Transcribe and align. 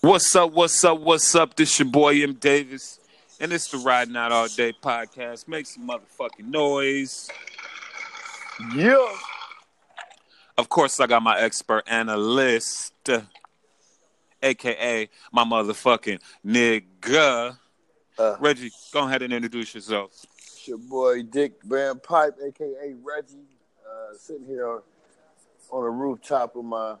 What's 0.00 0.34
up? 0.34 0.52
What's 0.52 0.84
up? 0.84 0.98
What's 0.98 1.32
up? 1.36 1.54
This 1.54 1.78
your 1.78 1.86
boy 1.86 2.20
M 2.20 2.32
Davis, 2.32 2.98
and 3.38 3.52
it's 3.52 3.70
the 3.70 3.78
Riding 3.78 4.16
Out 4.16 4.32
All 4.32 4.48
Day 4.48 4.72
podcast. 4.72 5.46
Make 5.46 5.64
some 5.66 5.88
motherfucking 5.88 6.44
noise. 6.44 7.30
Yeah. 8.74 9.06
Of 10.58 10.68
course, 10.68 10.98
I 10.98 11.06
got 11.06 11.22
my 11.22 11.38
expert 11.38 11.84
analyst, 11.86 12.94
aka 14.42 15.08
my 15.30 15.44
motherfucking 15.44 16.18
nigga. 16.44 17.56
Uh, 18.18 18.36
Reggie, 18.40 18.72
go 18.92 19.06
ahead 19.06 19.22
and 19.22 19.32
introduce 19.32 19.72
yourself. 19.72 20.10
it's 20.36 20.66
your 20.66 20.78
boy 20.78 21.22
Dick 21.22 21.62
Van 21.62 22.00
Pipe, 22.00 22.34
aka 22.44 22.92
Reggie, 23.04 23.36
uh, 23.86 24.16
sitting 24.18 24.46
here 24.46 24.66
on, 24.66 24.82
on 25.70 25.84
the 25.84 25.90
rooftop 25.90 26.56
of 26.56 26.64
my, 26.64 26.96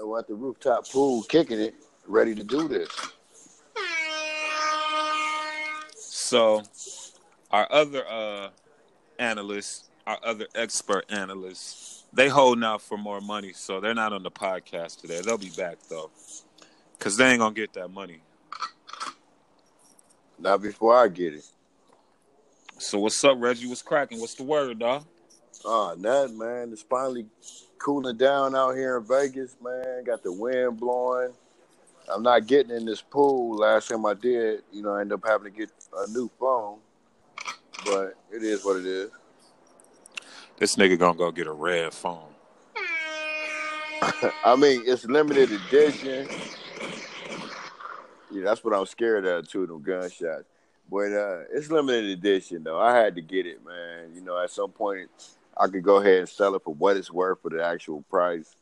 uh, 0.00 0.16
at 0.16 0.26
the 0.26 0.34
rooftop 0.34 0.88
pool, 0.88 1.22
kicking 1.22 1.60
it, 1.60 1.74
ready 2.06 2.34
to 2.34 2.44
do 2.44 2.68
this. 2.68 2.88
So, 5.96 6.62
our 7.50 7.66
other 7.70 8.04
uh, 8.08 8.50
analysts, 9.18 9.90
our 10.06 10.18
other 10.22 10.46
expert 10.54 11.04
analysts, 11.10 12.04
they 12.12 12.28
holding 12.28 12.64
out 12.64 12.82
for 12.82 12.96
more 12.96 13.20
money, 13.20 13.52
so 13.52 13.80
they're 13.80 13.94
not 13.94 14.12
on 14.12 14.22
the 14.22 14.30
podcast 14.30 15.00
today. 15.00 15.20
They'll 15.20 15.38
be 15.38 15.50
back 15.50 15.78
though, 15.88 16.10
cause 16.98 17.16
they 17.16 17.30
ain't 17.30 17.40
gonna 17.40 17.54
get 17.54 17.72
that 17.74 17.88
money. 17.88 18.20
Not 20.38 20.62
before 20.62 20.96
I 20.96 21.08
get 21.08 21.34
it. 21.34 21.44
So 22.78 22.98
what's 22.98 23.22
up, 23.24 23.36
Reggie? 23.38 23.66
What's 23.66 23.82
cracking? 23.82 24.20
What's 24.20 24.34
the 24.34 24.42
word, 24.42 24.78
dog? 24.78 25.04
Oh, 25.64 25.94
nothing, 25.98 26.38
man. 26.38 26.70
It's 26.72 26.82
finally 26.82 27.26
cooling 27.80 28.16
down 28.16 28.54
out 28.54 28.76
here 28.76 28.98
in 28.98 29.04
Vegas, 29.04 29.56
man. 29.62 30.04
Got 30.04 30.22
the 30.22 30.30
wind 30.30 30.78
blowing. 30.78 31.32
I'm 32.08 32.22
not 32.22 32.46
getting 32.46 32.76
in 32.76 32.84
this 32.84 33.00
pool. 33.00 33.56
Last 33.56 33.88
time 33.88 34.06
I 34.06 34.14
did, 34.14 34.62
you 34.72 34.82
know, 34.82 34.94
I 34.94 35.00
ended 35.00 35.14
up 35.14 35.26
having 35.26 35.50
to 35.52 35.58
get 35.58 35.70
a 35.96 36.08
new 36.10 36.30
phone. 36.38 36.78
But 37.84 38.14
it 38.30 38.42
is 38.42 38.64
what 38.64 38.76
it 38.76 38.86
is. 38.86 39.10
This 40.58 40.76
nigga 40.76 40.98
gonna 40.98 41.16
go 41.16 41.30
get 41.30 41.46
a 41.46 41.52
red 41.52 41.94
phone. 41.94 42.28
I 44.44 44.56
mean, 44.56 44.82
it's 44.84 45.06
limited 45.06 45.50
edition. 45.50 46.28
Yeah, 48.30 48.44
that's 48.44 48.62
what 48.62 48.74
I'm 48.74 48.86
scared 48.86 49.24
of 49.24 49.48
too, 49.48 49.66
them 49.66 49.82
gunshots. 49.82 50.44
But 50.90 51.12
uh, 51.12 51.44
it's 51.52 51.70
limited 51.70 52.10
edition 52.10 52.62
though. 52.64 52.78
I 52.78 52.96
had 52.96 53.14
to 53.14 53.22
get 53.22 53.46
it, 53.46 53.64
man. 53.64 54.14
You 54.14 54.20
know, 54.20 54.38
at 54.38 54.50
some 54.50 54.70
point 54.70 55.08
I 55.56 55.68
could 55.68 55.82
go 55.82 55.96
ahead 55.96 56.20
and 56.20 56.28
sell 56.28 56.54
it 56.54 56.62
for 56.64 56.74
what 56.74 56.96
it's 56.96 57.10
worth 57.10 57.42
for 57.42 57.50
the 57.50 57.64
actual 57.64 58.02
price 58.02 58.56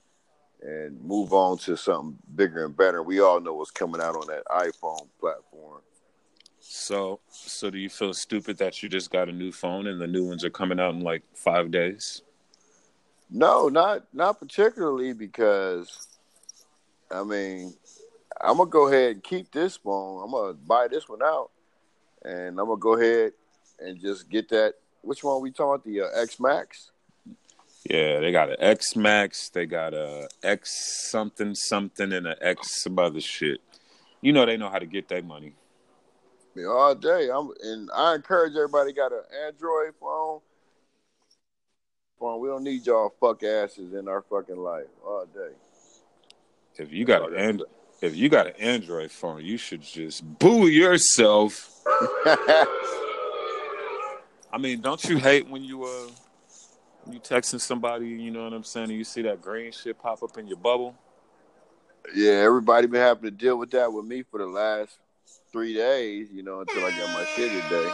and 0.61 1.01
move 1.03 1.33
on 1.33 1.59
to 1.59 1.77
something 1.77 2.19
bigger 2.35 2.65
and 2.65 2.77
better. 2.77 3.03
We 3.03 3.21
all 3.21 3.41
know 3.41 3.55
what's 3.55 3.71
coming 3.71 4.01
out 4.01 4.17
on 4.17 4.27
that 4.27 4.45
iPhone 4.47 5.07
platform. 5.21 5.81
So, 6.61 7.21
so 7.31 7.71
do 7.71 7.79
you 7.79 7.89
feel 7.89 8.13
stupid 8.13 8.59
that 8.59 8.83
you 8.83 8.89
just 8.89 9.11
got 9.11 9.29
a 9.29 9.33
new 9.33 9.53
phone 9.53 9.87
and 9.87 10.01
the 10.01 10.07
new 10.07 10.27
ones 10.27 10.45
are 10.45 10.51
coming 10.51 10.81
out 10.81 10.95
in 10.95 11.01
like 11.01 11.23
five 11.35 11.71
days? 11.71 12.23
No, 13.31 13.69
not 13.69 14.05
not 14.13 14.41
particularly 14.41 15.13
because 15.13 16.09
I 17.11 17.23
mean, 17.23 17.75
I'm 18.41 18.57
gonna 18.57 18.71
go 18.71 18.89
ahead 18.89 19.13
and 19.13 19.23
keep 19.23 19.51
this 19.53 19.77
phone. 19.77 20.23
I'm 20.25 20.31
gonna 20.31 20.55
buy 20.55 20.89
this 20.89 21.09
one 21.09 21.23
out, 21.23 21.51
and 22.25 22.59
I'm 22.59 22.67
gonna 22.67 22.77
go 22.77 22.95
ahead 22.95 23.33
and 23.79 24.01
just 24.01 24.29
get 24.29 24.49
that. 24.51 24.75
Which 25.03 25.25
one 25.25 25.41
we 25.43 25.51
talking 25.51 25.75
about? 25.75 25.85
The 25.85 26.19
uh, 26.19 26.23
X 26.23 26.41
Max. 26.41 26.91
Yeah, 27.89 28.21
they 28.21 28.33
got 28.33 28.51
an 28.51 28.57
X 28.59 28.97
Max, 28.97 29.49
they 29.49 29.65
got 29.65 29.95
a 29.95 30.29
X 30.43 31.09
something 31.11 31.55
something, 31.55 32.13
and 32.13 32.27
an 32.27 32.37
X 32.41 32.83
some 32.83 32.99
other 32.99 33.21
shit. 33.21 33.61
You 34.21 34.33
know 34.33 34.45
they 34.45 34.57
know 34.57 34.69
how 34.69 34.79
to 34.79 34.87
get 34.87 35.09
that 35.09 35.25
money. 35.25 35.55
Mean, 36.55 36.67
all 36.67 36.95
day. 36.95 37.31
I'm 37.33 37.51
and 37.63 37.89
I 37.95 38.17
encourage 38.17 38.57
everybody 38.57 38.93
got 38.93 39.13
an 39.13 39.23
Android 39.47 39.95
phone. 40.01 40.41
Phone. 42.19 42.41
We 42.41 42.49
don't 42.49 42.65
need 42.65 42.85
y'all 42.85 43.15
fuck 43.21 43.43
asses 43.45 43.95
in 43.95 44.09
our 44.09 44.23
fucking 44.23 44.57
life 44.57 44.87
all 45.07 45.27
day. 45.27 45.53
If 46.77 46.93
you 46.93 47.05
got 47.05 47.33
an 47.33 47.63
if 48.01 48.17
you 48.17 48.29
got 48.29 48.49
an 48.49 48.55
Android 48.59 49.11
phone, 49.11 49.45
you 49.45 49.57
should 49.57 49.83
just 49.83 50.25
boo 50.39 50.67
yourself. 50.67 51.83
I 54.53 54.59
mean, 54.59 54.81
don't 54.81 55.03
you 55.05 55.19
hate 55.19 55.49
when 55.49 55.63
you 55.65 55.85
uh 55.85 56.09
when 57.05 57.15
you 57.15 57.21
texting 57.21 57.61
somebody, 57.61 58.09
you 58.09 58.31
know 58.31 58.45
what 58.45 58.53
I'm 58.53 58.65
saying, 58.65 58.91
and 58.91 58.99
you 58.99 59.05
see 59.05 59.23
that 59.23 59.41
green 59.41 59.73
shit 59.73 59.99
pop 59.99 60.23
up 60.23 60.37
in 60.39 60.47
your 60.47 60.59
bubble? 60.59 60.95
yeah, 62.15 62.33
everybody 62.33 62.87
been 62.87 63.01
having 63.01 63.25
to 63.25 63.31
deal 63.31 63.57
with 63.57 63.71
that 63.73 63.93
with 63.93 64.05
me 64.05 64.23
for 64.23 64.39
the 64.39 64.47
last 64.47 64.99
three 65.53 65.75
days. 65.75 66.29
You 66.33 66.43
know, 66.43 66.61
until 66.61 66.85
I 66.85 66.91
got 66.91 67.13
my 67.13 67.25
shit 67.37 67.51
today. 67.63 67.91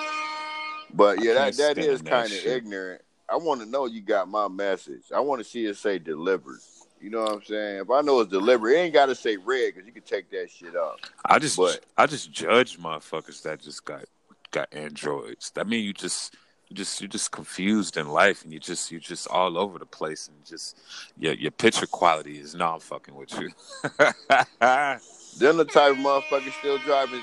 But 0.92 1.22
yeah, 1.22 1.34
that 1.34 1.56
that 1.56 1.78
is 1.78 2.02
kind 2.02 2.30
of 2.30 2.46
ignorant. 2.46 3.02
I 3.28 3.36
want 3.36 3.60
to 3.60 3.66
know 3.66 3.86
you 3.86 4.00
got 4.00 4.28
my 4.28 4.48
message. 4.48 5.04
I 5.14 5.20
want 5.20 5.42
to 5.42 5.48
see 5.48 5.64
it 5.66 5.76
say 5.76 5.98
delivered. 5.98 6.60
You 7.00 7.10
know 7.10 7.22
what 7.22 7.32
I'm 7.32 7.42
saying? 7.42 7.80
If 7.80 7.90
I 7.90 8.00
know 8.00 8.20
it's 8.20 8.30
delivered, 8.30 8.70
it 8.70 8.76
ain't 8.76 8.94
got 8.94 9.06
to 9.06 9.14
say 9.14 9.36
red 9.36 9.74
because 9.74 9.86
you 9.86 9.92
can 9.92 10.02
take 10.02 10.30
that 10.30 10.50
shit 10.50 10.76
off. 10.76 10.98
I 11.24 11.38
just 11.38 11.56
But- 11.56 11.84
I 11.96 12.06
just 12.06 12.30
judge 12.32 12.78
motherfuckers 12.78 13.42
that 13.42 13.60
just 13.60 13.84
got 13.84 14.04
got 14.50 14.68
androids. 14.72 15.50
That 15.54 15.66
mean 15.66 15.84
you 15.84 15.92
just 15.92 16.36
just 16.74 17.00
you're 17.00 17.08
just 17.08 17.30
confused 17.30 17.96
in 17.96 18.08
life 18.08 18.44
and 18.44 18.52
you 18.52 18.58
just 18.58 18.90
you're 18.90 19.00
just 19.00 19.26
all 19.28 19.56
over 19.56 19.78
the 19.78 19.86
place 19.86 20.28
and 20.28 20.44
just 20.44 20.78
your 21.18 21.34
your 21.34 21.50
picture 21.50 21.86
quality 21.86 22.38
is 22.38 22.54
not 22.54 22.82
fucking 22.82 23.14
with 23.14 23.32
you. 23.38 23.50
Then 25.36 25.56
the 25.56 25.64
type 25.64 25.92
of 25.92 25.98
motherfucker 25.98 26.52
still 26.60 26.78
driving, 26.78 27.20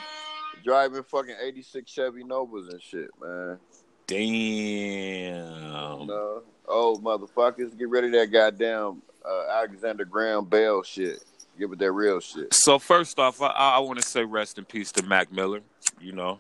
driving 0.66 1.04
fucking 1.04 1.36
'86 1.42 1.90
Chevy 1.90 2.24
Novas 2.24 2.68
and 2.68 2.82
shit, 2.82 3.10
man. 3.22 3.58
Damn. 4.06 6.08
No, 6.08 6.42
old 6.68 7.04
motherfuckers, 7.04 7.78
get 7.78 7.88
rid 7.88 8.06
of 8.06 8.12
that 8.12 8.32
goddamn 8.32 9.02
uh, 9.26 9.44
Alexander 9.52 10.04
Graham 10.04 10.46
Bell 10.46 10.84
shit. 10.84 11.24
Get 11.58 11.70
with 11.70 11.80
that 11.80 11.92
real 11.92 12.20
shit. 12.20 12.54
So 12.54 12.80
first 12.80 13.20
off, 13.20 13.42
I, 13.42 13.48
I 13.48 13.80
want 13.80 14.02
to 14.02 14.06
say 14.06 14.26
rest 14.26 14.58
in 14.58 14.66
peace 14.66 14.92
to 14.94 15.04
Mac 15.04 15.32
Miller. 15.32 15.62
You 16.02 16.14
know, 16.14 16.40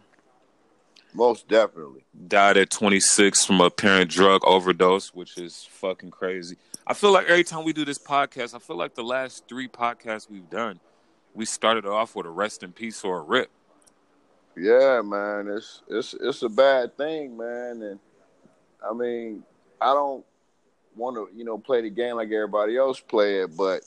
Most 1.14 1.48
definitely. 1.48 2.04
died 2.28 2.58
at 2.58 2.70
26 2.70 3.46
from 3.46 3.60
a 3.60 3.66
apparent 3.66 4.10
drug 4.10 4.42
overdose, 4.46 5.14
which 5.14 5.38
is 5.38 5.68
fucking 5.70 6.12
crazy. 6.12 6.56
I 6.88 6.94
feel 6.94 7.12
like 7.12 7.28
every 7.28 7.44
time 7.44 7.64
we 7.64 7.74
do 7.74 7.86
this 7.86 8.00
podcast, 8.00 8.56
I 8.56 8.60
feel 8.60 8.78
like 8.78 8.96
the 8.96 9.04
last 9.04 9.48
three 9.48 9.68
podcasts 9.68 10.30
we've 10.30 10.50
done, 10.50 10.80
we 11.34 11.46
started 11.46 11.86
off 11.86 12.16
with 12.16 12.26
a 12.26 12.30
rest 12.30 12.64
in 12.64 12.72
peace 12.72 13.04
or 13.04 13.20
a 13.20 13.22
rip. 13.22 13.50
Yeah, 14.58 15.02
man, 15.04 15.48
it's 15.48 15.82
it's 15.90 16.14
it's 16.20 16.44
a 16.44 16.50
bad 16.50 16.98
thing, 16.98 17.38
man. 17.38 17.82
And 17.82 18.00
I 18.88 18.94
mean, 18.94 19.44
I 19.80 19.94
don't 19.94 20.26
want 20.96 21.16
to, 21.16 21.30
you 21.38 21.46
know, 21.46 21.58
play 21.58 21.82
the 21.82 21.90
game 21.90 22.16
like 22.16 22.32
everybody 22.32 22.78
else 22.78 23.00
play 23.00 23.42
it, 23.42 23.56
but 23.56 23.82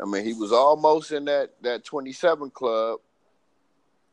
I 0.00 0.04
mean, 0.04 0.24
he 0.24 0.32
was 0.32 0.52
almost 0.52 1.12
in 1.12 1.24
that 1.26 1.50
that 1.62 1.84
27 1.84 2.50
club, 2.50 2.98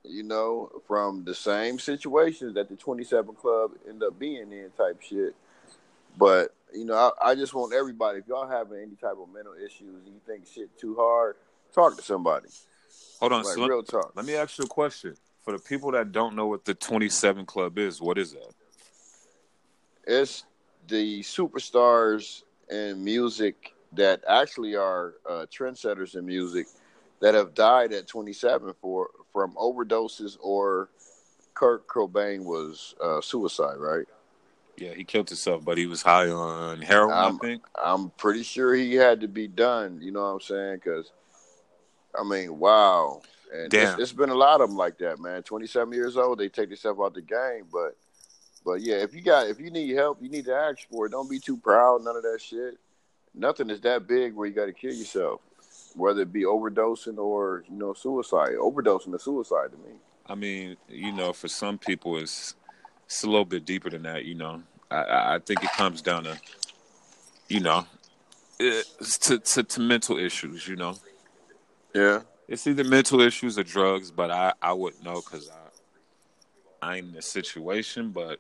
you 0.03 0.23
know, 0.23 0.69
from 0.87 1.23
the 1.23 1.35
same 1.35 1.79
situations 1.79 2.55
that 2.55 2.69
the 2.69 2.75
27 2.75 3.35
club 3.35 3.71
end 3.87 4.03
up 4.03 4.17
being 4.17 4.51
in, 4.51 4.69
type 4.77 5.01
shit. 5.01 5.35
But 6.17 6.53
you 6.73 6.85
know, 6.85 7.11
I, 7.21 7.31
I 7.31 7.35
just 7.35 7.53
want 7.53 7.73
everybody. 7.73 8.19
If 8.19 8.27
y'all 8.27 8.47
having 8.47 8.77
any 8.77 8.95
type 8.95 9.17
of 9.21 9.33
mental 9.33 9.53
issues, 9.53 10.05
and 10.05 10.07
you 10.07 10.21
think 10.25 10.45
shit 10.47 10.77
too 10.77 10.95
hard, 10.95 11.35
talk 11.73 11.97
to 11.97 12.03
somebody. 12.03 12.49
Hold 13.19 13.33
on, 13.33 13.43
Like 13.43 13.55
so 13.55 13.61
let, 13.61 13.69
real 13.69 13.83
talk. 13.83 14.13
let 14.15 14.25
me 14.25 14.35
ask 14.35 14.57
you 14.57 14.65
a 14.65 14.67
question. 14.67 15.15
For 15.43 15.53
the 15.53 15.59
people 15.59 15.91
that 15.91 16.11
don't 16.11 16.35
know 16.35 16.47
what 16.47 16.65
the 16.65 16.73
27 16.73 17.45
Club 17.45 17.77
is, 17.79 18.01
what 18.01 18.17
is 18.17 18.33
that? 18.33 18.53
it's 20.05 20.43
the 20.87 21.21
superstars 21.21 22.43
in 22.69 23.03
music 23.03 23.73
that 23.93 24.23
actually 24.27 24.75
are 24.75 25.13
uh, 25.29 25.45
trendsetters 25.51 26.15
in 26.15 26.25
music 26.25 26.67
that 27.21 27.33
have 27.33 27.53
died 27.53 27.93
at 27.93 28.07
27 28.07 28.73
for 28.81 29.09
from 29.33 29.53
overdoses 29.55 30.37
or 30.41 30.89
Kurt 31.53 31.87
Cobain 31.87 32.43
was 32.43 32.95
uh, 33.03 33.21
suicide, 33.21 33.77
right? 33.77 34.05
Yeah, 34.77 34.93
he 34.93 35.03
killed 35.03 35.27
himself, 35.27 35.65
but 35.65 35.77
he 35.77 35.87
was 35.87 36.01
high 36.01 36.29
on 36.29 36.81
heroin, 36.81 37.17
Um, 37.17 37.39
I 37.41 37.45
think. 37.45 37.63
I'm 37.75 38.09
pretty 38.11 38.43
sure 38.43 38.73
he 38.73 38.95
had 38.95 39.19
to 39.21 39.27
be 39.27 39.47
done. 39.47 39.99
You 40.01 40.11
know 40.11 40.21
what 40.21 40.27
I'm 40.27 40.39
saying? 40.39 40.75
Because 40.75 41.11
I 42.17 42.23
mean, 42.23 42.57
wow. 42.57 43.21
And 43.53 43.73
it's, 43.73 43.99
it's 43.99 44.13
been 44.13 44.29
a 44.29 44.35
lot 44.35 44.61
of 44.61 44.69
them 44.69 44.77
like 44.77 44.99
that, 44.99 45.19
man. 45.19 45.43
27 45.43 45.91
years 45.93 46.17
old, 46.17 46.39
they 46.39 46.49
take 46.49 46.69
themselves 46.69 46.99
out 46.99 47.13
the 47.13 47.21
game, 47.21 47.65
but 47.71 47.97
but 48.65 48.81
yeah, 48.81 48.95
if 48.95 49.13
you 49.13 49.21
got 49.21 49.47
if 49.47 49.59
you 49.59 49.71
need 49.71 49.95
help, 49.95 50.21
you 50.21 50.29
need 50.29 50.45
to 50.45 50.55
ask 50.55 50.87
for 50.89 51.05
it. 51.05 51.11
Don't 51.11 51.29
be 51.29 51.39
too 51.39 51.57
proud. 51.57 52.03
None 52.03 52.15
of 52.15 52.23
that 52.23 52.39
shit. 52.41 52.77
Nothing 53.33 53.69
is 53.69 53.81
that 53.81 54.07
big 54.07 54.33
where 54.33 54.47
you 54.47 54.53
got 54.53 54.65
to 54.65 54.73
kill 54.73 54.93
yourself, 54.93 55.41
whether 55.95 56.21
it 56.21 56.31
be 56.33 56.43
overdosing 56.43 57.17
or 57.17 57.63
you 57.69 57.75
know 57.75 57.93
suicide. 57.93 58.51
Overdosing 58.59 59.15
is 59.15 59.23
suicide 59.23 59.71
to 59.71 59.77
me. 59.77 59.95
I 60.27 60.35
mean, 60.35 60.77
you 60.87 61.11
know, 61.11 61.33
for 61.33 61.47
some 61.47 61.77
people, 61.77 62.17
it's 62.17 62.55
it's 63.05 63.23
a 63.23 63.27
little 63.27 63.45
bit 63.45 63.65
deeper 63.65 63.89
than 63.89 64.03
that. 64.03 64.25
You 64.25 64.35
know, 64.35 64.61
I- 64.91 65.35
I, 65.35 65.39
think 65.39 65.63
it 65.63 65.71
comes 65.71 66.01
down 66.03 66.25
to, 66.25 66.39
you 67.47 67.59
know, 67.59 67.87
it's 68.59 69.17
to, 69.19 69.39
to 69.39 69.63
to 69.63 69.79
mental 69.79 70.17
issues. 70.17 70.67
You 70.67 70.75
know, 70.75 70.95
Yeah, 71.93 72.21
It's 72.47 72.67
either 72.67 72.83
mental 72.83 73.21
issues 73.21 73.57
or 73.57 73.63
drugs, 73.63 74.11
but 74.11 74.29
I 74.31 74.53
I 74.61 74.73
wouldn't 74.73 75.03
know 75.03 75.21
because 75.21 75.49
I 75.49 76.87
I 76.91 76.97
ain't 76.97 77.07
in 77.07 77.13
the 77.13 77.21
situation. 77.21 78.11
But 78.11 78.39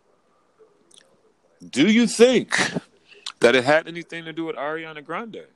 do 1.67 1.87
you 1.87 2.05
think 2.07 2.55
that 3.39 3.55
it 3.55 3.63
had 3.63 3.87
anything 3.87 4.25
to 4.25 4.33
do 4.33 4.45
with 4.45 4.55
Ariana 4.55 5.03
Grande? 5.03 5.47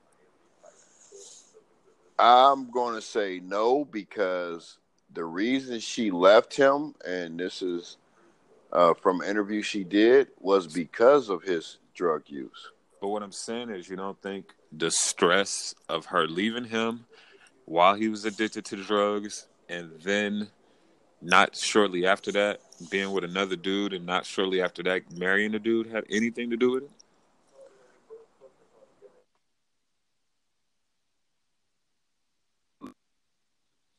I'm 2.19 2.69
going 2.69 2.95
to 2.95 3.01
say 3.01 3.42
no 3.44 3.86
because 3.86 4.77
the 5.13 5.25
reason 5.25 5.80
she 5.80 6.12
left 6.12 6.56
him, 6.56 6.95
and 7.06 7.39
this 7.39 7.62
is 7.62 7.98
uh, 8.71 8.94
from 8.94 9.21
an 9.21 9.30
interview 9.30 9.62
she 9.62 9.83
did, 9.83 10.27
was 10.39 10.68
because 10.68 11.30
of 11.30 11.44
his 11.44 11.77
drug 11.94 12.24
use. 12.27 12.71
But 13.01 13.10
what 13.10 13.24
I'm 13.24 13.31
saying 13.31 13.69
is, 13.69 13.89
you 13.89 13.95
don't 13.95 14.19
think 14.21 14.45
the 14.71 14.89
stress 14.89 15.75
of 15.89 16.06
her 16.07 16.27
leaving 16.27 16.65
him 16.65 17.06
while 17.65 17.95
he 17.95 18.10
was 18.10 18.25
addicted 18.25 18.66
to 18.66 18.75
drugs, 18.77 19.48
and 19.69 19.92
then 20.01 20.48
not 21.21 21.56
shortly 21.56 22.06
after 22.06 22.31
that 22.33 22.62
being 22.89 23.12
with 23.12 23.24
another 23.24 23.56
dude, 23.56 23.94
and 23.94 24.06
not 24.06 24.25
shortly 24.25 24.62
after 24.62 24.83
that 24.83 25.12
marrying 25.12 25.54
a 25.56 25.59
dude 25.59 25.88
had 25.88 26.06
anything 26.09 26.50
to 26.50 26.57
do 26.57 26.71
with 26.71 26.83
it? 26.83 26.92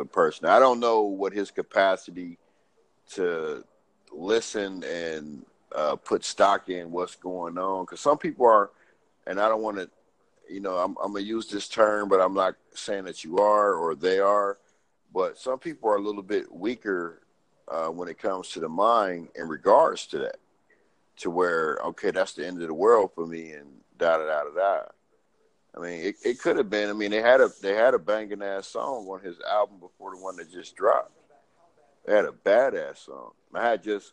The 0.05 0.11
person, 0.11 0.47
I 0.47 0.59
don't 0.59 0.81
know 0.81 1.01
what 1.01 1.33
his 1.33 1.51
capacity 1.51 2.37
to 3.13 3.65
listen 4.13 4.85
and 4.85 5.47
uh, 5.75 5.97
put 5.97 6.27
stock 6.27 6.69
in 6.69 6.91
what's 6.91 7.17
going 7.17 7.57
on 7.57 7.85
because 7.85 8.01
some 8.01 8.19
people 8.19 8.45
are, 8.45 8.71
and 9.27 9.41
I 9.41 9.49
don't 9.49 9.63
want 9.63 9.79
to, 9.79 9.89
you 10.47 10.61
know, 10.61 10.77
I'm, 10.77 10.95
I'm 11.03 11.15
gonna 11.15 11.25
use 11.25 11.47
this 11.47 11.69
term, 11.69 12.11
but 12.11 12.21
I'm 12.21 12.35
not 12.35 12.55
saying 12.75 13.05
that 13.05 13.25
you 13.25 13.39
are 13.39 13.73
or 13.73 13.95
they 13.95 14.19
are, 14.19 14.59
but 15.15 15.39
some 15.39 15.59
people 15.59 15.89
are 15.89 15.97
a 15.97 16.03
little 16.03 16.23
bit 16.23 16.53
weaker 16.53 17.23
uh, 17.69 17.87
when 17.87 18.09
it 18.11 18.19
comes 18.19 18.51
to 18.51 18.61
the 18.61 18.69
mind 18.69 19.29
in 19.37 19.49
regards 19.49 20.07
to 20.09 20.19
that, 20.19 20.37
to 21.17 21.31
where 21.31 21.79
okay, 21.83 22.11
that's 22.11 22.35
the 22.35 22.47
end 22.47 22.61
of 22.61 22.69
the 22.69 22.75
world 22.75 23.11
for 23.15 23.27
me, 23.27 23.53
and 23.53 23.69
da 23.97 24.19
da 24.19 24.27
da 24.27 24.43
da 24.43 24.55
da. 24.55 24.83
I 25.77 25.81
mean, 25.81 26.01
it, 26.01 26.17
it 26.25 26.41
could 26.41 26.57
have 26.57 26.71
been. 26.71 26.89
I 26.89 26.93
mean, 26.93 27.11
they 27.11 27.21
had 27.21 27.41
a 27.41 27.51
they 27.61 27.75
had 27.75 27.95
a 27.95 27.99
banging 27.99 28.43
ass 28.43 28.69
song 28.69 29.07
on 29.09 29.21
his 29.21 29.37
album 29.41 29.79
before 29.81 30.15
the 30.15 30.23
one 30.23 30.37
that 30.37 30.53
just 30.53 30.77
dropped. 30.77 31.13
They 32.07 32.15
had 32.15 32.27
a 32.27 32.33
badass 32.33 33.07
song. 33.07 33.33
I 33.53 33.71
had 33.71 33.83
just 33.83 34.13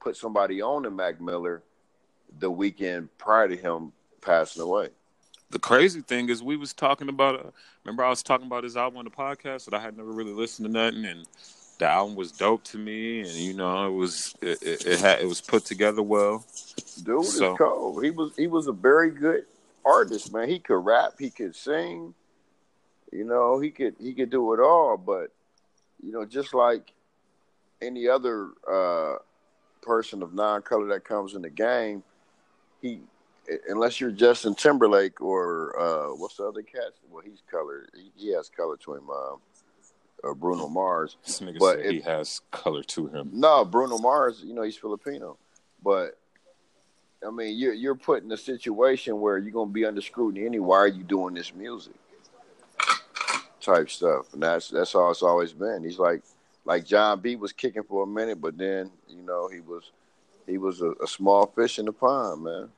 put 0.00 0.16
somebody 0.16 0.62
on 0.62 0.82
to 0.84 0.90
Mac 0.90 1.20
Miller 1.20 1.62
the 2.38 2.50
weekend 2.50 3.16
prior 3.18 3.48
to 3.48 3.56
him 3.56 3.92
passing 4.20 4.62
away. 4.62 4.88
The 5.50 5.58
crazy 5.58 6.02
thing 6.02 6.28
is, 6.28 6.42
we 6.42 6.56
was 6.56 6.72
talking 6.72 7.08
about. 7.08 7.46
Uh, 7.46 7.50
remember, 7.84 8.04
I 8.04 8.10
was 8.10 8.22
talking 8.22 8.46
about 8.46 8.64
his 8.64 8.76
album 8.76 8.98
on 8.98 9.04
the 9.04 9.10
podcast 9.10 9.66
that 9.66 9.74
I 9.74 9.80
had 9.80 9.96
never 9.96 10.10
really 10.10 10.32
listened 10.32 10.66
to 10.66 10.72
nothing, 10.72 11.04
and 11.04 11.26
the 11.78 11.86
album 11.86 12.16
was 12.16 12.32
dope 12.32 12.64
to 12.64 12.78
me, 12.78 13.20
and 13.20 13.30
you 13.30 13.54
know, 13.54 13.86
it 13.86 13.92
was 13.92 14.34
it, 14.42 14.62
it, 14.62 14.86
it 14.86 15.00
had 15.00 15.20
it 15.20 15.26
was 15.26 15.40
put 15.40 15.64
together 15.64 16.02
well. 16.02 16.44
Dude 17.02 17.24
so, 17.24 17.52
is 17.52 17.58
cold. 17.58 18.04
He 18.04 18.10
was 18.10 18.36
he 18.36 18.46
was 18.46 18.66
a 18.66 18.72
very 18.72 19.10
good 19.10 19.46
artist, 19.84 20.32
man. 20.32 20.48
He 20.48 20.58
could 20.58 20.84
rap, 20.84 21.12
he 21.18 21.30
could 21.30 21.54
sing, 21.54 22.14
you 23.12 23.24
know, 23.24 23.58
he 23.60 23.70
could 23.70 23.96
he 23.98 24.14
could 24.14 24.30
do 24.30 24.52
it 24.54 24.60
all. 24.60 24.96
But 24.96 25.32
you 26.02 26.12
know, 26.12 26.24
just 26.24 26.54
like 26.54 26.92
any 27.80 28.08
other 28.08 28.50
uh, 28.70 29.16
person 29.82 30.22
of 30.22 30.34
non-color 30.34 30.86
that 30.88 31.04
comes 31.04 31.34
in 31.34 31.42
the 31.42 31.50
game, 31.50 32.02
he 32.80 33.00
unless 33.68 34.00
you're 34.00 34.10
Justin 34.10 34.54
Timberlake 34.54 35.20
or 35.20 35.78
uh, 35.78 36.14
what's 36.14 36.36
the 36.36 36.44
other 36.44 36.62
cat? 36.62 36.92
Well, 37.10 37.22
he's 37.24 37.42
colored. 37.50 37.90
He, 38.16 38.32
has 38.32 38.48
color 38.48 38.76
to 38.78 38.94
him. 38.94 39.08
Uh, 39.10 40.28
uh, 40.28 40.34
Bruno 40.34 40.68
Mars, 40.68 41.16
but 41.60 41.84
he 41.84 42.00
has 42.00 42.40
color 42.50 42.82
to 42.82 43.06
him. 43.06 43.30
No, 43.32 43.64
Bruno 43.64 43.98
Mars. 43.98 44.42
You 44.44 44.52
know 44.52 44.62
he's 44.62 44.76
Filipino, 44.76 45.38
but 45.82 46.18
I 47.26 47.30
mean 47.30 47.58
you're 47.58 47.74
you're 47.74 47.94
put 47.94 48.22
in 48.22 48.32
a 48.32 48.36
situation 48.36 49.20
where 49.20 49.38
you're 49.38 49.52
gonna 49.52 49.70
be 49.70 49.84
under 49.84 50.00
scrutiny 50.00 50.46
anyway. 50.46 50.66
Why 50.66 50.76
are 50.78 50.88
you 50.88 51.02
doing 51.02 51.34
this 51.34 51.54
music? 51.54 51.94
Type 53.60 53.90
stuff, 53.90 54.32
and 54.32 54.42
that's 54.42 54.68
that's 54.68 54.94
all 54.94 55.10
it's 55.10 55.22
always 55.22 55.52
been. 55.52 55.82
He's 55.82 55.98
like 55.98 56.22
like 56.64 56.84
Jon 56.84 57.20
B 57.20 57.36
was 57.36 57.52
kicking 57.52 57.82
for 57.82 58.04
a 58.04 58.06
minute, 58.06 58.40
but 58.40 58.56
then 58.56 58.90
you 59.08 59.22
know 59.22 59.48
he 59.48 59.60
was 59.60 59.90
he 60.46 60.58
was 60.58 60.80
a, 60.80 60.92
a 61.02 61.06
small 61.06 61.46
fish 61.46 61.78
in 61.78 61.86
the 61.86 61.92
pond, 61.92 62.44
man. 62.44 62.68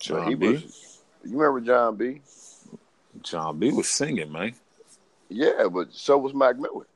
John 0.00 0.28
he 0.28 0.34
B. 0.34 0.52
Was, 0.52 1.02
you 1.24 1.38
remember 1.38 1.60
Jon 1.60 1.96
B? 1.96 2.20
Jon 3.22 3.58
B 3.58 3.70
was 3.70 3.94
singing, 3.94 4.32
man. 4.32 4.54
Yeah, 5.28 5.68
but 5.70 5.92
so 5.92 6.18
was 6.18 6.34
Mac 6.34 6.58
Miller. 6.58 6.86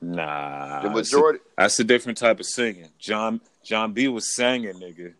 Nah, 0.00 0.82
the 0.82 0.90
majority. 0.90 1.38
That's 1.38 1.50
a, 1.50 1.62
that's 1.62 1.80
a 1.80 1.84
different 1.84 2.18
type 2.18 2.40
of 2.40 2.46
singing. 2.46 2.88
John 2.98 3.40
Jon 3.64 3.92
B 3.92 4.08
was 4.08 4.34
singing, 4.34 4.74
nigga. 4.74 5.14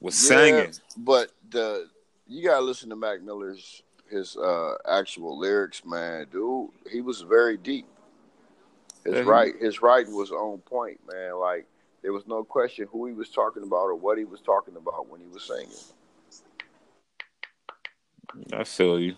Was 0.00 0.20
yeah, 0.22 0.36
singing, 0.36 0.72
but 0.96 1.30
the 1.50 1.88
you 2.26 2.44
gotta 2.44 2.64
listen 2.64 2.90
to 2.90 2.96
Mac 2.96 3.22
Miller's 3.22 3.82
his 4.10 4.36
uh 4.36 4.74
actual 4.88 5.38
lyrics, 5.38 5.82
man. 5.84 6.26
Dude, 6.30 6.70
he 6.90 7.00
was 7.00 7.22
very 7.22 7.56
deep. 7.56 7.86
His 9.04 9.14
mm-hmm. 9.14 9.28
right 9.28 9.54
his 9.60 9.82
writing 9.82 10.14
was 10.14 10.30
on 10.30 10.58
point, 10.58 11.00
man. 11.10 11.38
Like 11.38 11.66
there 12.02 12.12
was 12.12 12.26
no 12.26 12.44
question 12.44 12.88
who 12.90 13.06
he 13.06 13.12
was 13.12 13.28
talking 13.28 13.62
about 13.62 13.86
or 13.86 13.94
what 13.94 14.18
he 14.18 14.24
was 14.24 14.40
talking 14.40 14.76
about 14.76 15.08
when 15.08 15.20
he 15.20 15.26
was 15.26 15.44
singing. 15.44 15.68
I 18.52 18.64
feel 18.64 18.98
you. 18.98 19.14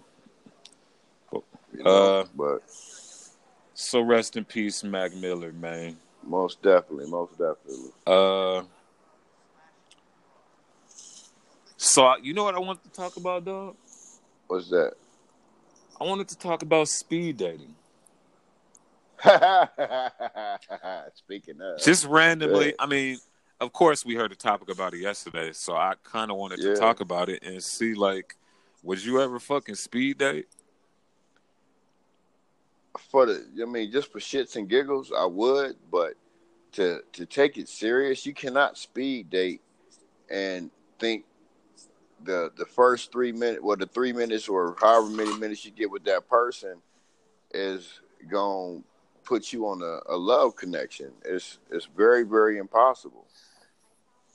you 1.33 1.83
know, 1.83 2.21
uh, 2.21 2.25
but 2.35 2.63
so 3.77 4.01
rest 4.01 4.37
in 4.37 4.45
peace, 4.45 4.83
Mac 4.83 5.15
Miller, 5.15 5.53
man. 5.53 5.97
Most 6.25 6.63
definitely, 6.63 7.09
most 7.09 7.33
definitely. 7.33 7.91
Uh, 8.07 8.63
so 11.77 12.17
you 12.23 12.33
know 12.33 12.45
what 12.45 12.55
I 12.55 12.59
want 12.59 12.83
to 12.83 12.91
talk 12.91 13.17
about, 13.17 13.45
dog? 13.45 13.77
What's 14.47 14.71
that? 14.71 14.95
I 16.01 16.05
wanted 16.05 16.29
to 16.29 16.39
talk 16.39 16.63
about 16.63 16.89
speed 16.89 17.37
dating. 17.37 17.75
Speaking 21.15 21.61
of, 21.61 21.79
just 21.81 22.07
randomly, 22.07 22.75
I 22.79 22.87
mean, 22.87 23.19
of 23.61 23.73
course, 23.73 24.05
we 24.05 24.15
heard 24.15 24.33
a 24.33 24.37
topic 24.37 24.71
about 24.71 24.95
it 24.95 25.01
yesterday, 25.01 25.53
so 25.53 25.77
I 25.77 25.95
kind 26.03 26.31
of 26.31 26.39
wanted 26.39 26.61
yeah. 26.61 26.75
to 26.75 26.77
talk 26.77 27.01
about 27.01 27.29
it 27.29 27.43
and 27.43 27.63
see, 27.63 27.95
like, 27.95 28.37
would 28.83 29.05
you 29.05 29.21
ever 29.21 29.39
fucking 29.39 29.75
speed 29.75 30.19
date? 30.19 30.49
For 32.97 33.27
the, 33.27 33.47
I 33.61 33.65
mean, 33.65 33.91
just 33.91 34.13
for 34.13 34.19
shits 34.19 34.57
and 34.57 34.69
giggles, 34.69 35.13
I 35.17 35.25
would, 35.25 35.77
but 35.91 36.15
to 36.73 37.01
to 37.13 37.27
take 37.27 37.59
it 37.59 37.69
serious, 37.69 38.27
you 38.27 38.35
cannot 38.35 38.79
speed 38.79 39.31
date 39.31 39.61
and 40.31 40.71
think 40.99 41.25
the 42.25 42.51
the 42.57 42.67
first 42.67 43.13
three 43.13 43.33
minutes, 43.33 43.63
well, 43.63 43.77
the 43.77 43.87
three 43.87 44.13
minutes 44.13 44.49
or 44.49 44.77
however 44.81 45.09
many 45.09 45.37
minutes 45.39 45.65
you 45.65 45.71
get 45.71 45.91
with 45.91 46.05
that 46.05 46.29
person 46.29 46.77
is 47.53 48.01
to 48.31 48.83
put 49.25 49.53
you 49.53 49.67
on 49.67 49.83
a, 49.83 50.15
a 50.15 50.17
love 50.17 50.57
connection. 50.57 51.13
It's 51.25 51.59
it's 51.71 51.87
very 51.97 52.23
very 52.23 52.59
impossible. 52.59 53.27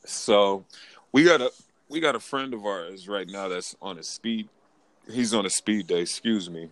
So 0.06 0.66
we 1.12 1.24
got 1.24 1.42
a 1.42 1.52
we 1.90 2.00
got 2.00 2.16
a 2.16 2.20
friend 2.20 2.54
of 2.54 2.66
ours 2.66 3.08
right 3.08 3.28
now 3.28 3.48
that's 3.48 3.76
on 3.82 3.98
a 3.98 4.04
speed. 4.04 4.50
He's 5.10 5.34
on 5.34 5.46
a 5.46 5.50
speed 5.50 5.88
day. 5.88 6.02
Excuse 6.02 6.50
me. 6.50 6.70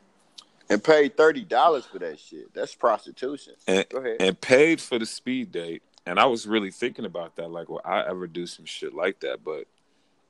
And 0.69 0.83
paid 0.83 1.17
thirty 1.17 1.43
dollars 1.43 1.85
for 1.85 1.99
that 1.99 2.19
shit. 2.19 2.53
That's 2.53 2.75
prostitution. 2.75 3.53
And, 3.67 3.87
Go 3.89 3.97
ahead. 3.97 4.17
And 4.19 4.39
paid 4.39 4.79
for 4.79 4.99
the 4.99 5.05
speed 5.05 5.51
date. 5.51 5.81
And 6.05 6.19
I 6.19 6.25
was 6.25 6.47
really 6.47 6.71
thinking 6.71 7.05
about 7.05 7.35
that. 7.37 7.49
Like, 7.49 7.69
will 7.69 7.81
I 7.83 8.05
ever 8.07 8.27
do 8.27 8.45
some 8.45 8.65
shit 8.65 8.93
like 8.93 9.19
that? 9.21 9.43
But 9.43 9.65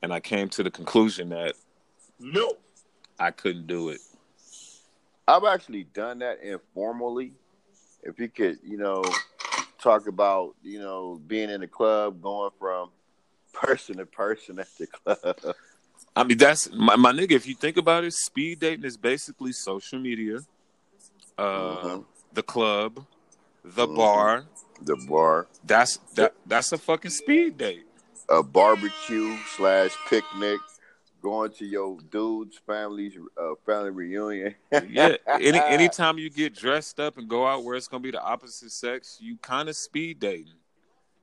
and 0.02 0.14
I 0.14 0.20
came 0.20 0.50
to 0.50 0.64
the 0.64 0.72
conclusion 0.72 1.30
that 1.30 1.56
no, 2.20 2.54
I 3.20 3.32
couldn't 3.32 3.68
do 3.68 3.90
it. 3.90 4.00
I've 5.28 5.44
actually 5.44 5.84
done 5.84 6.20
that 6.20 6.42
informally. 6.42 7.34
If 8.02 8.18
you 8.18 8.30
could, 8.30 8.60
you 8.64 8.78
know, 8.78 9.04
talk 9.80 10.08
about, 10.08 10.56
you 10.64 10.80
know, 10.80 11.22
being 11.28 11.50
in 11.50 11.62
the 11.62 11.68
club, 11.68 12.22
going 12.22 12.52
from 12.60 12.90
person 13.54 13.98
to 13.98 14.06
person 14.06 14.60
at 14.60 14.68
the 14.78 14.88
club. 14.88 15.56
I 16.20 16.24
mean, 16.24 16.38
that's 16.38 16.70
my, 16.74 16.96
my 16.96 17.14
nigga. 17.14 17.32
If 17.32 17.48
you 17.48 17.56
think 17.56 17.78
about 17.78 18.04
it, 18.04 18.14
speed 18.14 18.60
dating 18.60 18.86
is 18.86 18.98
basically 18.98 19.54
social 19.54 20.00
media, 20.00 20.40
uh, 21.38 21.44
mm-hmm. 21.44 22.02
the 22.34 22.44
club, 22.44 23.06
the 23.64 23.88
mm-hmm. 23.88 23.96
bar, 23.96 24.44
the 24.82 24.98
bar. 25.08 25.48
That's 25.64 25.98
that. 26.16 26.34
That's 26.46 26.72
a 26.72 26.78
fucking 26.78 27.12
speed 27.12 27.58
date 27.58 27.86
a 28.30 28.44
barbecue 28.44 29.36
slash 29.56 29.92
picnic, 30.08 30.60
going 31.22 31.52
to 31.52 31.66
your 31.66 31.98
dude's 32.12 32.60
family's 32.66 33.18
uh, 33.38 33.54
family 33.66 33.90
reunion. 33.90 34.56
yeah, 34.88 35.16
any 35.28 35.60
anytime 35.66 36.18
you 36.18 36.30
get 36.30 36.56
dressed 36.56 37.00
up 37.00 37.18
and 37.18 37.28
go 37.28 37.46
out 37.48 37.64
where 37.64 37.76
it's 37.76 37.88
gonna 37.88 38.02
be 38.02 38.12
the 38.12 38.22
opposite 38.22 38.72
sex, 38.72 39.18
you 39.20 39.38
kind 39.38 39.68
of 39.68 39.76
speed 39.76 40.20
dating, 40.20 40.54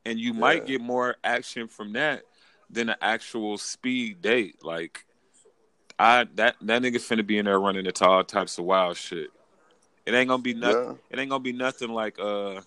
and 0.04 0.18
you 0.18 0.32
yeah. 0.32 0.40
might 0.40 0.66
get 0.66 0.80
more 0.80 1.16
action 1.22 1.68
from 1.68 1.92
that 1.92 2.22
than 2.70 2.90
an 2.90 2.96
actual 3.00 3.58
speed 3.58 4.22
date. 4.22 4.62
Like, 4.62 5.04
I 5.98 6.26
that 6.34 6.56
that 6.62 6.82
nigga 6.82 6.96
finna 6.96 7.26
be 7.26 7.38
in 7.38 7.46
there 7.46 7.60
running 7.60 7.86
into 7.86 8.04
all 8.04 8.22
types 8.24 8.58
of 8.58 8.64
wild 8.64 8.96
shit. 8.96 9.30
It 10.04 10.14
ain't 10.14 10.28
gonna 10.28 10.42
be 10.42 10.54
nothing. 10.54 10.84
Yeah. 10.86 10.94
It 11.10 11.18
ain't 11.18 11.30
gonna 11.30 11.42
be 11.42 11.52
nothing 11.52 11.90
like 11.90 12.18
uh, 12.18 12.60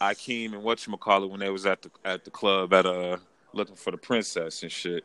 Akeem 0.00 0.54
and 0.54 0.62
what 0.62 0.86
you 0.86 0.96
call 0.96 1.24
it 1.24 1.30
when 1.30 1.40
they 1.40 1.50
was 1.50 1.66
at 1.66 1.82
the 1.82 1.90
at 2.04 2.24
the 2.24 2.30
club 2.30 2.72
at 2.72 2.86
uh 2.86 3.16
looking 3.52 3.76
for 3.76 3.90
the 3.90 3.96
princess 3.96 4.62
and 4.62 4.72
shit 4.72 5.04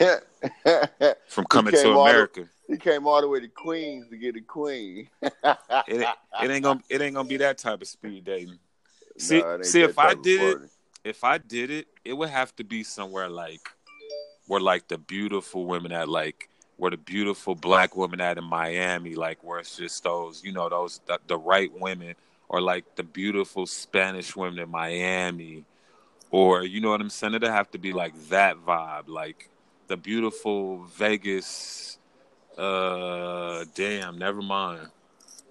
from 1.28 1.44
coming 1.46 1.72
to 1.72 1.82
the- 1.82 1.98
America. 1.98 2.48
he 2.66 2.76
came 2.76 3.06
all 3.06 3.20
the 3.20 3.28
way 3.28 3.40
to 3.40 3.48
Queens 3.48 4.08
to 4.08 4.16
get 4.16 4.36
a 4.36 4.40
queen. 4.40 5.08
It, 5.22 5.32
ain't- 5.88 6.08
it 6.42 6.50
ain't 6.50 6.64
gonna 6.64 6.80
it 6.88 7.00
ain't 7.00 7.14
gonna 7.14 7.28
be 7.28 7.36
that 7.38 7.58
type 7.58 7.80
of 7.82 7.88
speed 7.88 8.24
dating. 8.24 8.58
See, 9.18 9.42
see 9.62 9.80
if 9.82 9.98
I 9.98 10.14
did 10.14 10.62
it. 10.62 10.70
If 11.08 11.24
I 11.24 11.38
did 11.38 11.70
it, 11.70 11.88
it 12.04 12.12
would 12.12 12.28
have 12.28 12.54
to 12.56 12.64
be 12.64 12.84
somewhere 12.84 13.28
like 13.28 13.70
where 14.46 14.60
like 14.60 14.88
the 14.88 14.98
beautiful 14.98 15.64
women 15.64 15.90
at 15.90 16.08
like 16.08 16.48
where 16.76 16.90
the 16.90 16.96
beautiful 16.96 17.54
black 17.54 17.96
women 17.96 18.20
at 18.20 18.38
in 18.38 18.44
Miami, 18.44 19.14
like 19.14 19.42
where 19.42 19.58
it's 19.58 19.76
just 19.76 20.04
those, 20.04 20.44
you 20.44 20.52
know, 20.52 20.68
those 20.68 21.00
the, 21.06 21.18
the 21.26 21.36
right 21.36 21.70
women, 21.80 22.14
or 22.48 22.60
like 22.60 22.84
the 22.96 23.02
beautiful 23.02 23.66
Spanish 23.66 24.36
women 24.36 24.58
in 24.58 24.70
Miami, 24.70 25.64
or 26.30 26.62
you 26.62 26.80
know 26.80 26.90
what 26.90 27.00
I'm 27.00 27.10
saying? 27.10 27.34
It'd 27.34 27.48
have 27.48 27.70
to 27.72 27.78
be 27.78 27.92
like 27.92 28.14
that 28.28 28.56
vibe, 28.64 29.08
like 29.08 29.48
the 29.88 29.96
beautiful 29.96 30.84
Vegas. 30.96 31.98
Uh, 32.56 33.64
damn, 33.74 34.18
never 34.18 34.42
mind. 34.42 34.88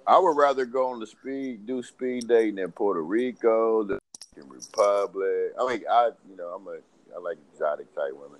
I 0.05 0.19
would 0.19 0.37
rather 0.37 0.65
go 0.65 0.87
on 0.91 0.99
the 0.99 1.07
speed, 1.07 1.65
do 1.65 1.81
speed 1.83 2.27
dating 2.27 2.59
in 2.59 2.71
Puerto 2.71 3.01
Rico, 3.01 3.83
the 3.83 3.99
Dominican 4.37 4.49
Republic. 4.49 5.53
I 5.59 5.69
mean, 5.69 5.83
I, 5.89 6.09
you 6.29 6.37
know, 6.37 6.47
I'm 6.47 6.67
a, 6.67 6.79
I 7.15 7.19
like 7.19 7.37
exotic 7.53 7.93
type 7.95 8.13
women, 8.13 8.39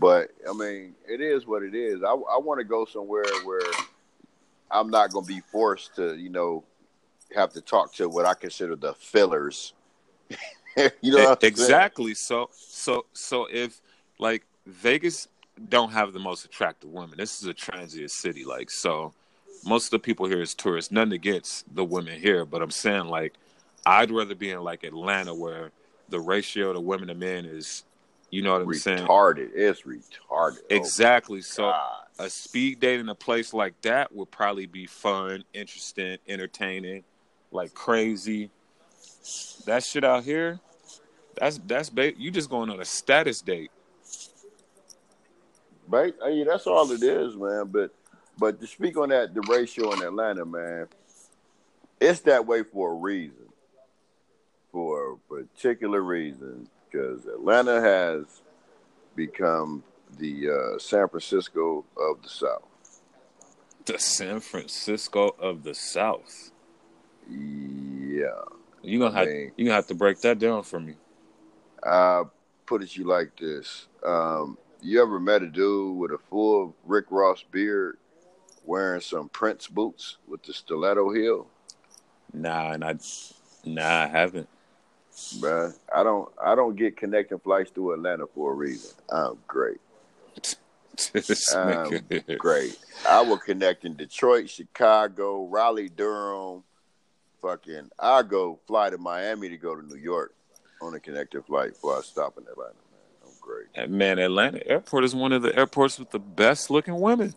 but 0.00 0.30
I 0.48 0.52
mean, 0.52 0.94
it 1.08 1.20
is 1.20 1.46
what 1.46 1.62
it 1.62 1.74
is. 1.74 2.02
I, 2.02 2.10
I 2.10 2.38
want 2.38 2.58
to 2.58 2.64
go 2.64 2.84
somewhere 2.84 3.24
where 3.44 3.60
I'm 4.70 4.90
not 4.90 5.12
going 5.12 5.26
to 5.26 5.32
be 5.32 5.40
forced 5.40 5.96
to, 5.96 6.16
you 6.16 6.30
know, 6.30 6.64
have 7.34 7.52
to 7.52 7.60
talk 7.60 7.94
to 7.94 8.08
what 8.08 8.26
I 8.26 8.34
consider 8.34 8.76
the 8.76 8.94
fillers. 8.94 9.74
you 10.76 11.16
know, 11.16 11.36
exactly. 11.42 12.14
So, 12.14 12.50
so, 12.52 13.06
so 13.12 13.46
if 13.50 13.80
like 14.18 14.44
Vegas 14.66 15.28
don't 15.68 15.92
have 15.92 16.12
the 16.12 16.18
most 16.18 16.44
attractive 16.44 16.90
women, 16.90 17.16
this 17.16 17.40
is 17.40 17.46
a 17.46 17.54
transient 17.54 18.10
city. 18.10 18.44
Like, 18.44 18.70
so 18.70 19.12
most 19.64 19.86
of 19.86 19.90
the 19.92 19.98
people 19.98 20.26
here 20.26 20.42
is 20.42 20.54
tourists. 20.54 20.92
Nothing 20.92 21.12
against 21.12 21.74
the 21.74 21.84
women 21.84 22.20
here, 22.20 22.44
but 22.44 22.62
I'm 22.62 22.70
saying 22.70 23.06
like 23.06 23.34
I'd 23.86 24.10
rather 24.10 24.34
be 24.34 24.50
in 24.50 24.60
like 24.62 24.82
Atlanta 24.82 25.32
where 25.32 25.70
the 26.08 26.18
ratio 26.18 26.72
to 26.72 26.80
women 26.80 27.06
to 27.08 27.14
men 27.14 27.44
is, 27.44 27.84
you 28.30 28.42
know 28.42 28.54
what 28.54 28.62
I'm 28.62 28.74
saying? 28.74 29.06
retarded. 29.06 29.50
It's 29.54 29.82
retarded. 29.82 30.58
Oh, 30.70 30.76
Exactly. 30.76 31.40
So 31.40 31.70
God. 31.70 32.04
a 32.18 32.28
speed 32.28 32.80
date 32.80 32.98
in 32.98 33.08
a 33.08 33.14
place 33.14 33.54
like 33.54 33.80
that 33.82 34.12
would 34.12 34.30
probably 34.32 34.66
be 34.66 34.86
fun, 34.86 35.44
interesting, 35.54 36.18
entertaining, 36.26 37.04
like 37.52 37.74
crazy. 37.74 38.50
That 39.66 39.84
shit 39.84 40.04
out 40.04 40.24
here, 40.24 40.58
that's 41.38 41.60
that's 41.66 41.90
ba- 41.90 42.18
you 42.18 42.32
just 42.32 42.50
going 42.50 42.70
on 42.70 42.80
a 42.80 42.84
status 42.84 43.40
date. 43.40 43.70
Right? 45.88 46.14
I 46.24 46.30
mean, 46.30 46.46
that's 46.46 46.66
all 46.66 46.90
it 46.90 47.02
is, 47.02 47.36
man. 47.36 47.66
But 47.66 47.94
but 48.38 48.60
to 48.60 48.66
speak 48.66 48.96
on 48.96 49.10
that, 49.10 49.32
the 49.32 49.42
ratio 49.42 49.92
in 49.92 50.02
Atlanta, 50.02 50.44
man, 50.44 50.88
it's 52.00 52.20
that 52.20 52.46
way 52.46 52.64
for 52.64 52.92
a 52.92 52.94
reason. 52.94 53.46
For 54.72 55.12
a 55.12 55.16
particular 55.28 56.02
reason. 56.02 56.68
Because 56.90 57.26
Atlanta 57.26 57.80
has 57.80 58.42
become 59.14 59.82
the 60.18 60.50
uh, 60.50 60.78
San 60.78 61.08
Francisco 61.08 61.84
of 61.96 62.22
the 62.22 62.28
South. 62.28 62.62
The 63.84 63.98
San 63.98 64.40
Francisco 64.40 65.34
of 65.38 65.62
the 65.62 65.74
South. 65.74 66.50
Yeah. 67.28 68.42
You 68.82 68.98
gonna 69.00 69.16
have 69.16 69.26
Man. 69.26 69.52
you 69.56 69.64
gonna 69.64 69.74
have 69.74 69.88
to 69.88 69.94
break 69.94 70.20
that 70.20 70.38
down 70.38 70.62
for 70.62 70.78
me. 70.78 70.94
I 71.82 72.22
put 72.66 72.82
it 72.82 72.96
you 72.96 73.04
like 73.04 73.36
this. 73.36 73.86
Um, 74.04 74.58
you 74.80 75.02
ever 75.02 75.18
met 75.18 75.42
a 75.42 75.48
dude 75.48 75.96
with 75.96 76.12
a 76.12 76.18
full 76.30 76.74
Rick 76.84 77.06
Ross 77.10 77.42
beard 77.50 77.98
wearing 78.64 79.00
some 79.00 79.28
Prince 79.28 79.66
boots 79.66 80.18
with 80.26 80.42
the 80.42 80.52
stiletto 80.52 81.12
heel? 81.12 81.48
Nah, 82.32 82.72
and 82.72 82.84
I 82.84 82.94
nah, 83.64 84.04
I 84.04 84.06
haven't. 84.06 84.48
Bruh, 85.16 85.74
I 85.94 86.02
don't 86.02 86.28
I 86.42 86.54
don't 86.54 86.76
get 86.76 86.96
connecting 86.96 87.38
flights 87.38 87.70
to 87.72 87.92
Atlanta 87.92 88.26
for 88.34 88.52
a 88.52 88.54
reason. 88.54 88.90
I'm 89.10 89.38
great. 89.46 89.78
Nigga. 90.96 92.38
Great. 92.38 92.78
I 93.08 93.20
will 93.22 93.38
connect 93.38 93.84
in 93.84 93.94
Detroit, 93.96 94.48
Chicago, 94.48 95.46
Raleigh, 95.46 95.88
Durham. 95.88 96.64
Fucking 97.42 97.90
I 97.98 98.22
go 98.22 98.58
fly 98.66 98.90
to 98.90 98.98
Miami 98.98 99.48
to 99.48 99.56
go 99.56 99.74
to 99.74 99.86
New 99.86 99.96
York 99.96 100.34
on 100.82 100.94
a 100.94 101.00
connecting 101.00 101.42
flight 101.42 101.70
before 101.72 101.96
I 101.98 102.00
stop 102.02 102.36
in 102.36 102.44
Atlanta, 102.44 102.74
man. 102.74 103.00
I'm 103.24 103.32
great. 103.40 103.66
And 103.74 103.92
Man, 103.92 104.18
Atlanta 104.18 104.66
Airport 104.68 105.04
is 105.04 105.14
one 105.14 105.32
of 105.32 105.42
the 105.42 105.56
airports 105.56 105.98
with 105.98 106.10
the 106.10 106.18
best 106.18 106.70
looking 106.70 106.98
women. 107.00 107.34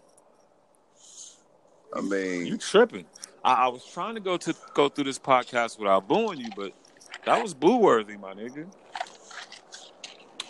I 1.93 2.01
mean, 2.01 2.45
You 2.45 2.57
tripping? 2.57 3.05
I, 3.43 3.53
I 3.53 3.67
was 3.69 3.85
trying 3.85 4.15
to 4.15 4.21
go 4.21 4.37
to 4.37 4.53
go 4.73 4.89
through 4.89 5.05
this 5.05 5.19
podcast 5.19 5.79
without 5.79 6.07
booing 6.07 6.39
you, 6.39 6.49
but 6.55 6.73
that 7.29 7.41
was 7.41 7.53
boo 7.53 7.77
worthy, 7.77 8.17
my 8.17 8.33
nigga. 8.33 8.65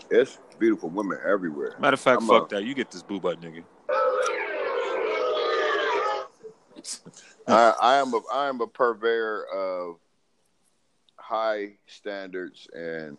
it's 0.09 0.37
beautiful 0.57 0.89
women 0.89 1.17
everywhere. 1.27 1.75
Matter 1.79 1.95
of 1.95 1.99
fact, 1.99 2.21
I'm 2.21 2.27
fuck 2.27 2.51
a- 2.51 2.55
that. 2.55 2.63
You 2.63 2.73
get 2.73 2.89
this 2.89 3.03
boo 3.03 3.19
butt, 3.19 3.41
nigga. 3.41 3.63
I, 7.47 7.73
I 7.81 7.95
am 7.97 8.13
a 8.13 8.21
I 8.31 8.47
am 8.47 8.61
a 8.61 8.67
purveyor 8.67 9.45
of 9.53 9.97
high 11.17 11.73
standards, 11.87 12.67
and 12.73 13.17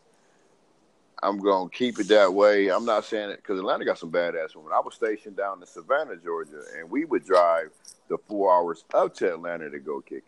I'm 1.23 1.39
gonna 1.39 1.69
keep 1.69 1.99
it 1.99 2.09
that 2.09 2.33
way. 2.33 2.69
I'm 2.69 2.85
not 2.87 3.05
saying 3.05 3.31
it 3.31 3.37
because 3.37 3.59
Atlanta 3.59 3.85
got 3.85 3.99
some 3.99 4.11
badass 4.11 4.57
women. 4.57 4.73
I 4.75 4.81
was 4.81 4.95
stationed 4.95 5.37
down 5.37 5.61
in 5.61 5.67
Savannah, 5.67 6.17
Georgia, 6.17 6.63
and 6.79 6.89
we 6.91 7.05
would 7.05 7.27
drive 7.27 7.71
the 8.09 8.17
four 8.27 8.55
hours 8.55 8.85
up 8.95 9.15
to 9.17 9.35
Atlanta 9.35 9.69
to 9.69 9.79
go 9.79 10.01
kick. 10.01 10.25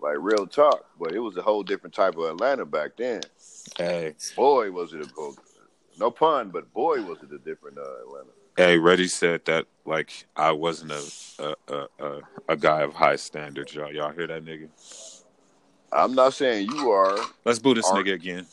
Like 0.00 0.16
real 0.18 0.46
talk, 0.46 0.84
but 1.00 1.12
it 1.12 1.18
was 1.18 1.36
a 1.36 1.42
whole 1.42 1.62
different 1.62 1.94
type 1.94 2.16
of 2.16 2.24
Atlanta 2.24 2.64
back 2.66 2.96
then. 2.96 3.22
Hey, 3.78 4.14
Boy, 4.36 4.70
was 4.70 4.92
it 4.92 5.00
a 5.00 5.32
no 5.98 6.10
pun, 6.10 6.50
but 6.50 6.72
boy, 6.72 7.02
was 7.02 7.18
it 7.22 7.32
a 7.32 7.38
different 7.38 7.78
uh, 7.78 8.02
Atlanta. 8.02 8.28
hey, 8.56 8.78
Reggie 8.78 9.08
said 9.08 9.44
that 9.46 9.66
like 9.84 10.26
I 10.36 10.52
wasn't 10.52 10.92
a 10.92 11.56
a, 11.68 11.86
a 11.98 12.20
a 12.48 12.56
guy 12.56 12.82
of 12.82 12.94
high 12.94 13.16
standards. 13.16 13.74
Y'all, 13.74 13.92
y'all 13.92 14.12
hear 14.12 14.26
that 14.26 14.44
nigga? 14.44 14.68
I'm 15.92 16.14
not 16.14 16.34
saying 16.34 16.68
you 16.70 16.90
are. 16.90 17.18
Let's 17.44 17.58
boo 17.58 17.74
this 17.74 17.86
nigga 17.90 18.12
again. 18.14 18.46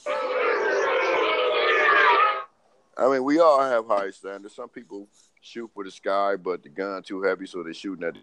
I 2.95 3.09
mean, 3.09 3.23
we 3.23 3.39
all 3.39 3.61
have 3.61 3.87
high 3.87 4.11
standards. 4.11 4.55
Some 4.55 4.69
people 4.69 5.07
shoot 5.41 5.69
for 5.73 5.83
the 5.83 5.91
sky, 5.91 6.35
but 6.35 6.63
the 6.63 6.69
gun 6.69 7.01
too 7.03 7.21
heavy, 7.23 7.45
so 7.47 7.63
they're 7.63 7.73
shooting 7.73 8.05
at 8.05 8.15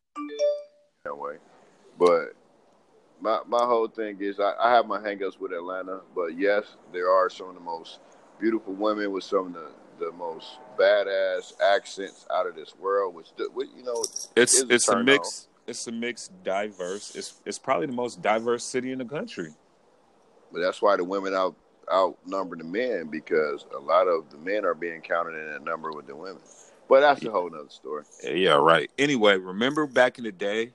the 1.05 1.15
way. 1.15 1.37
But 1.99 2.35
my 3.21 3.41
my 3.47 3.65
whole 3.65 3.89
thing 3.89 4.19
is, 4.21 4.41
I, 4.41 4.53
I 4.61 4.71
have 4.73 4.87
my 4.87 4.99
hangups 4.99 5.39
with 5.39 5.53
Atlanta, 5.53 6.00
but 6.15 6.39
yes, 6.39 6.65
there 6.93 7.11
are 7.11 7.31
some 7.31 7.49
of 7.49 7.55
the 7.55 7.61
most 7.61 7.99
beautiful 8.39 8.73
women 8.75 9.12
with 9.12 9.25
some 9.25 9.49
of 9.49 9.53
the, 9.55 9.71
the 9.99 10.12
most 10.12 10.59
badass 10.79 11.53
accents 11.61 12.27
out 12.33 12.47
of 12.47 12.55
this 12.57 12.75
world. 12.79 13.15
Which 13.15 13.29
which, 13.55 13.69
you 13.77 13.83
know, 13.85 14.03
It's 14.37 14.61
a 14.62 14.67
it's 14.69 14.89
a 14.89 14.93
turn 14.93 15.05
mix. 15.05 15.49
It's 15.67 15.87
a 15.87 15.93
mix, 15.93 16.29
diverse. 16.43 17.15
It's 17.15 17.41
it's 17.45 17.59
probably 17.59 17.87
the 17.87 17.93
most 17.93 18.23
diverse 18.23 18.65
city 18.65 18.93
in 18.93 18.99
the 18.99 19.05
country. 19.05 19.50
but 20.53 20.61
that's 20.61 20.83
why 20.83 20.97
the 20.97 21.05
women 21.05 21.35
out 21.35 21.55
outnumber 21.93 22.57
the 22.57 22.65
men 22.65 23.09
because 23.11 23.67
a 23.75 23.79
lot 23.79 24.07
of 24.07 24.31
the 24.31 24.39
men 24.39 24.65
are 24.65 24.75
being 24.75 25.00
counted 25.00 25.37
in 25.37 25.53
that 25.53 25.65
number 25.65 25.93
with 25.93 26.07
the 26.07 26.15
women. 26.15 26.41
But 26.89 27.00
that's 27.00 27.25
a 27.25 27.31
whole 27.31 27.50
nother 27.50 27.69
story. 27.69 28.05
Yeah, 28.25 28.55
right. 28.55 28.91
Anyway, 28.99 29.37
remember 29.39 29.87
back 29.87 30.19
in 30.19 30.25
the 30.25 30.33
day 30.33 30.73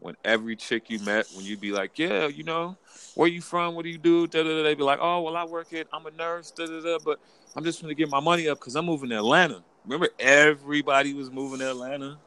when 0.00 0.16
every 0.24 0.56
chick 0.56 0.90
you 0.90 0.98
met, 1.00 1.26
when 1.34 1.44
you'd 1.44 1.60
be 1.60 1.72
like, 1.72 1.98
"Yeah, 1.98 2.26
you 2.26 2.42
know, 2.44 2.76
where 3.14 3.28
you 3.28 3.40
from? 3.40 3.74
What 3.74 3.84
do 3.84 3.90
you 3.90 3.98
do?" 3.98 4.26
Da, 4.26 4.42
da, 4.42 4.48
da, 4.48 4.62
they'd 4.62 4.76
be 4.78 4.82
like, 4.84 4.98
"Oh, 5.00 5.20
well, 5.22 5.36
I 5.36 5.44
work 5.44 5.72
at. 5.72 5.86
I'm 5.92 6.06
a 6.06 6.10
nurse. 6.10 6.50
Da, 6.50 6.66
da, 6.66 6.80
da, 6.80 6.98
but 7.04 7.20
I'm 7.54 7.64
just 7.64 7.80
going 7.80 7.90
to 7.90 7.94
get 7.94 8.10
my 8.10 8.20
money 8.20 8.48
up 8.48 8.58
because 8.58 8.76
I'm 8.76 8.86
moving 8.86 9.10
to 9.10 9.16
Atlanta." 9.16 9.62
Remember, 9.84 10.08
everybody 10.18 11.14
was 11.14 11.30
moving 11.30 11.60
to 11.60 11.70
Atlanta. 11.70 12.18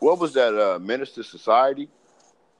what 0.00 0.18
was 0.18 0.32
that 0.34 0.54
uh 0.54 0.78
Menace 0.80 1.16
II 1.16 1.24
Society 1.24 1.88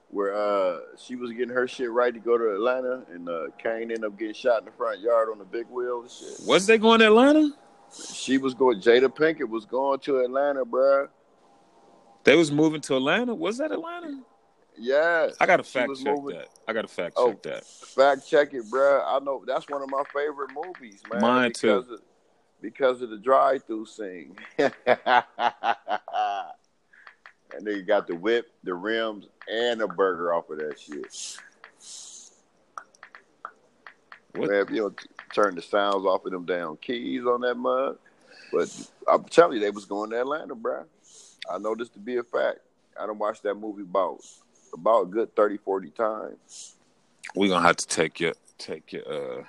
where 0.09 0.33
uh 0.33 0.79
she 0.97 1.15
was 1.15 1.31
getting 1.31 1.49
her 1.53 1.67
shit 1.67 1.91
right 1.91 2.13
to 2.13 2.19
go 2.19 2.37
to 2.37 2.53
Atlanta 2.53 3.03
and 3.13 3.27
uh 3.29 3.47
Kane 3.61 3.83
ended 3.83 4.05
up 4.05 4.17
getting 4.17 4.33
shot 4.33 4.59
in 4.59 4.65
the 4.65 4.71
front 4.71 5.01
yard 5.01 5.29
on 5.29 5.37
the 5.39 5.45
big 5.45 5.67
wheel 5.67 6.01
and 6.01 6.09
shit. 6.09 6.39
Was 6.47 6.65
they 6.67 6.77
going 6.77 6.99
to 6.99 7.07
Atlanta? 7.07 7.51
She 8.13 8.37
was 8.37 8.53
going 8.53 8.79
Jada 8.81 9.07
Pinkett 9.13 9.49
was 9.49 9.65
going 9.65 9.99
to 10.01 10.19
Atlanta, 10.19 10.65
bruh. 10.65 11.09
They 12.23 12.35
was 12.35 12.51
moving 12.51 12.81
to 12.81 12.95
Atlanta. 12.95 13.35
Was 13.35 13.57
that 13.57 13.71
Atlanta? 13.71 14.21
Yes. 14.79 15.35
I 15.39 15.45
got 15.45 15.57
to 15.57 15.63
fact 15.63 15.91
check 15.97 16.05
moving- 16.15 16.37
that. 16.37 16.47
I 16.67 16.73
got 16.73 16.83
to 16.83 16.87
fact 16.87 17.15
Oh. 17.17 17.31
check 17.33 17.41
that. 17.43 17.65
Fact 17.65 18.27
check 18.27 18.53
it, 18.53 18.63
bruh. 18.71 19.03
I 19.05 19.19
know 19.19 19.43
that's 19.45 19.67
one 19.69 19.81
of 19.81 19.89
my 19.89 20.03
favorite 20.13 20.51
movies, 20.53 21.01
man. 21.11 21.21
Mine 21.21 21.51
too. 21.53 21.67
because 21.79 21.91
Of, 21.91 22.01
because 22.61 23.01
of 23.01 23.09
the 23.09 23.17
drive-through 23.17 23.85
scene. 23.85 24.35
and 24.57 24.73
then 27.61 27.75
you 27.75 27.83
got 27.83 28.07
the 28.07 28.15
whip, 28.15 28.47
the 28.63 28.73
rims, 28.73 29.27
and 29.51 29.81
a 29.81 29.87
burger 29.87 30.33
off 30.33 30.49
of 30.49 30.57
that 30.59 30.79
shit. 30.79 31.37
What? 34.35 34.49
Man, 34.49 34.65
you 34.71 34.81
know, 34.83 34.89
t- 34.91 35.07
turn 35.33 35.55
the 35.55 35.61
sounds 35.61 36.05
off 36.05 36.25
of 36.25 36.31
them 36.31 36.45
damn 36.45 36.77
keys 36.77 37.25
on 37.25 37.41
that 37.41 37.55
mug. 37.55 37.97
But 38.53 38.69
I'm 39.07 39.23
telling 39.25 39.55
you, 39.57 39.59
they 39.59 39.71
was 39.71 39.85
going 39.85 40.11
to 40.11 40.19
Atlanta, 40.21 40.55
bruh. 40.55 40.85
I 41.51 41.57
know 41.57 41.75
this 41.75 41.89
to 41.89 41.99
be 41.99 42.17
a 42.17 42.23
fact. 42.23 42.59
I 42.99 43.05
don't 43.07 43.17
watch 43.17 43.41
that 43.41 43.55
movie 43.55 43.81
about 43.83 44.19
about 44.73 45.03
a 45.03 45.05
good 45.05 45.35
30, 45.35 45.57
40 45.57 45.89
times. 45.91 46.75
We're 47.35 47.49
gonna 47.49 47.65
have 47.65 47.77
to 47.77 47.87
take 47.87 48.19
your 48.19 48.33
take 48.57 48.91
your 48.93 49.39
uh 49.39 49.43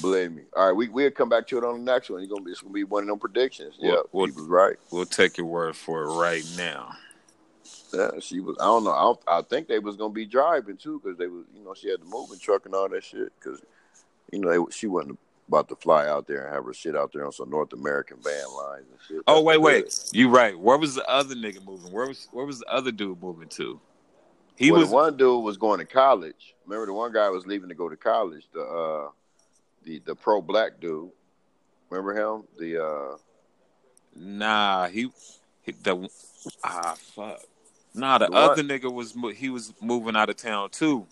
Believe 0.00 0.32
me. 0.32 0.42
All 0.54 0.66
right, 0.66 0.76
we 0.76 0.88
we'll 0.88 1.10
come 1.10 1.28
back 1.28 1.46
to 1.48 1.58
it 1.58 1.64
on 1.64 1.84
the 1.84 1.92
next 1.92 2.10
one. 2.10 2.20
You're 2.20 2.28
gonna 2.28 2.42
be 2.42 2.50
it's 2.50 2.60
gonna 2.60 2.72
be 2.72 2.84
one 2.84 3.04
of 3.04 3.08
them 3.08 3.18
predictions. 3.18 3.76
Well- 3.80 3.90
yeah, 3.92 4.00
well- 4.12 4.26
he 4.26 4.32
was 4.32 4.46
right. 4.46 4.76
we'll 4.90 5.06
take 5.06 5.38
your 5.38 5.46
word 5.46 5.76
for 5.76 6.02
it 6.02 6.14
right 6.18 6.44
now. 6.56 6.96
Yeah, 7.92 8.10
she 8.20 8.40
was. 8.40 8.56
I 8.60 8.64
don't 8.64 8.84
know. 8.84 8.92
I, 8.92 9.02
don't, 9.02 9.20
I 9.26 9.42
think 9.42 9.68
they 9.68 9.78
was 9.78 9.96
gonna 9.96 10.12
be 10.12 10.26
driving 10.26 10.76
too, 10.76 11.00
because 11.02 11.16
they 11.18 11.28
was. 11.28 11.44
You 11.54 11.64
know, 11.64 11.74
she 11.74 11.88
had 11.88 12.00
the 12.00 12.04
moving 12.04 12.38
truck 12.38 12.66
and 12.66 12.74
all 12.74 12.88
that 12.88 13.04
shit. 13.04 13.32
Because, 13.38 13.62
you 14.32 14.40
know, 14.40 14.50
they, 14.50 14.72
she 14.72 14.86
wasn't 14.86 15.18
about 15.48 15.68
to 15.68 15.76
fly 15.76 16.08
out 16.08 16.26
there 16.26 16.44
and 16.44 16.54
have 16.54 16.64
her 16.64 16.74
shit 16.74 16.96
out 16.96 17.12
there 17.12 17.24
on 17.24 17.32
some 17.32 17.48
North 17.48 17.72
American 17.72 18.18
van 18.22 18.44
lines 18.56 18.86
and 18.90 19.00
shit. 19.06 19.22
Oh 19.26 19.36
That's 19.36 19.44
wait, 19.44 19.60
wait. 19.60 20.10
You 20.12 20.28
right. 20.28 20.58
Where 20.58 20.78
was 20.78 20.94
the 20.94 21.08
other 21.08 21.34
nigga 21.34 21.64
moving? 21.64 21.92
Where 21.92 22.06
was 22.06 22.28
where 22.32 22.44
was 22.44 22.58
the 22.58 22.68
other 22.68 22.92
dude 22.92 23.22
moving 23.22 23.48
to? 23.50 23.80
He 24.56 24.70
well, 24.70 24.80
was 24.80 24.90
the 24.90 24.94
one 24.94 25.16
dude 25.16 25.44
was 25.44 25.56
going 25.56 25.78
to 25.78 25.84
college. 25.84 26.54
Remember, 26.64 26.86
the 26.86 26.92
one 26.94 27.12
guy 27.12 27.28
was 27.28 27.46
leaving 27.46 27.68
to 27.68 27.74
go 27.74 27.88
to 27.88 27.96
college. 27.96 28.44
The 28.52 28.62
uh, 28.62 29.10
the 29.84 30.00
the 30.00 30.14
pro 30.14 30.40
black 30.40 30.80
dude. 30.80 31.10
Remember 31.90 32.14
him? 32.14 32.44
The 32.58 32.84
uh, 32.84 33.16
nah. 34.16 34.88
He, 34.88 35.10
he 35.62 35.72
the 35.72 36.08
ah 36.64 36.94
fuck. 36.96 37.40
Nah, 37.94 38.18
the, 38.18 38.26
The 38.26 38.34
other 38.34 38.62
nigga 38.62 38.92
was 38.92 39.14
he 39.36 39.48
was 39.48 39.72
moving 39.80 40.16
out 40.16 40.28
of 40.28 40.36
town 40.36 40.70
too. 40.70 41.06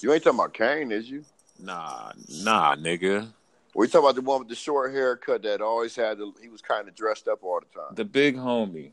you 0.00 0.12
ain't 0.12 0.22
talking 0.22 0.38
about 0.38 0.52
Kane, 0.52 0.92
is 0.92 1.10
you? 1.10 1.24
Nah, 1.58 2.12
nah, 2.42 2.76
nigga. 2.76 3.28
We 3.74 3.88
talking 3.88 4.06
about 4.06 4.14
the 4.14 4.22
one 4.22 4.40
with 4.40 4.48
the 4.48 4.54
short 4.54 4.92
haircut 4.92 5.42
that 5.42 5.60
always 5.60 5.96
had. 5.96 6.18
The, 6.18 6.32
he 6.40 6.48
was 6.48 6.62
kind 6.62 6.88
of 6.88 6.94
dressed 6.94 7.28
up 7.28 7.42
all 7.42 7.60
the 7.60 7.78
time. 7.78 7.94
The 7.94 8.04
big 8.04 8.36
homie. 8.36 8.92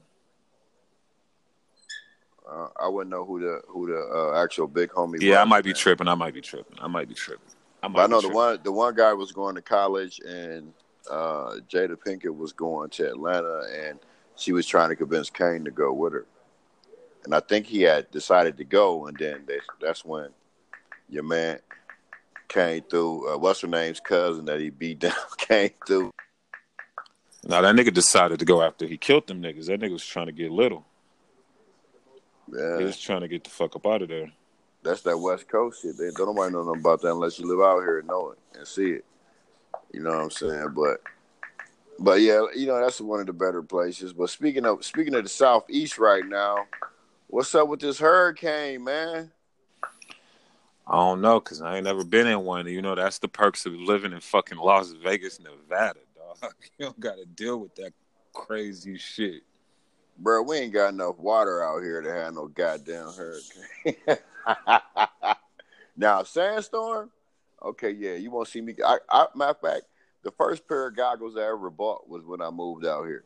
Uh, 2.49 2.67
I 2.79 2.87
wouldn't 2.87 3.11
know 3.11 3.25
who 3.25 3.39
the 3.39 3.61
who 3.67 3.87
the 3.87 3.99
uh, 3.99 4.43
actual 4.43 4.67
big 4.67 4.89
homie. 4.89 5.21
Yeah, 5.21 5.41
I 5.41 5.45
might 5.45 5.63
be 5.63 5.69
man. 5.69 5.77
tripping. 5.77 6.07
I 6.07 6.15
might 6.15 6.33
be 6.33 6.41
tripping. 6.41 6.77
I 6.81 6.87
might 6.87 7.07
be 7.07 7.15
tripping. 7.15 7.45
I 7.81 7.87
might 7.87 8.03
I 8.03 8.07
know 8.07 8.17
the 8.17 8.21
tripping. 8.23 8.35
one 8.35 8.59
the 8.63 8.71
one 8.71 8.95
guy 8.95 9.13
was 9.13 9.31
going 9.31 9.55
to 9.55 9.61
college 9.61 10.19
and 10.19 10.73
uh, 11.09 11.55
Jada 11.69 11.95
Pinkett 11.95 12.35
was 12.35 12.53
going 12.53 12.89
to 12.91 13.07
Atlanta 13.07 13.63
and 13.73 13.99
she 14.35 14.51
was 14.51 14.65
trying 14.65 14.89
to 14.89 14.95
convince 14.95 15.29
Kane 15.29 15.65
to 15.65 15.71
go 15.71 15.93
with 15.93 16.13
her. 16.13 16.25
And 17.25 17.33
I 17.33 17.39
think 17.39 17.65
he 17.65 17.81
had 17.81 18.11
decided 18.11 18.57
to 18.57 18.63
go 18.63 19.07
and 19.07 19.17
then 19.17 19.43
they, 19.45 19.59
that's 19.81 20.03
when 20.03 20.29
your 21.09 21.23
man 21.23 21.59
came 22.47 22.83
through. 22.83 23.33
Uh, 23.33 23.37
what's 23.37 23.61
her 23.61 23.67
name's 23.67 23.99
cousin 23.99 24.45
that 24.45 24.59
he 24.59 24.69
beat 24.69 24.99
down 24.99 25.13
came 25.37 25.71
through. 25.85 26.11
Now 27.45 27.61
that 27.61 27.75
nigga 27.75 27.93
decided 27.93 28.39
to 28.39 28.45
go 28.45 28.61
after 28.61 28.87
he 28.87 28.97
killed 28.97 29.27
them 29.27 29.41
niggas. 29.41 29.67
That 29.67 29.81
nigga 29.81 29.91
was 29.91 30.05
trying 30.05 30.27
to 30.27 30.31
get 30.31 30.51
little. 30.51 30.85
He 32.47 32.57
Yeah, 32.57 32.85
was 32.85 32.99
trying 32.99 33.21
to 33.21 33.27
get 33.27 33.43
the 33.43 33.49
fuck 33.49 33.75
up 33.75 33.85
out 33.85 34.01
of 34.01 34.09
there. 34.09 34.31
that's 34.83 35.01
that 35.01 35.17
West 35.17 35.47
Coast 35.47 35.81
shit. 35.81 35.97
They 35.97 36.11
don't 36.11 36.35
nobody 36.35 36.53
know 36.53 36.63
nothing 36.63 36.81
about 36.81 37.01
that 37.01 37.11
unless 37.11 37.39
you 37.39 37.47
live 37.47 37.65
out 37.65 37.79
here 37.81 37.99
and 37.99 38.07
know 38.07 38.31
it 38.31 38.39
and 38.57 38.67
see 38.67 38.91
it. 38.91 39.05
You 39.93 40.01
know 40.01 40.09
what 40.09 40.23
I'm 40.23 40.31
saying? 40.31 40.73
But 40.75 41.01
but 41.99 42.21
yeah, 42.21 42.45
you 42.55 42.65
know 42.67 42.79
that's 42.79 42.99
one 42.99 43.19
of 43.19 43.27
the 43.27 43.33
better 43.33 43.61
places. 43.61 44.13
But 44.13 44.29
speaking 44.29 44.65
of 44.65 44.83
speaking 44.83 45.15
of 45.15 45.23
the 45.23 45.29
southeast 45.29 45.97
right 45.99 46.25
now, 46.25 46.65
what's 47.27 47.53
up 47.55 47.67
with 47.67 47.79
this 47.79 47.99
hurricane, 47.99 48.83
man? 48.83 49.31
I 50.85 50.95
don't 50.97 51.21
know, 51.21 51.39
cause 51.39 51.61
I 51.61 51.75
ain't 51.77 51.85
never 51.85 52.03
been 52.03 52.27
in 52.27 52.41
one. 52.41 52.67
You 52.67 52.81
know, 52.81 52.95
that's 52.95 53.19
the 53.19 53.29
perks 53.29 53.65
of 53.65 53.73
living 53.73 54.11
in 54.11 54.19
fucking 54.19 54.57
Las 54.57 54.91
Vegas, 54.91 55.39
Nevada, 55.39 55.99
dog. 56.15 56.53
You 56.77 56.85
don't 56.87 56.99
got 56.99 57.15
to 57.15 57.25
deal 57.25 57.57
with 57.57 57.73
that 57.75 57.93
crazy 58.33 58.97
shit. 58.97 59.43
Bro, 60.17 60.43
we 60.43 60.57
ain't 60.57 60.73
got 60.73 60.93
enough 60.93 61.17
water 61.17 61.63
out 61.63 61.81
here 61.81 62.01
to 62.01 62.11
have 62.13 62.33
no 62.33 62.47
goddamn 62.47 63.09
hurricane. 63.13 64.17
now, 65.97 66.23
sandstorm, 66.23 67.09
okay, 67.61 67.91
yeah, 67.91 68.13
you 68.13 68.31
won't 68.31 68.47
see 68.47 68.61
me. 68.61 68.75
I, 68.85 68.97
I, 69.09 69.27
matter 69.35 69.51
of 69.51 69.59
fact, 69.61 69.83
the 70.23 70.31
first 70.31 70.67
pair 70.67 70.87
of 70.87 70.95
goggles 70.95 71.35
I 71.37 71.41
ever 71.41 71.69
bought 71.69 72.07
was 72.07 72.23
when 72.23 72.41
I 72.41 72.49
moved 72.49 72.85
out 72.85 73.05
here 73.05 73.23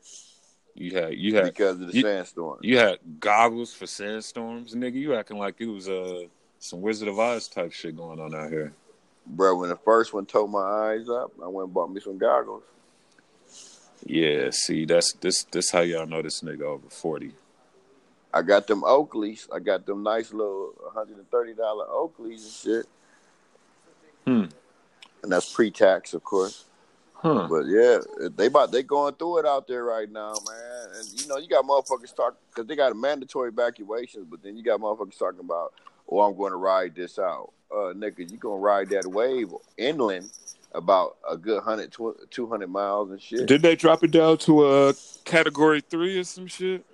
You 0.76 0.92
had 0.96 1.14
you 1.16 1.36
had 1.36 1.44
because 1.46 1.80
of 1.80 1.88
the 1.88 1.94
you- 1.94 2.02
sandstorm. 2.02 2.60
you 2.62 2.78
had 2.78 3.00
goggles 3.20 3.74
for 3.74 3.86
sandstorms, 3.86 4.74
nigga. 4.74 4.94
You 4.96 5.14
acting 5.16 5.38
like 5.38 5.56
it 5.60 5.68
was 5.68 5.88
uh 5.90 6.24
some 6.60 6.82
Wizard 6.82 7.08
of 7.10 7.20
Oz 7.20 7.48
type 7.48 7.72
shit 7.72 7.96
going 7.96 8.20
on 8.20 8.34
out 8.34 8.50
here. 8.50 8.74
Bro, 9.28 9.58
when 9.58 9.70
the 9.70 9.76
first 9.76 10.14
one 10.14 10.26
tore 10.26 10.48
my 10.48 10.60
eyes 10.60 11.08
up, 11.10 11.32
I 11.44 11.48
went 11.48 11.66
and 11.66 11.74
bought 11.74 11.92
me 11.92 12.00
some 12.00 12.18
goggles. 12.18 12.64
Yeah, 14.06 14.52
see, 14.52 14.86
that's 14.86 15.14
this 15.14 15.44
this 15.44 15.72
how 15.72 15.82
y'all 15.82 16.06
know 16.06 16.22
this 16.22 16.42
nigga 16.42 16.62
over 16.62 16.90
forty. 16.90 17.34
I 18.34 18.42
got 18.42 18.68
them 18.68 18.82
Oakleys. 18.82 19.48
I 19.54 19.60
got 19.60 19.86
them 19.86 20.04
nice 20.04 20.32
little 20.32 20.74
$130 20.96 21.58
Oakleys 21.58 22.44
and 22.44 22.52
shit. 22.52 22.86
Hmm. 24.26 24.46
And 25.24 25.32
that's 25.32 25.52
pre-tax, 25.52 26.14
of 26.14 26.24
course. 26.24 26.66
Huh. 27.14 27.48
But 27.50 27.66
yeah, 27.66 27.98
they 28.36 28.46
about 28.46 28.72
they 28.72 28.84
going 28.84 29.16
through 29.16 29.40
it 29.40 29.46
out 29.48 29.68
there 29.68 29.84
right 29.84 30.10
now, 30.12 30.36
man. 30.48 30.88
And 31.00 31.20
you 31.20 31.28
know, 31.28 31.38
you 31.38 31.48
got 31.48 31.66
motherfuckers 31.66 32.16
talking 32.16 32.38
because 32.50 32.68
they 32.68 32.76
got 32.76 32.92
a 32.92 32.96
mandatory 32.96 33.50
evacuations, 33.50 34.28
but 34.30 34.44
then 34.44 34.56
you 34.56 34.64
got 34.64 34.80
motherfuckers 34.80 35.18
talking 35.18 35.40
about, 35.40 35.74
oh, 36.08 36.20
I'm 36.20 36.38
going 36.38 36.52
to 36.52 36.58
ride 36.58 36.94
this 36.94 37.18
out. 37.18 37.54
Uh, 37.72 37.94
nigga, 37.94 38.30
you 38.30 38.38
gonna 38.38 38.58
ride 38.58 38.90
that 38.90 39.06
wave 39.08 39.52
inland 39.78 40.30
about 40.78 41.18
a 41.30 41.36
good 41.36 41.56
100, 41.56 41.94
200 42.30 42.68
miles 42.68 43.12
and 43.12 43.22
shit. 43.22 43.48
Did 43.48 43.62
they 43.62 43.76
drop 43.76 44.04
it 44.04 44.12
down 44.12 44.38
to 44.40 44.66
a 44.66 44.94
category 45.26 45.82
three 45.82 46.18
or 46.20 46.24
some 46.24 46.48
shit? 46.48 46.86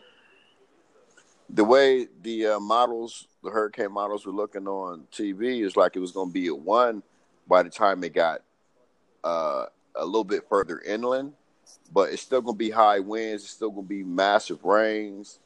the 1.53 1.63
way 1.63 2.07
the 2.23 2.47
uh, 2.47 2.59
models, 2.59 3.27
the 3.43 3.49
hurricane 3.49 3.91
models 3.91 4.25
were 4.25 4.31
looking 4.31 4.67
on 4.67 5.05
TV, 5.11 5.63
is 5.63 5.77
like 5.77 5.95
it 5.95 5.99
was 5.99 6.11
going 6.11 6.29
to 6.29 6.33
be 6.33 6.47
a 6.47 6.55
one 6.55 7.03
by 7.47 7.61
the 7.61 7.69
time 7.69 8.03
it 8.03 8.13
got 8.13 8.41
uh, 9.23 9.65
a 9.95 10.05
little 10.05 10.23
bit 10.23 10.47
further 10.49 10.79
inland, 10.79 11.33
but 11.91 12.11
it's 12.11 12.23
still 12.23 12.41
going 12.41 12.55
to 12.55 12.59
be 12.59 12.71
high 12.71 12.99
winds. 12.99 13.43
It's 13.43 13.53
still 13.53 13.69
going 13.69 13.85
to 13.85 13.89
be 13.89 14.03
massive 14.03 14.63
rains. 14.63 15.39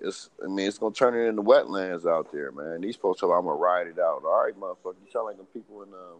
It's, 0.00 0.30
I 0.42 0.46
mean, 0.46 0.68
it's 0.68 0.78
going 0.78 0.92
to 0.92 0.98
turn 0.98 1.16
it 1.16 1.26
into 1.26 1.42
wetlands 1.42 2.06
out 2.08 2.30
there, 2.32 2.52
man. 2.52 2.80
These 2.80 2.94
folks 2.94 3.18
tell 3.18 3.32
I'm 3.32 3.44
going 3.44 3.56
to 3.56 3.60
ride 3.60 3.88
it 3.88 3.98
out. 3.98 4.22
All 4.24 4.44
right, 4.44 4.54
motherfucker. 4.54 4.94
You 5.04 5.10
sound 5.12 5.26
like 5.26 5.38
the 5.38 5.44
people 5.44 5.82
in 5.82 5.88
uh, 5.88 6.18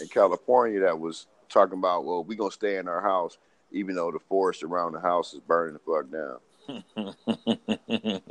in 0.00 0.08
California 0.08 0.80
that 0.80 0.98
was 0.98 1.26
talking 1.48 1.78
about, 1.78 2.04
well, 2.04 2.24
we're 2.24 2.36
going 2.36 2.50
to 2.50 2.54
stay 2.54 2.76
in 2.76 2.88
our 2.88 3.00
house, 3.00 3.38
even 3.72 3.94
though 3.94 4.10
the 4.10 4.18
forest 4.18 4.62
around 4.62 4.92
the 4.92 5.00
house 5.00 5.34
is 5.34 5.40
burning 5.40 5.74
the 5.74 5.80
fuck 5.80 6.10
down. 6.10 6.38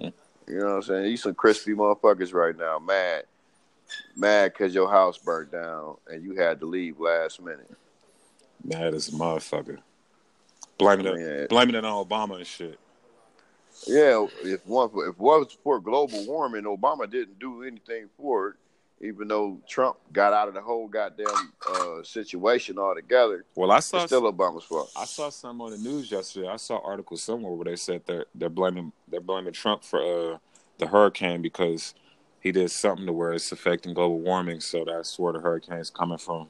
You 0.45 0.59
know 0.59 0.65
what 0.65 0.73
I'm 0.75 0.81
saying? 0.83 1.09
You 1.09 1.15
some 1.17 1.35
crispy 1.35 1.71
motherfuckers 1.73 2.33
right 2.33 2.57
now, 2.57 2.77
mad, 2.77 3.23
mad 4.15 4.51
because 4.51 4.75
your 4.75 4.89
house 4.89 5.17
burnt 5.17 5.53
down 5.53 5.95
and 6.07 6.21
you 6.21 6.35
had 6.35 6.59
to 6.59 6.65
leave 6.65 6.99
last 6.99 7.41
minute. 7.41 7.71
Mad 8.63 8.93
as 8.93 9.07
a 9.07 9.13
motherfucker. 9.13 9.79
Blaming 10.77 11.05
it, 11.05 11.19
Yeah. 11.19 11.47
blaming 11.47 11.75
it 11.75 11.85
on 11.85 12.05
Obama 12.05 12.35
and 12.35 12.45
shit. 12.47 12.77
Yeah, 13.87 14.27
if 14.43 14.65
one 14.67 14.89
if 14.95 15.17
one 15.17 15.39
was 15.39 15.57
for 15.63 15.79
global 15.79 16.25
warming, 16.27 16.63
Obama 16.63 17.09
didn't 17.09 17.39
do 17.39 17.63
anything 17.63 18.09
for 18.17 18.49
it, 18.49 18.55
even 19.01 19.27
though 19.27 19.59
Trump 19.67 19.97
got 20.11 20.33
out 20.33 20.47
of 20.47 20.53
the 20.53 20.61
whole 20.61 20.87
goddamn 20.87 21.53
uh, 21.69 22.03
situation 22.03 22.79
altogether. 22.79 23.45
Well, 23.55 23.71
I 23.71 23.79
saw 23.79 23.97
It's 23.97 24.05
still 24.05 24.31
Obama's 24.31 24.63
fault. 24.63 24.91
I 24.95 25.05
saw 25.05 25.29
some 25.29 25.61
on 25.61 25.71
the 25.71 25.77
news 25.77 26.11
yesterday. 26.11 26.47
I 26.47 26.57
saw 26.57 26.79
articles 26.83 27.21
somewhere 27.21 27.53
where 27.53 27.65
they 27.65 27.75
said 27.75 28.03
they're 28.05 28.25
they're 28.33 28.49
blaming 28.49 28.91
they're 29.07 29.19
blaming 29.21 29.53
Trump 29.53 29.83
for 29.83 29.99
uh, 29.99 30.37
the 30.77 30.87
hurricane 30.87 31.41
because 31.41 31.93
he 32.39 32.51
did 32.51 32.71
something 32.71 33.05
to 33.05 33.13
where 33.13 33.33
it's 33.33 33.51
affecting 33.51 33.93
global 33.93 34.19
warming. 34.19 34.61
So 34.61 34.85
that's 34.85 35.17
where 35.19 35.33
the 35.33 35.39
hurricane's 35.39 35.89
coming 35.89 36.17
from. 36.17 36.47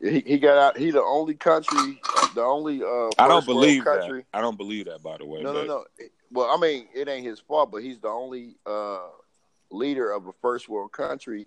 He, 0.00 0.20
he 0.20 0.38
got 0.38 0.56
out. 0.56 0.78
He 0.78 0.90
the 0.90 1.02
only 1.02 1.34
country, 1.34 2.00
the 2.34 2.42
only 2.42 2.82
uh, 2.82 3.10
I 3.18 3.28
don't 3.28 3.44
believe 3.44 3.84
that. 3.84 4.24
I 4.32 4.40
don't 4.40 4.56
believe 4.56 4.86
that, 4.86 5.02
by 5.02 5.18
the 5.18 5.26
way. 5.26 5.42
No, 5.42 5.52
but 5.52 5.66
no, 5.66 5.84
no. 5.98 6.06
Well, 6.32 6.50
I 6.50 6.60
mean, 6.60 6.88
it 6.94 7.08
ain't 7.08 7.26
his 7.26 7.40
fault, 7.40 7.70
but 7.70 7.82
he's 7.82 7.98
the 7.98 8.08
only 8.08 8.54
uh, 8.64 9.00
leader 9.70 10.10
of 10.10 10.26
a 10.26 10.32
first 10.40 10.68
world 10.68 10.92
country 10.92 11.46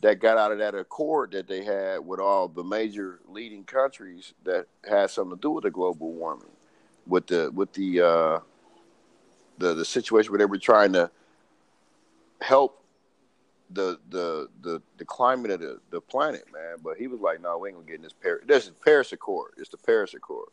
that 0.00 0.20
got 0.20 0.36
out 0.36 0.52
of 0.52 0.58
that 0.58 0.74
accord 0.74 1.32
that 1.32 1.48
they 1.48 1.64
had 1.64 1.98
with 1.98 2.20
all 2.20 2.48
the 2.48 2.62
major 2.62 3.20
leading 3.28 3.64
countries 3.64 4.34
that 4.44 4.66
had 4.88 5.10
something 5.10 5.36
to 5.36 5.40
do 5.40 5.50
with 5.50 5.64
the 5.64 5.70
global 5.70 6.12
warming, 6.12 6.50
with 7.06 7.26
the 7.26 7.50
with 7.54 7.72
the 7.72 8.00
uh, 8.00 8.38
the 9.58 9.74
the 9.74 9.84
situation 9.84 10.30
where 10.30 10.38
they 10.38 10.44
were 10.44 10.58
trying 10.58 10.92
to 10.92 11.10
help 12.40 12.84
the 13.70 13.98
the 14.10 14.48
the 14.62 14.82
the 14.98 15.04
climate 15.04 15.50
of 15.50 15.60
the, 15.60 15.80
the 15.90 16.00
planet, 16.00 16.44
man. 16.52 16.76
But 16.82 16.96
he 16.98 17.06
was 17.06 17.20
like, 17.20 17.40
"No, 17.40 17.58
we 17.58 17.68
ain't 17.68 17.78
gonna 17.78 17.86
get 17.86 17.96
in 17.96 18.02
this 18.02 18.12
Paris. 18.12 18.44
This 18.46 18.64
is 18.66 18.72
Paris 18.84 19.12
Accord. 19.12 19.52
It's 19.56 19.70
the 19.70 19.78
Paris 19.78 20.14
Accord." 20.14 20.48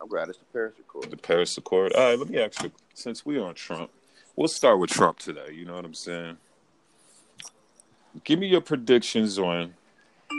I'm 0.00 0.08
glad 0.08 0.28
it's 0.30 0.38
the 0.38 0.44
Paris 0.46 0.74
Accord. 0.78 1.10
The 1.10 1.16
Paris 1.16 1.58
Accord. 1.58 1.92
All 1.92 2.08
right, 2.08 2.18
let 2.18 2.28
me 2.28 2.38
ask 2.38 2.62
you. 2.62 2.70
Since 2.94 3.26
we 3.26 3.38
on 3.38 3.54
Trump, 3.54 3.90
we'll 4.34 4.48
start 4.48 4.78
with 4.78 4.90
Trump 4.90 5.18
today. 5.18 5.52
You 5.52 5.66
know 5.66 5.74
what 5.74 5.84
I'm 5.84 5.94
saying? 5.94 6.38
Give 8.24 8.38
me 8.38 8.48
your 8.48 8.60
predictions 8.60 9.38
on 9.38 9.74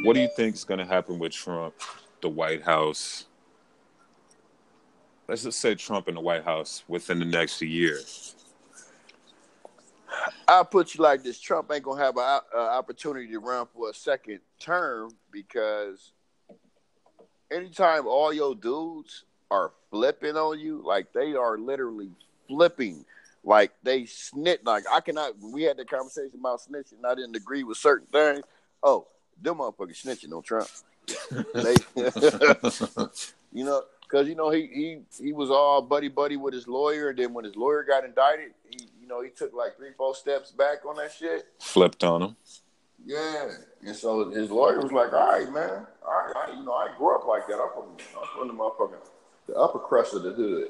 what 0.03 0.13
do 0.13 0.19
you 0.19 0.29
think 0.35 0.55
is 0.55 0.63
going 0.63 0.79
to 0.79 0.85
happen 0.85 1.19
with 1.19 1.31
Trump, 1.31 1.73
the 2.21 2.29
White 2.29 2.63
House. 2.63 3.25
Let's 5.27 5.43
just 5.43 5.59
say 5.59 5.75
Trump 5.75 6.09
in 6.09 6.15
the 6.15 6.21
White 6.21 6.43
House 6.43 6.83
within 6.87 7.19
the 7.19 7.25
next 7.25 7.61
year. 7.61 7.99
I'll 10.47 10.65
put 10.65 10.93
you 10.93 11.01
like 11.01 11.23
this: 11.23 11.39
Trump 11.39 11.71
ain't 11.71 11.83
gonna 11.83 12.03
have 12.03 12.17
an 12.17 12.41
uh, 12.53 12.57
opportunity 12.57 13.27
to 13.31 13.39
run 13.39 13.65
for 13.73 13.89
a 13.89 13.93
second 13.93 14.39
term 14.59 15.11
because 15.31 16.11
anytime 17.49 18.05
all 18.07 18.33
your 18.33 18.53
dudes 18.55 19.23
are 19.49 19.71
flipping 19.89 20.35
on 20.35 20.59
you, 20.59 20.81
like 20.85 21.13
they 21.13 21.33
are 21.33 21.57
literally 21.57 22.11
flipping, 22.49 23.05
like 23.43 23.71
they 23.83 24.05
snitch. 24.05 24.61
Like 24.63 24.83
I 24.91 25.01
cannot. 25.01 25.33
We 25.39 25.63
had 25.63 25.77
the 25.77 25.85
conversation 25.85 26.39
about 26.39 26.61
snitching. 26.61 27.05
I 27.05 27.15
didn't 27.15 27.35
agree 27.35 27.63
with 27.63 27.77
certain 27.77 28.07
things. 28.07 28.43
Oh, 28.83 29.07
them 29.41 29.57
motherfuckers 29.57 30.03
snitching 30.03 30.35
on 30.35 30.43
Trump. 30.43 30.67
they, 31.53 31.75
you 33.51 33.65
know, 33.65 33.83
because 34.03 34.27
you 34.27 34.35
know 34.35 34.49
he 34.49 34.67
he 34.67 35.23
he 35.23 35.33
was 35.33 35.49
all 35.49 35.81
buddy 35.81 36.07
buddy 36.07 36.37
with 36.37 36.53
his 36.53 36.67
lawyer, 36.67 37.09
and 37.09 37.19
then 37.19 37.33
when 37.33 37.45
his 37.45 37.55
lawyer 37.55 37.83
got 37.83 38.05
indicted, 38.05 38.51
he 38.69 38.85
you 39.01 39.07
know 39.07 39.21
he 39.21 39.29
took 39.29 39.53
like 39.53 39.77
three 39.77 39.91
four 39.97 40.15
steps 40.15 40.51
back 40.51 40.85
on 40.85 40.97
that 40.97 41.11
shit. 41.11 41.47
Flipped 41.59 42.03
on 42.03 42.21
him. 42.21 42.35
Yeah, 43.03 43.49
and 43.83 43.95
so 43.95 44.29
his 44.29 44.51
lawyer 44.51 44.79
was 44.79 44.91
like, 44.91 45.11
"All 45.13 45.31
right, 45.31 45.51
man. 45.51 45.87
All 46.05 46.13
right, 46.13 46.33
I, 46.35 46.57
you 46.57 46.63
know 46.63 46.73
I 46.73 46.89
grew 46.97 47.15
up 47.15 47.25
like 47.25 47.47
that. 47.47 47.55
I'm 47.55 47.73
from 47.73 47.89
I'm 48.21 48.27
from 48.37 48.47
the 48.47 48.53
motherfucking 48.53 49.07
the 49.47 49.55
upper 49.55 49.79
crust 49.79 50.13
of 50.13 50.21
the 50.21 50.31
hood, 50.31 50.67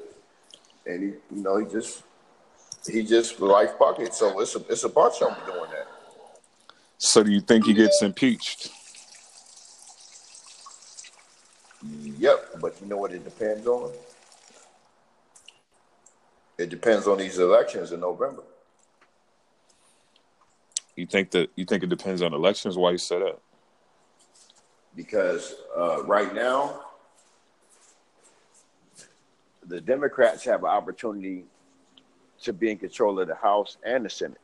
and 0.86 1.02
he 1.02 1.08
you 1.36 1.42
know 1.42 1.58
he 1.58 1.70
just 1.70 2.04
he 2.90 3.02
just 3.02 3.40
life 3.40 3.72
fuck 3.78 4.00
it. 4.00 4.14
So 4.14 4.40
it's 4.40 4.54
a 4.56 4.64
it's 4.68 4.84
a 4.84 4.88
bunch 4.88 5.22
of 5.22 5.28
them 5.28 5.46
doing 5.46 5.70
that. 5.70 5.86
So 6.98 7.22
do 7.22 7.30
you 7.30 7.40
think 7.40 7.66
he 7.66 7.74
gets 7.74 8.02
impeached? 8.02 8.70
Yep, 11.84 12.60
but 12.60 12.80
you 12.80 12.86
know 12.86 12.96
what 12.96 13.12
it 13.12 13.24
depends 13.24 13.66
on? 13.66 13.92
It 16.58 16.68
depends 16.68 17.08
on 17.08 17.18
these 17.18 17.38
elections 17.38 17.90
in 17.90 18.00
November. 18.00 18.42
You 20.94 21.06
think 21.06 21.30
that 21.32 21.50
you 21.56 21.64
think 21.64 21.82
it 21.82 21.88
depends 21.88 22.22
on 22.22 22.32
elections? 22.34 22.76
Why 22.76 22.92
you 22.92 22.98
say 22.98 23.18
that? 23.18 23.38
Because 24.94 25.54
uh, 25.76 26.04
right 26.04 26.32
now, 26.34 26.82
the 29.66 29.80
Democrats 29.80 30.44
have 30.44 30.60
an 30.62 30.68
opportunity 30.68 31.46
to 32.42 32.52
be 32.52 32.70
in 32.70 32.78
control 32.78 33.18
of 33.20 33.28
the 33.28 33.34
House 33.34 33.76
and 33.84 34.04
the 34.04 34.10
Senate. 34.10 34.38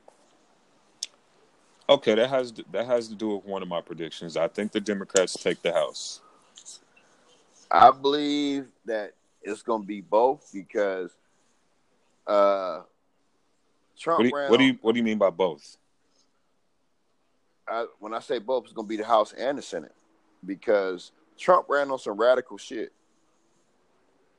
Okay, 1.90 2.14
that 2.14 2.28
has 2.28 2.52
that 2.70 2.87
has 2.87 3.08
to 3.08 3.14
do 3.14 3.37
with 3.37 3.46
one 3.46 3.62
of 3.62 3.68
my 3.68 3.80
predictions. 3.80 4.37
I 4.37 4.48
think 4.48 4.72
the 4.72 4.80
Democrats 4.80 5.32
take 5.34 5.62
the 5.62 5.72
House. 5.72 6.20
I 7.70 7.90
believe 7.90 8.66
that 8.84 9.12
it's 9.42 9.62
going 9.62 9.82
to 9.82 9.87
be 9.87 10.00
both 10.00 10.50
because 10.52 11.16
uh, 12.26 12.82
Trump. 13.98 14.18
What 14.18 14.22
do, 14.22 14.28
you, 14.28 14.34
ran 14.34 14.50
what 14.50 14.58
do 14.58 14.64
you 14.64 14.78
What 14.82 14.92
do 14.92 14.98
you 14.98 15.04
mean 15.04 15.18
by 15.18 15.30
both? 15.30 15.76
I, 17.66 17.87
when 17.98 18.14
I 18.14 18.20
say 18.20 18.38
both, 18.38 18.64
it's 18.64 18.72
going 18.72 18.87
to 18.87 18.88
be 18.88 18.96
the 18.96 19.04
House 19.04 19.32
and 19.32 19.58
the 19.58 19.62
Senate 19.62 19.94
because 20.44 21.12
Trump 21.38 21.66
ran 21.68 21.90
on 21.90 21.98
some 21.98 22.16
radical 22.16 22.58
shit, 22.58 22.92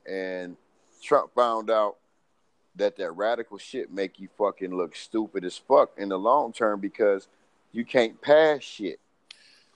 and 0.07 0.55
Trump 1.01 1.33
found 1.35 1.69
out 1.69 1.97
that 2.75 2.97
that 2.97 3.11
radical 3.11 3.57
shit 3.57 3.91
make 3.91 4.19
you 4.19 4.29
fucking 4.37 4.75
look 4.75 4.95
stupid 4.95 5.43
as 5.45 5.57
fuck 5.57 5.91
in 5.97 6.09
the 6.09 6.17
long 6.19 6.53
term 6.53 6.79
because 6.79 7.27
you 7.71 7.83
can't 7.85 8.19
pass 8.21 8.61
shit 8.61 8.99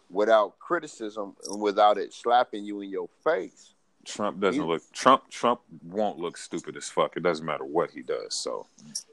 without 0.10 0.58
criticism 0.60 1.36
and 1.49 1.62
without 1.62 1.97
it 1.97 2.13
slapping 2.13 2.63
you 2.65 2.82
in 2.82 2.89
your 2.89 3.10
face. 3.23 3.73
Trump 4.06 4.39
doesn't 4.39 4.62
He- 4.62 4.67
look 4.67 4.82
Trump. 4.91 5.29
Trump 5.29 5.62
won't 5.84 6.19
look 6.19 6.38
stupid 6.38 6.75
as 6.75 6.89
fuck. 6.89 7.15
It 7.17 7.23
doesn't 7.23 7.45
matter 7.45 7.65
what 7.65 7.91
he 7.91 8.01
does. 8.01 8.34
So 8.36 8.67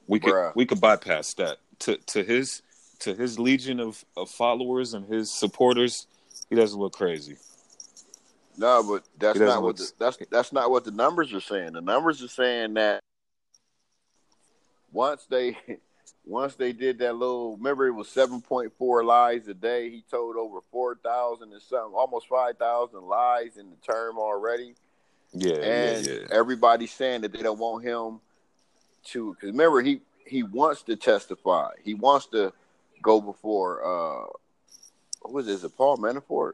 we 0.06 0.18
could 0.20 0.32
Bruh. 0.32 0.52
we 0.54 0.66
could 0.66 0.80
bypass 0.80 1.34
that. 1.34 1.58
To 1.80 1.96
to 1.96 2.22
his 2.24 2.62
to 3.00 3.14
his 3.14 3.38
legion 3.38 3.80
of, 3.80 4.04
of 4.16 4.28
followers 4.28 4.92
and 4.92 5.06
his 5.06 5.30
supporters, 5.32 6.06
he 6.50 6.56
doesn't 6.56 6.78
look 6.78 6.92
crazy. 6.92 7.36
No, 8.58 8.82
but 8.82 9.04
that's 9.18 9.38
not 9.38 9.62
what 9.62 9.78
look- 9.78 9.88
the, 9.88 9.92
that's 9.98 10.18
that's 10.30 10.52
not 10.52 10.70
what 10.70 10.84
the 10.84 10.90
numbers 10.90 11.32
are 11.32 11.40
saying. 11.40 11.72
The 11.72 11.80
numbers 11.80 12.22
are 12.22 12.28
saying 12.28 12.74
that 12.74 13.00
once 14.92 15.26
they 15.28 15.56
once 16.24 16.54
they 16.54 16.72
did 16.72 16.98
that 16.98 17.16
little 17.16 17.56
remember 17.56 17.86
it 17.86 17.92
was 17.92 18.08
seven 18.08 18.40
point 18.40 18.72
four 18.78 19.04
lies 19.04 19.48
a 19.48 19.54
day. 19.54 19.90
He 19.90 20.04
told 20.10 20.36
over 20.36 20.60
four 20.70 20.96
thousand 20.96 21.52
and 21.52 21.62
something, 21.62 21.94
almost 21.94 22.28
five 22.28 22.58
thousand 22.58 23.02
lies 23.02 23.56
in 23.56 23.70
the 23.70 23.76
term 23.76 24.18
already. 24.18 24.74
Yeah, 25.32 25.56
and 25.56 26.06
yeah, 26.06 26.12
yeah. 26.12 26.26
everybody's 26.32 26.92
saying 26.92 27.20
that 27.22 27.32
they 27.32 27.42
don't 27.42 27.58
want 27.58 27.84
him 27.84 28.20
to 29.06 29.34
because 29.34 29.50
remember 29.50 29.80
he 29.82 30.00
he 30.26 30.42
wants 30.42 30.82
to 30.82 30.96
testify. 30.96 31.70
He 31.82 31.94
wants 31.94 32.26
to 32.26 32.52
go 33.02 33.20
before 33.20 33.82
uh 33.84 34.26
what 35.22 35.32
was 35.32 35.48
it, 35.48 35.52
is 35.52 35.64
it 35.64 35.76
Paul 35.76 35.98
Manafort? 35.98 36.52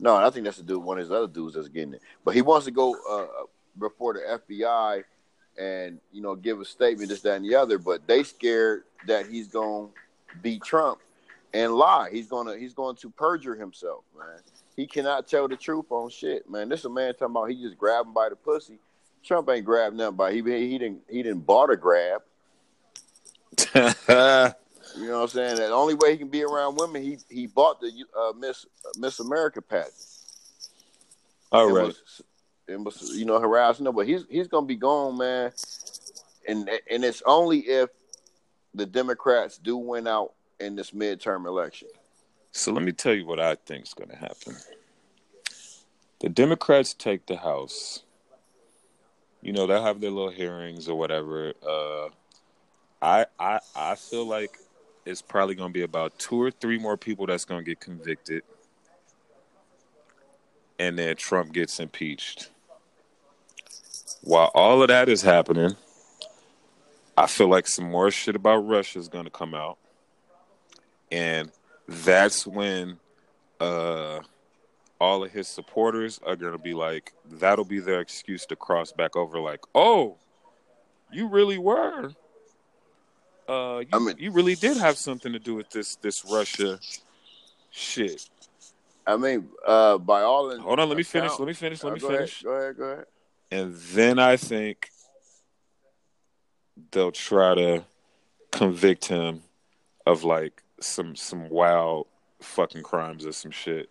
No, 0.00 0.16
I 0.16 0.28
think 0.30 0.44
that's 0.44 0.56
the 0.56 0.64
dude, 0.64 0.82
one 0.82 0.98
of 0.98 1.02
his 1.02 1.12
other 1.12 1.28
dudes 1.28 1.54
that's 1.54 1.68
getting 1.68 1.94
it. 1.94 2.02
But 2.24 2.34
he 2.34 2.42
wants 2.42 2.66
to 2.66 2.72
go 2.72 2.94
uh, 3.08 3.44
before 3.78 4.14
the 4.14 4.40
FBI 4.48 5.04
and 5.58 5.98
you 6.12 6.22
know 6.22 6.34
give 6.34 6.60
a 6.60 6.64
statement, 6.64 7.08
this, 7.08 7.22
that, 7.22 7.36
and 7.36 7.44
the 7.44 7.54
other. 7.54 7.78
But 7.78 8.06
they 8.06 8.22
scared 8.22 8.84
that 9.06 9.26
he's 9.26 9.48
going 9.48 9.88
to 9.88 10.38
beat 10.42 10.62
Trump 10.62 11.00
and 11.52 11.72
lie. 11.74 12.08
He's 12.10 12.28
gonna 12.28 12.56
he's 12.56 12.74
going 12.74 12.96
to 12.96 13.10
perjure 13.10 13.54
himself, 13.54 14.04
man. 14.16 14.40
He 14.76 14.86
cannot 14.86 15.28
tell 15.28 15.46
the 15.46 15.56
truth 15.56 15.86
on 15.90 16.10
shit, 16.10 16.50
man. 16.50 16.68
This 16.68 16.84
a 16.84 16.90
man 16.90 17.12
talking 17.14 17.26
about 17.26 17.50
he 17.50 17.62
just 17.62 17.78
grabbed 17.78 18.08
him 18.08 18.14
by 18.14 18.28
the 18.28 18.36
pussy. 18.36 18.78
Trump 19.24 19.48
ain't 19.48 19.64
grabbed 19.64 19.96
nothing 19.96 20.16
by 20.16 20.32
he 20.32 20.42
he 20.42 20.78
didn't 20.78 21.02
he 21.08 21.22
didn't 21.22 21.46
bought 21.46 21.70
a 21.70 21.76
grab. 21.76 22.22
You 24.96 25.08
know 25.08 25.16
what 25.16 25.22
I'm 25.22 25.28
saying? 25.28 25.56
The 25.56 25.70
only 25.70 25.94
way 25.94 26.12
he 26.12 26.18
can 26.18 26.28
be 26.28 26.44
around 26.44 26.76
women, 26.76 27.02
he 27.02 27.18
he 27.28 27.46
bought 27.46 27.80
the 27.80 27.90
uh, 28.16 28.32
Miss 28.38 28.64
Miss 28.96 29.18
America 29.18 29.60
patent. 29.60 29.94
All 31.50 31.70
right. 31.70 31.86
was, 31.86 32.22
you 32.68 33.24
know 33.24 33.38
harassing 33.40 33.84
them, 33.84 33.94
but 33.94 34.06
he's 34.06 34.24
he's 34.28 34.48
gonna 34.48 34.66
be 34.66 34.76
gone, 34.76 35.18
man. 35.18 35.52
And 36.46 36.68
and 36.90 37.04
it's 37.04 37.22
only 37.26 37.60
if 37.60 37.90
the 38.74 38.86
Democrats 38.86 39.58
do 39.58 39.76
win 39.76 40.06
out 40.06 40.32
in 40.60 40.76
this 40.76 40.90
midterm 40.90 41.46
election. 41.46 41.88
So 42.52 42.72
let 42.72 42.82
me 42.82 42.92
tell 42.92 43.14
you 43.14 43.26
what 43.26 43.40
I 43.40 43.56
think 43.56 43.84
is 43.84 43.94
going 43.94 44.10
to 44.10 44.16
happen. 44.16 44.56
The 46.20 46.28
Democrats 46.28 46.94
take 46.94 47.26
the 47.26 47.36
House. 47.36 48.04
You 49.42 49.52
know, 49.52 49.66
they'll 49.66 49.82
have 49.82 50.00
their 50.00 50.10
little 50.10 50.30
hearings 50.30 50.88
or 50.88 50.96
whatever. 50.96 51.52
Uh, 51.66 52.08
I 53.02 53.26
I 53.38 53.60
I 53.74 53.94
feel 53.96 54.26
like 54.26 54.56
it's 55.04 55.20
probably 55.20 55.54
going 55.54 55.70
to 55.70 55.74
be 55.74 55.82
about 55.82 56.18
two 56.18 56.40
or 56.40 56.50
three 56.50 56.78
more 56.78 56.96
people 56.96 57.26
that's 57.26 57.44
going 57.44 57.62
to 57.62 57.70
get 57.70 57.80
convicted, 57.80 58.42
and 60.78 60.98
then 60.98 61.16
Trump 61.16 61.52
gets 61.52 61.78
impeached. 61.80 62.50
While 64.24 64.50
all 64.54 64.80
of 64.82 64.88
that 64.88 65.10
is 65.10 65.20
happening, 65.20 65.76
I 67.16 67.26
feel 67.26 67.48
like 67.48 67.66
some 67.66 67.90
more 67.90 68.10
shit 68.10 68.34
about 68.34 68.66
Russia 68.66 68.98
is 68.98 69.08
going 69.08 69.24
to 69.26 69.30
come 69.30 69.54
out, 69.54 69.76
and 71.12 71.50
that's 71.86 72.46
when 72.46 72.98
uh, 73.60 74.20
all 74.98 75.24
of 75.24 75.30
his 75.30 75.46
supporters 75.46 76.18
are 76.24 76.36
going 76.36 76.52
to 76.52 76.58
be 76.58 76.72
like, 76.72 77.12
that'll 77.32 77.66
be 77.66 77.80
their 77.80 78.00
excuse 78.00 78.46
to 78.46 78.56
cross 78.56 78.92
back 78.92 79.14
over, 79.14 79.38
like, 79.40 79.60
oh, 79.74 80.16
you 81.12 81.28
really 81.28 81.58
were. 81.58 82.10
Uh, 83.46 83.80
you, 83.80 83.88
I 83.92 83.98
mean- 83.98 84.16
you 84.18 84.30
really 84.30 84.54
did 84.54 84.78
have 84.78 84.96
something 84.96 85.34
to 85.34 85.38
do 85.38 85.54
with 85.54 85.68
this 85.68 85.96
this 85.96 86.24
Russia 86.24 86.80
shit. 87.70 88.26
I 89.06 89.18
mean, 89.18 89.50
uh, 89.66 89.98
by 89.98 90.22
all 90.22 90.50
in, 90.50 90.60
Hold 90.60 90.80
on, 90.80 90.88
let 90.88 90.96
me 90.96 91.02
finish. 91.04 91.38
Let 91.38 91.46
me 91.46 91.52
finish. 91.52 91.84
Let 91.84 91.90
Uh, 91.90 91.94
me 91.96 92.00
go 92.00 92.08
finish. 92.08 92.42
Ahead, 92.42 92.44
go 92.44 92.50
ahead, 92.52 92.76
go 92.78 92.84
ahead. 92.84 93.04
And 93.54 93.76
then 93.92 94.18
I 94.18 94.36
think 94.36 94.90
they'll 96.90 97.12
try 97.12 97.54
to 97.54 97.84
convict 98.50 99.04
him 99.04 99.42
of 100.04 100.24
like 100.24 100.60
some 100.80 101.14
some 101.14 101.48
wild 101.50 102.08
fucking 102.40 102.82
crimes 102.82 103.24
or 103.24 103.30
some 103.30 103.52
shit. 103.52 103.90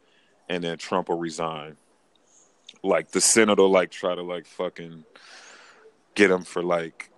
And 0.49 0.65
then 0.65 0.77
Trump 0.77 1.07
will 1.07 1.17
resign. 1.17 1.77
Like 2.83 3.11
the 3.11 3.21
Senate 3.21 3.57
will 3.57 3.71
like 3.71 3.89
try 3.89 4.13
to 4.13 4.21
like 4.21 4.47
fucking 4.47 5.05
get 6.13 6.29
him 6.29 6.43
for 6.43 6.61
like 6.61 7.09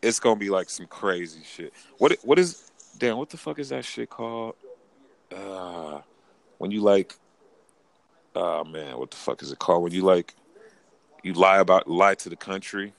it's 0.00 0.20
gonna 0.20 0.36
be 0.36 0.48
like 0.48 0.70
some 0.70 0.86
crazy 0.86 1.42
shit. 1.44 1.72
What 1.98 2.16
what 2.22 2.38
is 2.38 2.70
damn, 2.98 3.16
what 3.16 3.30
the 3.30 3.36
fuck 3.36 3.58
is 3.58 3.70
that 3.70 3.84
shit 3.84 4.10
called? 4.10 4.54
Uh, 5.34 6.02
when 6.58 6.70
you 6.70 6.82
like, 6.82 7.16
oh 8.36 8.62
man, 8.62 8.96
what 8.96 9.10
the 9.10 9.16
fuck 9.16 9.42
is 9.42 9.50
it 9.50 9.58
called? 9.58 9.82
When 9.82 9.92
you 9.92 10.02
like, 10.02 10.36
you 11.22 11.32
lie 11.34 11.58
about 11.58 11.88
lie 11.88 12.14
to 12.16 12.28
the 12.28 12.36
country. 12.36 12.92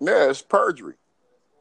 Yeah, 0.00 0.28
it's 0.30 0.42
perjury. 0.42 0.94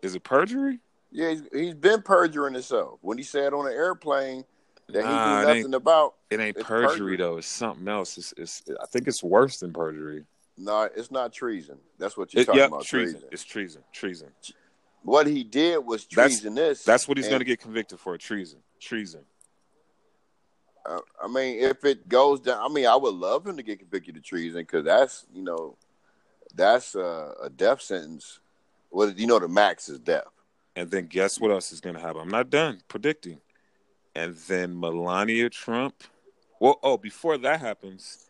Is 0.02 0.16
it 0.16 0.24
perjury? 0.24 0.80
Yeah, 1.12 1.30
he's, 1.32 1.44
he's 1.54 1.74
been 1.74 2.02
perjuring 2.02 2.54
himself 2.54 3.00
when 3.02 3.18
he 3.18 3.24
said 3.24 3.54
on 3.54 3.66
an 3.68 3.74
airplane 3.74 4.44
that 4.90 5.04
Nah, 5.04 5.40
he 5.40 5.46
knew 5.46 5.56
nothing 5.56 5.74
about. 5.74 6.16
It 6.30 6.40
ain't 6.40 6.60
perjury, 6.60 6.88
perjury. 6.90 7.18
though. 7.18 7.38
It's 7.38 7.48
something 7.48 7.88
else. 7.88 8.18
It's, 8.18 8.34
it's 8.38 8.64
I 8.82 8.86
think 8.88 9.08
it's 9.08 9.24
worse 9.24 9.58
than 9.60 9.72
perjury. 9.74 10.26
No, 10.58 10.84
it's 10.96 11.12
not 11.12 11.34
treason. 11.34 11.78
That's 11.98 12.16
what 12.18 12.34
you're 12.34 12.42
It, 12.42 12.46
talking 12.46 12.60
yeah, 12.60 12.68
about. 12.68 12.84
treason. 12.86 13.14
Treason. 13.16 13.30
It's 13.32 13.44
treason. 13.44 13.82
Treason. 13.94 14.30
What 15.04 15.28
he 15.28 15.44
did 15.44 15.78
was 15.86 16.06
That's- 16.06 16.40
treasonous. 16.40 16.84
That's 16.84 17.08
what 17.08 17.18
he's 17.18 17.28
going 17.28 17.40
to 17.40 17.46
get 17.46 17.60
convicted 17.62 18.00
for. 18.00 18.18
Treason. 18.18 18.60
Treason. 18.80 19.22
I 20.86 21.28
mean, 21.28 21.60
if 21.60 21.84
it 21.84 22.08
goes 22.08 22.39
down, 22.39 22.60
I 22.60 22.74
mean, 22.74 22.86
I 22.86 22.95
would 22.95 23.15
love 23.15 23.45
him 23.48 23.58
to 23.58 23.63
get 23.63 23.80
convicted 23.80 24.17
of 24.17 24.24
treason 24.24 24.62
because 24.62 24.86
that's 24.86 25.26
you 25.34 25.41
know, 25.41 25.78
that's 26.54 26.95
uh, 26.95 27.34
a 27.41 27.50
death 27.50 27.82
sentence. 27.82 28.39
What 28.89 29.17
you 29.17 29.28
know, 29.28 29.39
the 29.39 29.48
max 29.48 29.89
is 29.89 30.00
death. 30.00 30.26
And 30.76 30.91
then 30.91 31.08
guess 31.08 31.39
what 31.39 31.52
else 31.52 31.71
is 31.71 31.80
going 31.80 31.95
to 31.95 32.02
happen? 32.02 32.21
I'm 32.21 32.30
not 32.30 32.50
done 32.50 32.82
predicting. 32.88 33.39
And 34.13 34.36
then 34.48 34.80
Melania 34.80 35.50
Trump. 35.50 36.04
Well, 36.60 36.80
oh, 36.84 36.98
before 36.98 37.38
that 37.39 37.60
happens, 37.60 38.26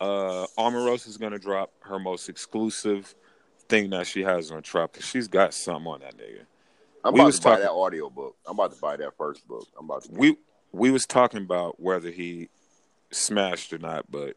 uh, 0.00 0.46
Omarosa 0.58 1.08
is 1.08 1.16
going 1.16 1.32
to 1.32 1.38
drop 1.38 1.70
her 1.80 1.98
most 1.98 2.28
exclusive 2.28 3.14
thing 3.68 3.90
that 3.90 4.06
she 4.06 4.22
has 4.22 4.50
on 4.50 4.62
Trump 4.62 4.92
because 4.92 5.06
she's 5.06 5.28
got 5.28 5.54
something 5.54 5.86
on 5.86 6.00
that 6.00 6.16
nigga. 6.16 6.44
I'm 7.04 7.14
We 7.14 7.20
about 7.20 7.32
to 7.32 7.40
buy 7.42 7.50
talking- 7.50 7.64
that 7.64 7.72
audio 7.72 8.10
book. 8.10 8.36
I'm 8.46 8.58
about 8.58 8.74
to 8.74 8.80
buy 8.80 8.96
that 8.96 9.16
first 9.16 9.46
book. 9.46 9.66
I'm 9.78 9.84
about 9.86 10.04
to. 10.04 10.12
We 10.12 10.36
we 10.74 10.90
was 10.90 11.06
talking 11.06 11.40
about 11.40 11.80
whether 11.80 12.10
he 12.10 12.48
smashed 13.10 13.72
or 13.72 13.78
not, 13.78 14.10
but 14.10 14.36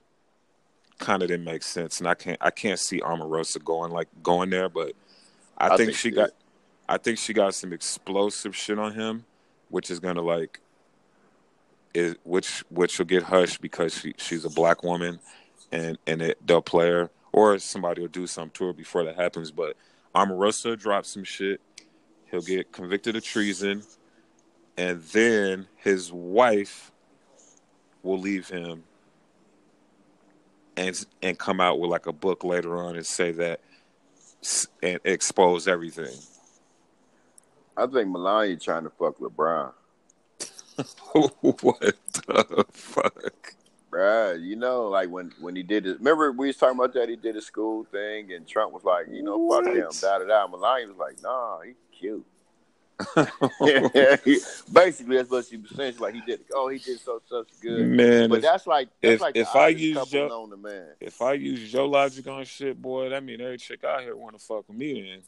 kind 0.99 1.23
of 1.23 1.29
didn't 1.29 1.45
make 1.45 1.63
sense. 1.63 1.99
And 1.99 2.07
I 2.07 2.13
can't 2.13 2.37
I 2.41 2.51
can't 2.51 2.79
see 2.79 2.99
Omarosa 2.99 3.63
going 3.63 3.91
like 3.91 4.07
going 4.21 4.49
there, 4.49 4.69
but 4.69 4.93
I, 5.57 5.65
I 5.65 5.77
think, 5.77 5.89
think 5.89 5.97
she 5.97 6.11
got. 6.11 6.29
I 6.89 6.97
think 6.97 7.17
she 7.17 7.33
got 7.33 7.53
some 7.53 7.73
explosive 7.73 8.55
shit 8.55 8.79
on 8.79 8.93
him, 8.93 9.25
which 9.69 9.91
is 9.91 9.99
gonna 9.99 10.21
like 10.21 10.61
is 11.93 12.15
which 12.23 12.63
which 12.69 12.99
will 12.99 13.05
get 13.05 13.23
hushed 13.23 13.59
because 13.59 13.93
she 13.97 14.13
she's 14.17 14.45
a 14.45 14.49
black 14.49 14.83
woman 14.83 15.19
and 15.71 15.97
and 16.05 16.21
it, 16.21 16.37
they'll 16.45 16.61
play 16.61 16.89
her 16.89 17.09
or 17.31 17.57
somebody 17.59 18.01
will 18.01 18.07
do 18.07 18.27
something 18.27 18.51
to 18.51 18.65
her 18.67 18.73
before 18.73 19.03
that 19.03 19.15
happens. 19.15 19.51
But 19.51 19.75
Omarosa 20.15 20.77
dropped 20.79 21.07
some 21.07 21.23
shit. 21.23 21.61
He'll 22.29 22.41
get 22.41 22.71
convicted 22.71 23.15
of 23.15 23.23
treason, 23.23 23.83
and 24.77 25.01
then 25.01 25.67
his 25.77 26.11
wife 26.11 26.91
will 28.03 28.19
leave 28.19 28.47
him 28.47 28.83
and 30.77 31.05
and 31.21 31.37
come 31.37 31.59
out 31.59 31.79
with 31.79 31.89
like 31.89 32.05
a 32.05 32.13
book 32.13 32.43
later 32.43 32.77
on 32.77 32.95
and 32.95 33.05
say 33.05 33.31
that 33.31 33.59
and 34.83 34.99
expose 35.03 35.67
everything. 35.67 36.15
I 37.75 37.87
think 37.87 38.09
Melania 38.09 38.57
trying 38.57 38.83
to 38.83 38.89
fuck 38.89 39.17
LeBron. 39.17 39.73
what 41.11 41.79
the 41.79 42.65
fuck? 42.71 43.53
Bruh, 43.91 44.39
you 44.43 44.55
know, 44.55 44.87
like 44.87 45.09
when 45.09 45.31
when 45.41 45.55
he 45.55 45.63
did 45.63 45.87
it. 45.87 45.97
Remember 45.97 46.31
we 46.31 46.47
was 46.47 46.57
talking 46.57 46.77
about 46.77 46.93
that? 46.93 47.09
He 47.09 47.15
did 47.15 47.35
his 47.35 47.45
school 47.45 47.83
thing, 47.85 48.31
and 48.33 48.47
Trump 48.47 48.73
was 48.73 48.83
like, 48.83 49.07
you 49.09 49.23
know, 49.23 49.49
fuck 49.49 49.65
him, 49.65 49.89
da 50.01 50.19
da 50.19 50.25
da. 50.25 50.47
Melania 50.47 50.87
was 50.87 50.97
like, 50.97 51.21
nah, 51.23 51.61
he's 51.61 51.75
cute. 51.97 52.25
Basically, 54.73 55.17
that's 55.17 55.29
what 55.29 55.45
she 55.45 55.57
was 55.57 55.69
saying. 55.75 55.93
She's 55.93 55.99
like, 56.01 56.13
he 56.15 56.21
did. 56.21 56.41
Oh, 56.53 56.67
he 56.69 56.79
did 56.79 56.99
so 56.99 57.21
such 57.29 57.47
good. 57.61 57.87
Man, 57.87 58.29
But 58.29 58.41
that's 58.41 58.67
like 58.67 58.89
that's 59.01 59.15
if- 59.15 59.21
like 59.21 59.35
if 59.35 59.55
I 59.55 59.67
use 59.69 60.09
Joe- 60.09 60.27
known 60.27 60.49
to 60.51 60.57
man. 60.57 60.87
if 60.99 61.21
I 61.21 61.33
use 61.33 61.71
your 61.71 61.87
logic 61.87 62.27
on 62.27 62.43
shit, 62.45 62.81
boy, 62.81 63.09
that 63.09 63.23
mean 63.23 63.41
every 63.41 63.57
chick 63.57 63.83
out 63.83 64.01
here 64.01 64.15
want 64.15 64.37
to 64.37 64.43
fuck 64.43 64.67
with 64.67 64.77
me. 64.77 65.01
Then 65.03 65.21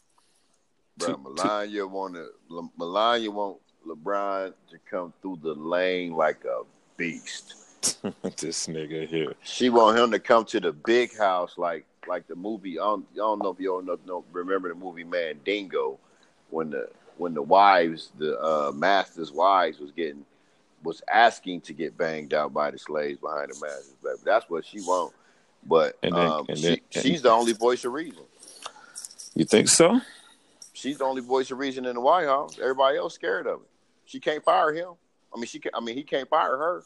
Bro, 0.98 1.08
To- 1.08 1.18
Melania 1.18 1.88
want 1.88 2.16
to 2.16 2.30
Melania 2.78 3.32
want 3.32 3.58
LeBron 3.88 4.54
to 4.72 4.78
come 4.90 5.14
through 5.22 5.40
the 5.42 5.54
lane 5.54 6.14
like 6.14 6.44
a 6.46 6.64
beast. 6.98 7.56
this 8.38 8.68
nigga 8.68 9.08
here. 9.08 9.34
She 9.44 9.70
want 9.70 9.98
him 9.98 10.12
to 10.12 10.20
come 10.20 10.44
to 10.46 10.60
the 10.60 10.74
big 10.74 11.18
house 11.18 11.58
like 11.58 11.86
like 12.08 12.28
the 12.28 12.36
movie. 12.36 12.80
I 12.80 12.84
don't, 12.84 13.06
I 13.14 13.18
don't 13.18 13.40
know 13.44 13.50
if 13.52 13.60
you 13.60 13.74
all 13.74 13.82
know, 13.82 13.98
know 14.06 14.26
remember 14.32 14.70
the 14.70 14.76
movie 14.76 15.04
Mandingo 15.04 15.98
when 16.50 16.72
the 16.72 16.90
when 17.20 17.34
the 17.34 17.42
wives 17.42 18.12
the 18.18 18.40
uh, 18.40 18.72
masters' 18.74 19.32
wives 19.32 19.80
was 19.80 19.92
getting 19.92 20.26
was 20.84 21.02
asking 21.12 21.60
to 21.60 21.74
get 21.74 21.98
banged 21.98 22.34
out 22.34 22.54
by 22.54 22.72
the 22.72 22.80
slaves 22.80 23.20
behind 23.20 23.52
the 23.52 23.60
masters. 23.60 23.96
Baby. 24.02 24.18
That's 24.24 24.50
what 24.50 24.66
she 24.66 24.80
want. 24.80 25.14
But 25.66 25.98
And 26.02 26.16
then- 26.16 26.26
um, 26.32 26.46
and 26.48 26.58
she, 26.58 26.68
and- 26.68 27.04
she's 27.04 27.22
the 27.22 27.30
only 27.32 27.52
voice 27.52 27.84
of 27.84 27.92
reason. 27.92 28.24
You 29.36 29.44
think 29.44 29.68
so? 29.68 30.00
She's 30.74 30.98
the 31.00 31.04
only 31.04 31.22
voice 31.22 31.52
of 31.52 31.58
reason 31.60 31.86
in 31.86 31.96
the 31.96 32.02
White 32.02 32.26
House. 32.28 32.58
Everybody 32.58 32.98
else 32.98 33.16
scared 33.16 33.46
of 33.48 33.60
it. 33.62 33.68
She 34.06 34.22
can't 34.22 34.44
fire 34.44 34.72
him. 34.74 34.94
I 35.34 35.38
mean, 35.38 35.46
she. 35.46 35.60
Can, 35.60 35.72
I 35.76 35.82
mean, 35.82 35.96
he 35.96 36.04
can't 36.04 36.28
fire 36.30 36.58
her. 36.58 36.84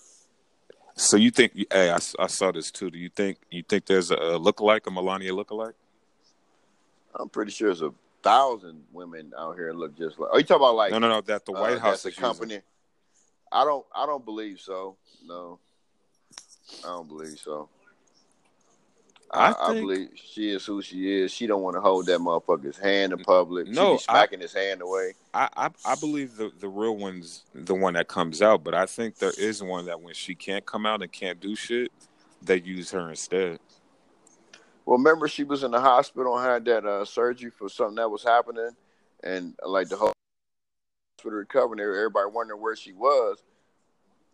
So 0.96 1.16
you 1.16 1.30
think? 1.32 1.54
Hey, 1.72 1.92
I, 1.92 2.00
I 2.20 2.28
saw 2.28 2.52
this 2.52 2.72
too. 2.72 2.90
Do 2.90 2.98
you 2.98 3.10
think 3.10 3.38
you 3.52 3.62
think 3.64 3.86
there's 3.86 4.10
a, 4.10 4.16
a 4.16 4.40
lookalike, 4.40 4.88
a 4.88 4.92
Melania 4.92 5.32
lookalike? 5.32 5.74
I'm 7.16 7.30
pretty 7.30 7.52
sure 7.52 7.70
it's 7.70 7.82
a 7.82 7.94
thousand 8.24 8.84
women 8.92 9.34
out 9.38 9.56
here 9.56 9.74
look 9.74 9.98
just 9.98 10.18
like. 10.18 10.32
Are 10.32 10.40
you 10.40 10.46
talking 10.46 10.64
about 10.64 10.76
like 10.76 10.92
no, 10.92 11.00
no, 11.00 11.10
no. 11.10 11.22
That 11.22 11.46
the 11.46 11.54
uh, 11.54 11.62
White 11.62 11.80
House 11.80 12.04
that's 12.04 12.06
a 12.06 12.10
using. 12.10 12.22
company? 12.22 12.62
I 13.52 13.66
don't. 13.66 13.86
I 13.96 14.06
don't 14.06 14.26
believe 14.26 14.60
so. 14.60 14.98
No, 15.26 15.60
I 16.84 16.88
don't 16.88 17.08
believe 17.08 17.38
so. 17.38 17.70
I, 19.32 19.52
I 19.52 19.70
I, 19.72 19.74
believe 19.74 20.10
she 20.14 20.52
is 20.52 20.64
who 20.66 20.82
she 20.82 21.22
is. 21.22 21.32
She 21.32 21.48
don't 21.48 21.64
want 21.64 21.76
to 21.76 21.82
hold 21.82 22.06
that 22.06 22.20
motherfucker's 22.20 22.78
hand 22.78 23.14
in 23.14 23.20
public. 23.20 23.68
No, 23.68 23.94
she 23.94 23.94
be 23.94 24.00
smacking 24.00 24.40
his 24.42 24.54
hand 24.54 24.82
away. 24.82 25.14
I, 25.34 25.50
I 25.58 25.70
I 25.86 25.96
believe 25.96 26.38
the 26.38 26.52
the 26.60 26.70
real 26.70 26.96
one's 26.96 27.44
the 27.54 27.74
one 27.74 27.96
that 27.96 28.08
comes 28.08 28.42
out, 28.42 28.64
but 28.64 28.74
I 28.74 28.86
think 28.86 29.18
there 29.18 29.34
is 29.38 29.64
one 29.64 29.86
that 29.88 30.02
when 30.02 30.14
she 30.14 30.36
can't 30.36 30.66
come 30.66 30.86
out 30.86 31.02
and 31.02 31.12
can't 31.12 31.40
do 31.40 31.56
shit, 31.56 31.92
they 32.42 32.60
use 32.62 32.92
her 32.92 33.10
instead. 33.10 33.60
Well, 34.86 34.98
remember 34.98 35.28
she 35.28 35.44
was 35.44 35.64
in 35.64 35.72
the 35.72 35.80
hospital 35.80 36.38
and 36.38 36.46
had 36.46 36.66
that 36.66 36.86
uh, 36.86 37.06
surgery 37.06 37.50
for 37.50 37.70
something 37.70 37.96
that 37.96 38.10
was 38.10 38.24
happening, 38.24 38.72
and 39.24 39.56
like 39.66 39.90
the 39.90 39.96
whole 39.96 40.14
hospital 41.18 41.40
recovering, 41.40 41.80
everybody 41.80 42.30
wondering 42.32 42.62
where 42.62 42.76
she 42.76 42.94
was. 42.94 43.44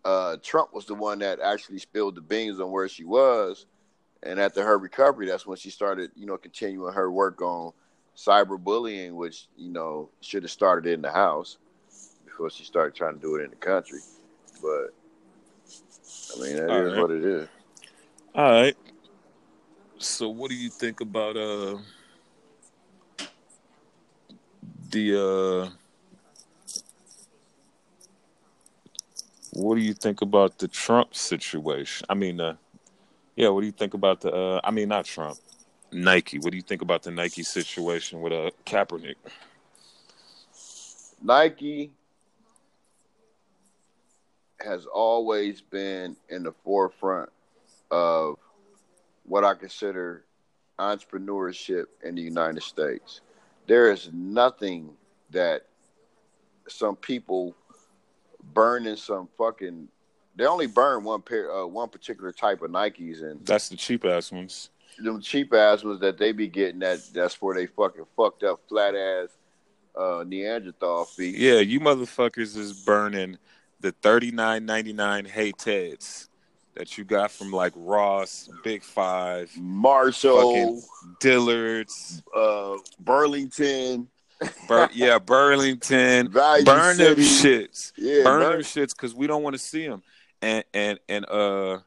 Uh, 0.04 0.38
Trump 0.42 0.74
was 0.74 0.86
the 0.86 0.96
one 0.96 1.20
that 1.20 1.40
actually 1.40 1.78
spilled 1.78 2.16
the 2.16 2.22
beans 2.22 2.60
on 2.60 2.72
where 2.72 2.88
she 2.88 3.04
was, 3.04 3.66
and 4.24 4.40
after 4.40 4.64
her 4.64 4.78
recovery, 4.78 5.28
that's 5.28 5.46
when 5.46 5.58
she 5.58 5.70
started, 5.70 6.10
you 6.16 6.26
know, 6.26 6.38
continuing 6.38 6.94
her 6.94 7.12
work 7.12 7.42
on 7.42 7.74
cyberbullying, 8.18 9.14
which 9.14 9.48
you 9.56 9.72
know 9.72 10.10
should 10.22 10.44
have 10.44 10.52
started 10.52 10.92
in 10.92 11.02
the 11.02 11.12
house 11.12 11.58
before 12.26 12.50
she 12.50 12.64
started 12.64 12.96
trying 12.96 13.16
to 13.16 13.20
do 13.20 13.36
it 13.36 13.44
in 13.44 13.50
the 13.52 13.56
country. 13.56 14.00
But 14.62 14.94
I 16.36 16.42
mean, 16.42 16.56
that 16.56 16.64
is 16.64 16.70
All 16.70 16.84
right. 16.84 16.98
what 16.98 17.12
it 17.12 17.24
is. 17.24 17.48
All 18.36 18.52
right. 18.52 18.78
So 20.02 20.30
what 20.30 20.50
do 20.50 20.56
you 20.56 20.70
think 20.70 21.02
about 21.02 21.36
uh 21.36 21.78
the 24.90 25.20
uh 25.20 25.70
what 29.52 29.76
do 29.76 29.82
you 29.82 29.94
think 29.94 30.22
about 30.22 30.58
the 30.58 30.70
Trump 30.70 31.14
situation? 31.14 32.06
I 32.10 32.14
mean 32.14 32.40
uh 32.40 32.56
yeah, 33.36 33.50
what 33.50 33.60
do 33.60 33.66
you 33.66 33.74
think 33.74 33.94
about 33.94 34.22
the 34.22 34.34
uh 34.34 34.62
I 34.64 34.72
mean 34.72 34.88
not 34.88 35.04
Trump. 35.04 35.38
Nike. 35.92 36.40
What 36.40 36.52
do 36.52 36.58
you 36.58 36.64
think 36.64 36.82
about 36.82 37.04
the 37.04 37.12
Nike 37.12 37.44
situation 37.44 38.22
with 38.22 38.32
uh 38.32 38.52
Kaepernick? 38.66 39.16
Nike 41.22 41.92
has 44.62 44.86
always 44.86 45.60
been 45.60 46.16
in 46.30 46.44
the 46.44 46.54
forefront 46.64 47.30
of 47.92 48.38
what 49.30 49.46
I 49.46 49.54
consider 49.54 50.26
entrepreneurship 50.80 51.86
in 52.04 52.15
the 52.15 52.22
United 52.22 52.63
States. 52.63 53.22
There 53.68 53.92
is 53.92 54.10
nothing 54.12 54.92
that 55.30 55.68
some 56.68 56.96
people 56.96 57.56
burn 58.54 58.88
in 58.88 58.98
some 58.98 59.30
fucking 59.38 59.88
they 60.36 60.46
only 60.46 60.68
burn 60.68 61.04
one 61.04 61.22
pair 61.22 61.52
uh, 61.52 61.65
one 61.65 61.89
particular 61.89 62.32
type 62.32 62.62
of 62.62 62.72
Nikes 62.72 63.22
and 63.22 63.46
That's 63.46 63.70
the 63.70 63.76
cheap 63.76 64.06
ass 64.06 64.32
ones. 64.32 64.70
them 64.98 65.22
cheap 65.22 65.54
ass 65.54 65.84
ones 65.84 66.00
that 66.00 66.18
they 66.18 66.32
be 66.32 66.48
getting 66.48 66.80
that 66.80 67.00
that's 67.13 67.36
for 67.36 67.54
they 67.54 67.68
fucking 67.68 68.06
fucked 68.15 68.44
up 68.44 68.62
flat 68.68 68.96
ass 68.96 69.30
uh 69.96 70.24
Neanderthal 70.26 71.06
feet. 71.06 71.36
Yeah, 71.36 71.60
you 71.60 71.80
motherfuckers 71.80 72.56
is 72.58 72.74
burning 72.74 73.38
the 73.80 73.92
thirty 73.92 74.32
nine 74.32 74.65
ninety 74.65 74.94
nine 74.94 75.26
Hey 75.26 75.52
Teds 75.52 76.29
that 76.80 76.98
you 76.98 77.04
got 77.04 77.30
from 77.30 77.52
like 77.52 77.74
Ross, 77.76 78.50
Big 78.63 78.84
Five, 78.84 79.52
Marshall, 79.58 80.82
Dillard's. 81.20 82.24
uh, 82.34 82.78
Burlington. 83.02 84.08
Bur- 84.65 84.88
yeah, 84.94 85.20
Burlington. 85.20 86.30
Value 86.32 86.63
burn 86.63 86.96
them 86.96 87.15
shits. 87.18 87.92
Yeah, 87.98 88.24
burn 88.24 88.39
burn- 88.39 88.52
them 88.54 88.62
shits 88.62 88.96
because 88.96 89.13
we 89.13 89.28
don't 89.28 89.44
want 89.44 89.56
to 89.56 89.60
see 89.60 89.86
them. 89.86 90.02
And 90.42 90.63
and 90.74 91.00
and 91.10 91.26
uh, 91.30 91.80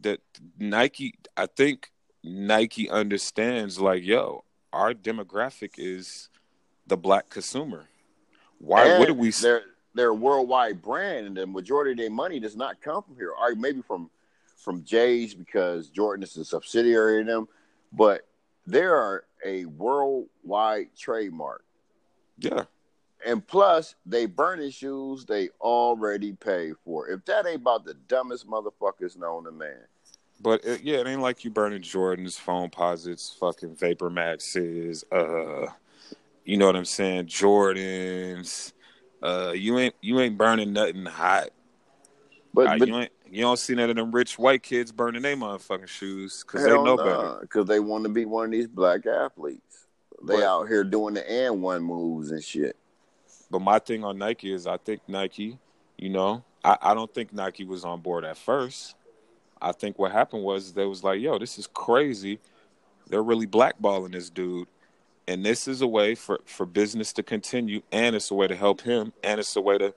that 0.00 0.18
Nike. 0.58 1.14
I 1.36 1.46
think 1.46 1.92
Nike 2.24 2.90
understands. 2.90 3.78
Like, 3.78 4.02
yo, 4.04 4.42
our 4.72 4.94
demographic 4.94 5.74
is 5.78 6.28
the 6.88 6.96
black 6.96 7.30
consumer. 7.30 7.84
Why 8.58 8.84
And 8.88 8.98
would 8.98 9.10
we? 9.12 9.30
They're 9.98 10.10
a 10.10 10.14
worldwide 10.14 10.80
brand, 10.80 11.26
and 11.26 11.36
the 11.36 11.44
majority 11.44 11.90
of 11.90 11.96
their 11.98 12.08
money 12.08 12.38
does 12.38 12.54
not 12.54 12.80
come 12.80 13.02
from 13.02 13.16
here. 13.16 13.32
Or 13.32 13.56
maybe 13.56 13.82
from 13.82 14.10
from 14.56 14.84
Jay's 14.84 15.34
because 15.34 15.88
Jordan 15.88 16.22
is 16.22 16.36
a 16.36 16.44
subsidiary 16.44 17.22
of 17.22 17.26
them, 17.26 17.48
but 17.92 18.24
they 18.64 18.84
are 18.84 19.24
a 19.44 19.64
worldwide 19.64 20.90
trademark. 20.96 21.64
Yeah, 22.38 22.62
And 23.26 23.44
plus, 23.44 23.96
they 24.06 24.26
burning 24.26 24.70
shoes 24.70 25.24
they 25.24 25.48
already 25.60 26.32
paid 26.32 26.74
for. 26.84 27.08
If 27.08 27.24
that 27.24 27.48
ain't 27.48 27.62
about 27.62 27.84
the 27.84 27.94
dumbest 27.94 28.46
motherfuckers 28.46 29.18
known 29.18 29.46
to 29.46 29.50
man. 29.50 29.80
but 30.40 30.64
it, 30.64 30.82
yeah, 30.84 30.98
it 30.98 31.08
ain't 31.08 31.22
like 31.22 31.44
you 31.44 31.50
burning 31.50 31.82
Jordans, 31.82 32.38
Foamposites, 32.38 33.36
fucking 33.36 33.74
Vapor 33.74 34.10
Maxes. 34.10 35.02
Uh, 35.10 35.66
you 36.44 36.56
know 36.56 36.66
what 36.66 36.76
I'm 36.76 36.84
saying? 36.84 37.26
Jordans. 37.26 38.74
Uh, 39.22 39.52
you 39.54 39.78
ain't 39.78 39.94
you 40.00 40.20
ain't 40.20 40.38
burning 40.38 40.72
nothing 40.72 41.04
hot. 41.04 41.50
But, 42.54 42.66
Uh, 42.66 42.78
but 42.78 42.88
you 42.88 42.96
ain't 42.96 43.12
you 43.30 43.42
don't 43.42 43.58
see 43.58 43.74
none 43.74 43.90
of 43.90 43.96
them 43.96 44.10
rich 44.10 44.38
white 44.38 44.62
kids 44.62 44.90
burning 44.90 45.22
their 45.22 45.36
motherfucking 45.36 45.88
shoes 45.88 46.44
because 46.46 46.64
they 46.64 46.70
know 46.70 46.96
better. 46.96 47.38
Because 47.40 47.66
they 47.66 47.80
want 47.80 48.04
to 48.04 48.08
be 48.10 48.24
one 48.24 48.46
of 48.46 48.50
these 48.50 48.68
black 48.68 49.06
athletes. 49.06 49.86
They 50.26 50.36
But- 50.36 50.44
out 50.44 50.68
here 50.68 50.84
doing 50.84 51.14
the 51.14 51.30
and 51.30 51.62
one 51.62 51.82
moves 51.82 52.30
and 52.30 52.42
shit. 52.42 52.76
But 53.50 53.60
my 53.60 53.78
thing 53.78 54.04
on 54.04 54.18
Nike 54.18 54.52
is 54.52 54.66
I 54.66 54.76
think 54.76 55.00
Nike, 55.08 55.58
you 55.96 56.10
know, 56.10 56.44
I, 56.64 56.76
I 56.82 56.94
don't 56.94 57.12
think 57.12 57.32
Nike 57.32 57.64
was 57.64 57.84
on 57.84 58.00
board 58.00 58.24
at 58.24 58.36
first. 58.36 58.94
I 59.60 59.72
think 59.72 59.98
what 59.98 60.12
happened 60.12 60.44
was 60.44 60.72
they 60.72 60.84
was 60.84 61.02
like, 61.02 61.20
yo, 61.20 61.38
this 61.38 61.58
is 61.58 61.66
crazy. 61.66 62.40
They're 63.08 63.22
really 63.22 63.46
blackballing 63.46 64.12
this 64.12 64.28
dude. 64.30 64.68
And 65.28 65.44
this 65.44 65.68
is 65.68 65.82
a 65.82 65.86
way 65.86 66.14
for, 66.14 66.40
for 66.46 66.64
business 66.64 67.12
to 67.12 67.22
continue 67.22 67.82
and 67.92 68.16
it's 68.16 68.30
a 68.30 68.34
way 68.34 68.46
to 68.46 68.56
help 68.56 68.80
him 68.80 69.12
and 69.22 69.38
it's 69.38 69.54
a 69.56 69.60
way 69.60 69.78
to 69.78 69.94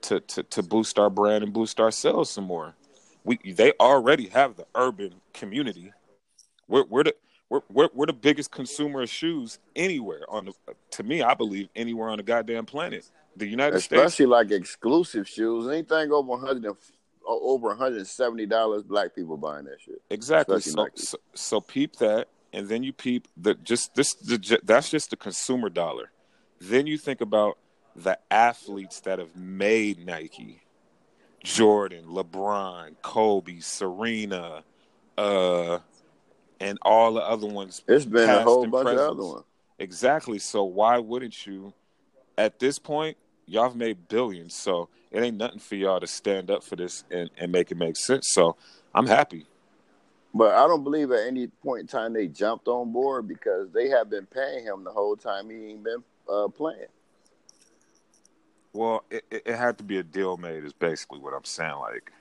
to, 0.00 0.20
to, 0.20 0.44
to 0.44 0.62
boost 0.62 0.96
our 0.96 1.10
brand 1.10 1.42
and 1.42 1.52
boost 1.52 1.80
our 1.80 1.90
sales 1.90 2.30
some 2.30 2.44
more. 2.44 2.76
We 3.24 3.38
they 3.44 3.72
already 3.80 4.28
have 4.28 4.56
the 4.56 4.66
urban 4.76 5.14
community. 5.34 5.92
We're 6.68 6.84
we're 6.84 7.04
the 7.04 7.16
we're, 7.50 7.62
we're, 7.70 7.88
we're 7.92 8.06
the 8.06 8.12
biggest 8.12 8.52
consumer 8.52 9.02
of 9.02 9.10
shoes 9.10 9.58
anywhere 9.74 10.22
on 10.28 10.44
the 10.46 10.52
to 10.92 11.02
me 11.02 11.22
I 11.22 11.34
believe 11.34 11.68
anywhere 11.74 12.08
on 12.10 12.18
the 12.18 12.22
goddamn 12.22 12.64
planet. 12.64 13.10
The 13.36 13.46
United 13.46 13.80
States 13.80 14.00
Especially 14.00 14.26
like 14.26 14.52
exclusive 14.52 15.28
shoes. 15.28 15.68
Anything 15.68 16.12
over 16.12 16.28
100 16.28 16.64
and, 16.64 16.76
over 17.28 17.74
$170, 17.74 18.86
black 18.86 19.14
people 19.14 19.36
buying 19.36 19.66
that 19.66 19.80
shit. 19.80 20.00
Exactly. 20.10 20.60
So, 20.60 20.88
so 20.94 21.18
so 21.34 21.60
peep 21.60 21.96
that, 21.96 22.28
and 22.52 22.68
then 22.68 22.82
you 22.82 22.92
peep 22.92 23.28
the 23.36 23.54
just 23.54 23.94
this 23.94 24.14
the, 24.14 24.58
that's 24.64 24.90
just 24.90 25.10
the 25.10 25.16
consumer 25.16 25.68
dollar. 25.68 26.10
Then 26.60 26.86
you 26.86 26.98
think 26.98 27.20
about 27.20 27.58
the 27.94 28.18
athletes 28.30 29.00
that 29.00 29.18
have 29.18 29.36
made 29.36 30.04
Nike: 30.04 30.62
Jordan, 31.44 32.06
LeBron, 32.06 32.96
Kobe, 33.02 33.60
Serena, 33.60 34.64
uh, 35.16 35.78
and 36.60 36.78
all 36.82 37.14
the 37.14 37.22
other 37.22 37.46
ones. 37.46 37.82
It's 37.86 38.04
been 38.04 38.28
a 38.28 38.42
whole 38.42 38.66
bunch 38.66 38.88
of 38.88 38.98
other 38.98 39.24
ones. 39.24 39.44
Exactly. 39.78 40.38
So 40.38 40.64
why 40.64 40.98
wouldn't 40.98 41.46
you? 41.46 41.72
At 42.36 42.60
this 42.60 42.78
point, 42.78 43.16
y'all 43.46 43.64
have 43.64 43.76
made 43.76 44.08
billions, 44.08 44.54
so 44.54 44.88
it 45.10 45.22
ain't 45.22 45.36
nothing 45.36 45.58
for 45.58 45.74
y'all 45.74 46.00
to 46.00 46.06
stand 46.06 46.50
up 46.50 46.62
for 46.62 46.76
this 46.76 47.04
and, 47.10 47.30
and 47.36 47.50
make 47.50 47.70
it 47.70 47.76
make 47.76 47.96
sense. 47.96 48.28
So 48.30 48.56
I'm 48.94 49.06
happy. 49.06 49.46
But 50.34 50.54
I 50.54 50.66
don't 50.66 50.84
believe 50.84 51.10
at 51.10 51.26
any 51.26 51.46
point 51.46 51.80
in 51.82 51.86
time 51.86 52.12
they 52.12 52.28
jumped 52.28 52.68
on 52.68 52.92
board 52.92 53.26
because 53.26 53.70
they 53.72 53.88
have 53.88 54.10
been 54.10 54.26
paying 54.26 54.64
him 54.64 54.84
the 54.84 54.90
whole 54.90 55.16
time 55.16 55.50
he 55.50 55.70
ain't 55.70 55.82
been 55.82 56.02
uh, 56.28 56.48
playing. 56.48 56.86
Well, 58.72 59.04
it, 59.10 59.24
it 59.30 59.56
had 59.56 59.78
to 59.78 59.84
be 59.84 59.98
a 59.98 60.02
deal 60.02 60.36
made, 60.36 60.64
is 60.64 60.72
basically 60.72 61.18
what 61.18 61.32
I'm 61.32 61.44
saying. 61.44 61.76
Like, 61.80 62.12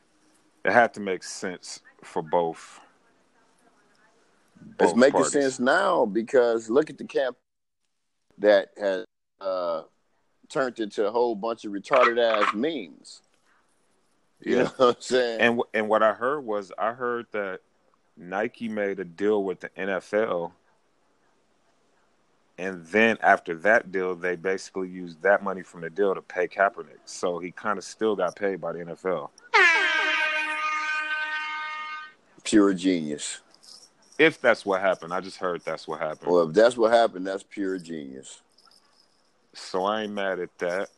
it 0.63 0.71
had 0.71 0.93
to 0.95 0.99
make 0.99 1.23
sense 1.23 1.81
for 2.03 2.21
both. 2.21 2.79
It's 4.79 4.95
making 4.95 5.11
parties. 5.11 5.31
sense 5.33 5.59
now 5.59 6.05
because 6.05 6.69
look 6.69 6.89
at 6.89 6.97
the 6.97 7.03
camp 7.03 7.37
that 8.39 8.69
has 8.79 9.05
uh, 9.41 9.83
turned 10.49 10.79
into 10.79 11.05
a 11.05 11.11
whole 11.11 11.35
bunch 11.35 11.65
of 11.65 11.71
retarded 11.71 12.19
ass 12.19 12.53
memes. 12.53 13.21
You 14.39 14.55
Yeah. 14.55 14.63
know 14.63 14.71
what 14.77 14.95
I'm 14.95 15.01
saying? 15.01 15.41
And 15.41 15.61
and 15.73 15.89
what 15.89 16.03
I 16.03 16.13
heard 16.13 16.41
was 16.41 16.71
I 16.77 16.93
heard 16.93 17.25
that 17.31 17.61
Nike 18.17 18.67
made 18.67 18.99
a 18.99 19.05
deal 19.05 19.43
with 19.43 19.59
the 19.59 19.69
NFL, 19.69 20.51
and 22.57 22.85
then 22.87 23.17
after 23.21 23.55
that 23.55 23.91
deal, 23.91 24.15
they 24.15 24.35
basically 24.35 24.89
used 24.89 25.21
that 25.21 25.43
money 25.43 25.61
from 25.61 25.81
the 25.81 25.89
deal 25.89 26.15
to 26.15 26.21
pay 26.21 26.47
Kaepernick. 26.47 26.97
So 27.05 27.37
he 27.37 27.51
kind 27.51 27.77
of 27.77 27.83
still 27.83 28.15
got 28.15 28.35
paid 28.35 28.59
by 28.59 28.73
the 28.73 28.79
NFL. 28.79 29.29
pure 32.47 32.73
genius. 32.73 33.41
If 34.17 34.41
that's 34.41 34.65
what 34.65 34.81
happened, 34.81 35.13
I 35.13 35.21
just 35.21 35.37
heard 35.37 35.61
that's 35.63 35.87
what 35.87 35.99
happened. 35.99 36.31
Well, 36.31 36.47
if 36.47 36.55
that's 36.55 36.77
what 36.77 36.91
happened, 36.91 37.27
that's 37.27 37.43
pure 37.43 37.77
genius. 37.77 38.41
So 39.53 39.85
I 39.85 40.03
ain't 40.03 40.13
mad 40.13 40.39
at 40.39 40.57
that. 40.59 40.89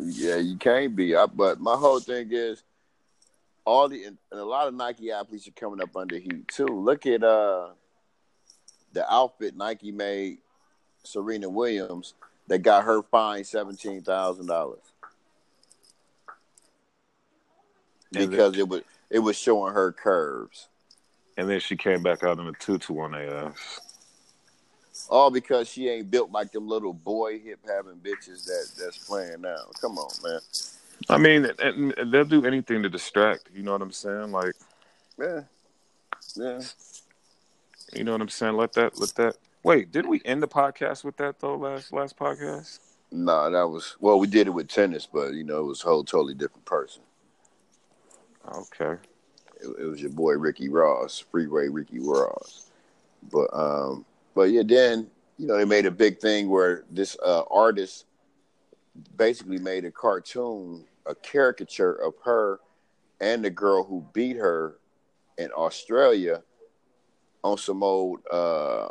Yeah, 0.00 0.36
you 0.36 0.56
can't 0.56 0.94
be. 0.94 1.14
I, 1.14 1.26
but 1.26 1.60
my 1.60 1.74
whole 1.76 2.00
thing 2.00 2.28
is, 2.30 2.62
all 3.64 3.88
the 3.88 4.04
and 4.04 4.18
a 4.32 4.44
lot 4.44 4.68
of 4.68 4.74
Nike 4.74 5.10
athletes 5.10 5.48
are 5.48 5.52
coming 5.52 5.80
up 5.80 5.96
under 5.96 6.18
heat 6.18 6.48
too. 6.48 6.66
Look 6.66 7.06
at 7.06 7.22
uh 7.22 7.68
the 8.92 9.10
outfit 9.12 9.56
Nike 9.56 9.90
made 9.90 10.38
Serena 11.02 11.48
Williams 11.48 12.14
that 12.48 12.58
got 12.60 12.84
her 12.84 13.02
fined 13.02 13.46
seventeen 13.46 14.02
thousand 14.02 14.46
dollars 14.46 14.80
because 18.12 18.56
it 18.56 18.68
was 18.68 18.82
it 19.10 19.18
was 19.18 19.36
showing 19.36 19.72
her 19.74 19.92
curves. 19.92 20.68
And 21.36 21.48
then 21.48 21.58
she 21.60 21.76
came 21.76 22.02
back 22.02 22.22
out 22.22 22.38
in 22.38 22.46
a 22.46 22.52
tutu 22.52 22.98
on 23.00 23.12
their 23.12 23.34
ass. 23.34 23.80
All 25.08 25.30
because 25.30 25.68
she 25.68 25.88
ain't 25.88 26.10
built 26.10 26.30
like 26.30 26.52
them 26.52 26.68
little 26.68 26.92
boy 26.92 27.40
hip 27.40 27.58
having 27.66 27.96
bitches 27.96 28.44
that 28.44 28.70
that's 28.78 28.98
playing 28.98 29.40
now. 29.40 29.64
Come 29.80 29.98
on, 29.98 30.10
man. 30.22 30.40
I 31.08 31.18
mean, 31.18 31.50
and, 31.58 31.92
and 31.98 32.12
they'll 32.12 32.24
do 32.24 32.46
anything 32.46 32.82
to 32.82 32.88
distract. 32.88 33.48
You 33.54 33.62
know 33.62 33.72
what 33.72 33.82
I'm 33.82 33.92
saying? 33.92 34.32
Like, 34.32 34.54
Yeah, 35.18 35.42
yeah. 36.36 36.60
you 37.92 38.04
know 38.04 38.12
what 38.12 38.22
I'm 38.22 38.28
saying? 38.28 38.56
Let 38.56 38.72
that, 38.74 38.98
let 38.98 39.14
that. 39.16 39.36
Wait, 39.62 39.92
did 39.92 40.06
we 40.06 40.20
end 40.24 40.42
the 40.42 40.48
podcast 40.48 41.04
with 41.04 41.16
that 41.18 41.40
though? 41.40 41.56
Last 41.56 41.92
last 41.92 42.16
podcast. 42.18 42.80
No, 43.10 43.50
that 43.50 43.66
was 43.68 43.96
well. 44.00 44.18
We 44.18 44.26
did 44.26 44.46
it 44.46 44.50
with 44.50 44.68
tennis, 44.68 45.06
but 45.10 45.34
you 45.34 45.44
know 45.44 45.60
it 45.60 45.66
was 45.66 45.82
a 45.82 45.86
whole 45.88 46.04
totally 46.04 46.34
different 46.34 46.64
person. 46.64 47.02
Okay. 48.52 49.00
It, 49.60 49.68
it 49.80 49.84
was 49.84 50.00
your 50.00 50.10
boy 50.10 50.32
Ricky 50.32 50.68
Ross, 50.68 51.24
Freeway 51.30 51.68
Ricky 51.68 51.98
Ross. 52.00 52.70
But 53.32 53.48
um, 53.52 54.04
but 54.34 54.50
yeah, 54.50 54.62
then 54.66 55.08
you 55.38 55.46
know 55.46 55.56
they 55.56 55.64
made 55.64 55.86
a 55.86 55.90
big 55.90 56.18
thing 56.18 56.48
where 56.50 56.84
this 56.90 57.16
uh, 57.24 57.42
artist 57.50 58.06
basically 59.16 59.58
made 59.58 59.84
a 59.84 59.90
cartoon, 59.90 60.84
a 61.06 61.14
caricature 61.14 61.92
of 61.92 62.14
her 62.24 62.60
and 63.20 63.44
the 63.44 63.50
girl 63.50 63.84
who 63.84 64.06
beat 64.12 64.36
her 64.36 64.78
in 65.38 65.50
Australia 65.56 66.42
on 67.42 67.58
some 67.58 67.82
old 67.82 68.20
uh, 68.30 68.88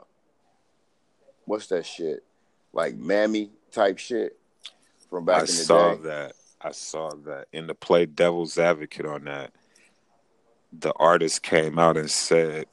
what's 1.45 1.67
that 1.67 1.85
shit 1.85 2.23
like 2.71 2.95
mammy 2.95 3.51
type 3.71 3.97
shit 3.97 4.37
from 5.09 5.25
back 5.25 5.37
I 5.37 5.39
in 5.41 5.45
the 5.45 5.51
saw 5.51 5.95
that. 5.95 6.33
I 6.61 6.71
saw 6.71 7.09
that. 7.25 7.47
In 7.51 7.67
the 7.67 7.75
play 7.75 8.05
Devil's 8.05 8.57
Advocate 8.57 9.05
on 9.05 9.25
that, 9.25 9.51
the 10.71 10.93
artist 10.93 11.43
came 11.43 11.77
out 11.77 11.97
and 11.97 12.09
said, 12.09 12.67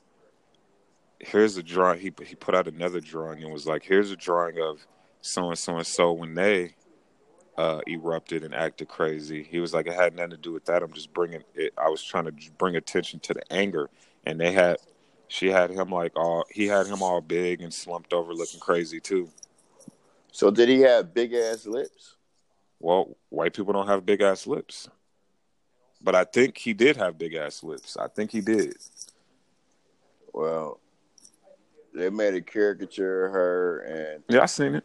"Here's 1.18 1.56
a 1.56 1.62
drawing." 1.62 2.00
He 2.00 2.12
he 2.24 2.34
put 2.34 2.54
out 2.54 2.68
another 2.68 3.00
drawing 3.00 3.42
and 3.42 3.52
was 3.52 3.66
like, 3.66 3.82
"Here's 3.82 4.10
a 4.10 4.16
drawing 4.16 4.58
of 4.60 4.86
so 5.20 5.48
and 5.48 5.58
so 5.58 5.76
and 5.76 5.86
so 5.86 6.12
when 6.12 6.34
they 6.34 6.74
uh, 7.60 7.80
erupted 7.86 8.44
and 8.44 8.54
acted 8.54 8.88
crazy." 8.88 9.42
He 9.42 9.60
was 9.60 9.72
like, 9.72 9.86
"It 9.86 9.94
had 9.94 10.14
nothing 10.14 10.30
to 10.30 10.36
do 10.36 10.52
with 10.52 10.64
that. 10.66 10.82
I'm 10.82 10.92
just 10.92 11.12
bringing 11.12 11.42
it. 11.54 11.72
I 11.76 11.88
was 11.88 12.02
trying 12.02 12.24
to 12.26 12.32
bring 12.58 12.76
attention 12.76 13.20
to 13.20 13.34
the 13.34 13.52
anger." 13.52 13.90
And 14.24 14.40
they 14.40 14.52
had, 14.52 14.76
she 15.28 15.48
had 15.48 15.70
him 15.70 15.90
like 15.90 16.12
all, 16.16 16.44
he 16.50 16.66
had 16.66 16.86
him 16.86 17.02
all 17.02 17.20
big 17.20 17.62
and 17.62 17.72
slumped 17.72 18.12
over, 18.12 18.34
looking 18.34 18.60
crazy 18.60 19.00
too. 19.00 19.28
So 20.32 20.50
did 20.50 20.68
he 20.68 20.80
have 20.80 21.14
big 21.14 21.32
ass 21.34 21.66
lips? 21.66 22.16
Well, 22.78 23.16
white 23.28 23.54
people 23.54 23.72
don't 23.72 23.88
have 23.88 24.06
big 24.06 24.20
ass 24.20 24.46
lips. 24.46 24.88
But 26.02 26.14
I 26.14 26.24
think 26.24 26.56
he 26.56 26.72
did 26.72 26.96
have 26.96 27.18
big 27.18 27.34
ass 27.34 27.62
lips. 27.62 27.96
I 27.96 28.08
think 28.08 28.30
he 28.30 28.40
did. 28.40 28.74
Well, 30.32 30.80
they 31.94 32.08
made 32.08 32.34
a 32.34 32.40
caricature 32.40 33.26
of 33.26 33.32
her, 33.32 33.80
and 33.80 34.24
Yeah, 34.28 34.42
I 34.42 34.46
seen 34.46 34.76
it. 34.76 34.84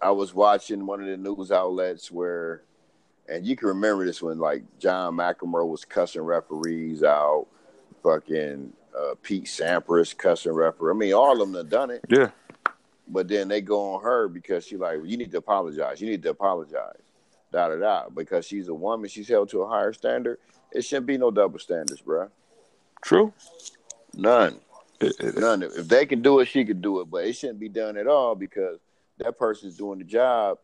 I 0.00 0.10
was 0.10 0.34
watching 0.34 0.86
one 0.86 1.00
of 1.00 1.06
the 1.06 1.16
news 1.16 1.50
outlets 1.50 2.10
where, 2.10 2.62
and 3.28 3.44
you 3.44 3.56
can 3.56 3.68
remember 3.68 4.04
this 4.04 4.22
when 4.22 4.38
like 4.38 4.62
John 4.78 5.16
McEnroe 5.16 5.68
was 5.68 5.84
cussing 5.84 6.22
referees 6.22 7.02
out, 7.02 7.46
fucking 8.02 8.72
uh, 8.96 9.14
Pete 9.22 9.44
Sampras 9.44 10.16
cussing 10.16 10.52
referee. 10.52 10.92
I 10.92 10.94
mean, 10.94 11.14
all 11.14 11.32
of 11.32 11.38
them 11.38 11.54
have 11.54 11.68
done 11.70 11.90
it. 11.90 12.04
Yeah. 12.08 12.30
But 13.08 13.28
then 13.28 13.48
they 13.48 13.60
go 13.60 13.94
on 13.94 14.02
her 14.02 14.28
because 14.28 14.66
she 14.66 14.76
like, 14.76 14.98
you 15.04 15.16
need 15.16 15.30
to 15.32 15.38
apologize. 15.38 16.00
You 16.00 16.08
need 16.08 16.22
to 16.22 16.30
apologize. 16.30 17.00
Da 17.50 17.68
da 17.68 17.76
da. 17.76 18.08
Because 18.10 18.46
she's 18.46 18.68
a 18.68 18.74
woman, 18.74 19.08
she's 19.08 19.28
held 19.28 19.48
to 19.50 19.62
a 19.62 19.68
higher 19.68 19.92
standard. 19.92 20.38
It 20.72 20.82
shouldn't 20.82 21.06
be 21.06 21.16
no 21.16 21.30
double 21.30 21.58
standards, 21.58 22.02
bro. 22.02 22.28
True. 23.02 23.32
None. 24.14 24.60
It, 25.00 25.14
it, 25.20 25.38
None. 25.38 25.62
If 25.62 25.88
they 25.88 26.04
can 26.04 26.20
do 26.20 26.40
it, 26.40 26.46
she 26.46 26.64
can 26.64 26.80
do 26.80 27.00
it. 27.00 27.06
But 27.10 27.24
it 27.24 27.34
shouldn't 27.34 27.60
be 27.60 27.68
done 27.68 27.96
at 27.96 28.06
all 28.06 28.34
because 28.34 28.78
that 29.18 29.38
person's 29.38 29.76
doing 29.76 29.98
the 29.98 30.04
job, 30.04 30.58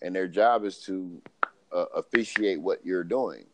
and 0.00 0.14
their 0.14 0.28
job 0.28 0.64
is 0.64 0.78
to 0.84 1.20
uh, 1.72 1.86
officiate 1.94 2.60
what 2.60 2.84
you're 2.84 3.04
doing. 3.04 3.44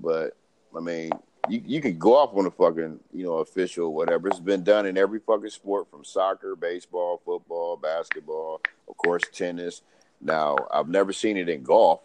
But 0.00 0.36
I 0.76 0.80
mean, 0.80 1.10
you 1.48 1.62
you 1.64 1.80
can 1.80 1.98
go 1.98 2.16
off 2.16 2.34
on 2.34 2.46
a 2.46 2.50
fucking 2.50 3.00
you 3.12 3.24
know 3.24 3.38
official 3.38 3.92
whatever. 3.94 4.28
It's 4.28 4.40
been 4.40 4.64
done 4.64 4.86
in 4.86 4.96
every 4.96 5.20
fucking 5.20 5.50
sport 5.50 5.90
from 5.90 6.04
soccer, 6.04 6.56
baseball, 6.56 7.20
football, 7.24 7.76
basketball, 7.76 8.60
of 8.88 8.96
course, 8.96 9.22
tennis. 9.32 9.82
Now 10.20 10.56
I've 10.72 10.88
never 10.88 11.12
seen 11.12 11.36
it 11.36 11.48
in 11.48 11.62
golf, 11.62 12.00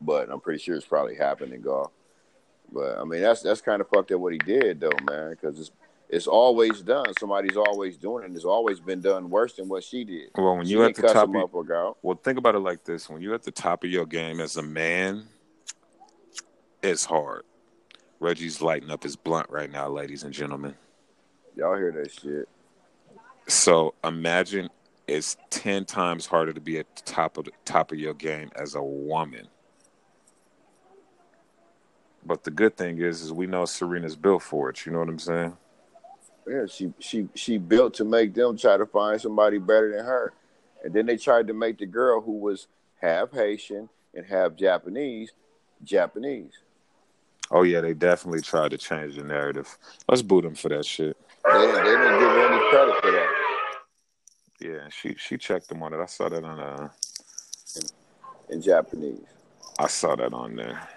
but 0.00 0.30
I'm 0.30 0.40
pretty 0.40 0.62
sure 0.62 0.76
it's 0.76 0.86
probably 0.86 1.16
happened 1.16 1.52
in 1.52 1.60
golf. 1.60 1.90
But 2.72 2.98
I 2.98 3.04
mean, 3.04 3.20
that's 3.20 3.42
that's 3.42 3.60
kind 3.60 3.80
of 3.80 3.88
fucked 3.88 4.12
up 4.12 4.20
what 4.20 4.32
he 4.32 4.38
did 4.38 4.80
though, 4.80 4.90
man, 5.08 5.30
because 5.30 5.58
it's 5.58 5.70
it's 6.08 6.26
always 6.26 6.82
done. 6.82 7.06
Somebody's 7.18 7.56
always 7.56 7.96
doing 7.96 8.22
it. 8.22 8.26
And 8.26 8.36
it's 8.36 8.44
always 8.44 8.80
been 8.80 9.00
done 9.00 9.28
worse 9.28 9.54
than 9.54 9.68
what 9.68 9.82
she 9.82 10.04
did. 10.04 10.30
Well, 10.36 10.56
when 10.56 10.66
you 10.66 10.84
at 10.84 10.94
the 10.94 11.02
top, 11.02 11.28
of, 11.34 11.70
out. 11.70 11.98
well, 12.02 12.20
think 12.22 12.38
about 12.38 12.54
it 12.54 12.60
like 12.60 12.84
this: 12.84 13.08
when 13.08 13.20
you're 13.20 13.34
at 13.34 13.42
the 13.42 13.50
top 13.50 13.84
of 13.84 13.90
your 13.90 14.06
game 14.06 14.40
as 14.40 14.56
a 14.56 14.62
man, 14.62 15.24
it's 16.82 17.04
hard. 17.04 17.42
Reggie's 18.20 18.62
lighting 18.62 18.90
up 18.90 19.02
his 19.02 19.16
blunt 19.16 19.50
right 19.50 19.70
now, 19.70 19.88
ladies 19.88 20.22
and 20.22 20.32
gentlemen. 20.32 20.74
Y'all 21.54 21.76
hear 21.76 21.92
that 21.92 22.12
shit? 22.12 22.48
So 23.48 23.94
imagine 24.04 24.70
it's 25.06 25.36
ten 25.50 25.84
times 25.84 26.26
harder 26.26 26.52
to 26.52 26.60
be 26.60 26.78
at 26.78 26.96
the 26.96 27.02
top 27.02 27.36
of 27.36 27.46
the 27.46 27.52
top 27.64 27.92
of 27.92 27.98
your 27.98 28.14
game 28.14 28.50
as 28.56 28.74
a 28.74 28.82
woman. 28.82 29.48
But 32.24 32.42
the 32.42 32.50
good 32.50 32.76
thing 32.76 32.98
is, 32.98 33.22
is 33.22 33.32
we 33.32 33.46
know 33.46 33.64
Serena's 33.66 34.16
built 34.16 34.42
for 34.42 34.70
it. 34.70 34.84
You 34.84 34.92
know 34.92 34.98
what 34.98 35.08
I'm 35.08 35.18
saying? 35.18 35.56
Yeah, 36.48 36.66
she 36.66 36.92
she 37.00 37.28
she 37.34 37.58
built 37.58 37.94
to 37.94 38.04
make 38.04 38.34
them 38.34 38.56
try 38.56 38.76
to 38.76 38.86
find 38.86 39.20
somebody 39.20 39.58
better 39.58 39.96
than 39.96 40.04
her, 40.04 40.32
and 40.84 40.94
then 40.94 41.06
they 41.06 41.16
tried 41.16 41.48
to 41.48 41.54
make 41.54 41.78
the 41.78 41.86
girl 41.86 42.20
who 42.20 42.38
was 42.38 42.68
half 43.00 43.32
Haitian 43.32 43.88
and 44.14 44.24
half 44.24 44.54
Japanese 44.54 45.32
Japanese. 45.82 46.52
Oh 47.50 47.62
yeah, 47.62 47.80
they 47.80 47.94
definitely 47.94 48.40
tried 48.40 48.70
to 48.72 48.78
change 48.78 49.16
the 49.16 49.22
narrative. 49.22 49.76
Let's 50.08 50.22
boot 50.22 50.42
them 50.42 50.54
for 50.54 50.68
that 50.68 50.84
shit. 50.84 51.16
They 51.44 51.66
they 51.66 51.82
didn't 51.82 52.18
give 52.18 52.30
her 52.30 52.52
any 52.52 52.70
credit 52.70 52.94
for 53.02 53.10
that. 53.10 53.28
Yeah, 54.60 54.88
she 54.88 55.14
she 55.18 55.36
checked 55.36 55.68
them 55.68 55.82
on 55.82 55.92
it. 55.92 56.00
I 56.00 56.06
saw 56.06 56.28
that 56.28 56.44
on 56.44 56.60
uh 56.60 56.88
in 58.50 58.62
Japanese. 58.62 59.26
I 59.78 59.88
saw 59.88 60.16
that 60.16 60.32
on 60.32 60.56
there. 60.56 60.88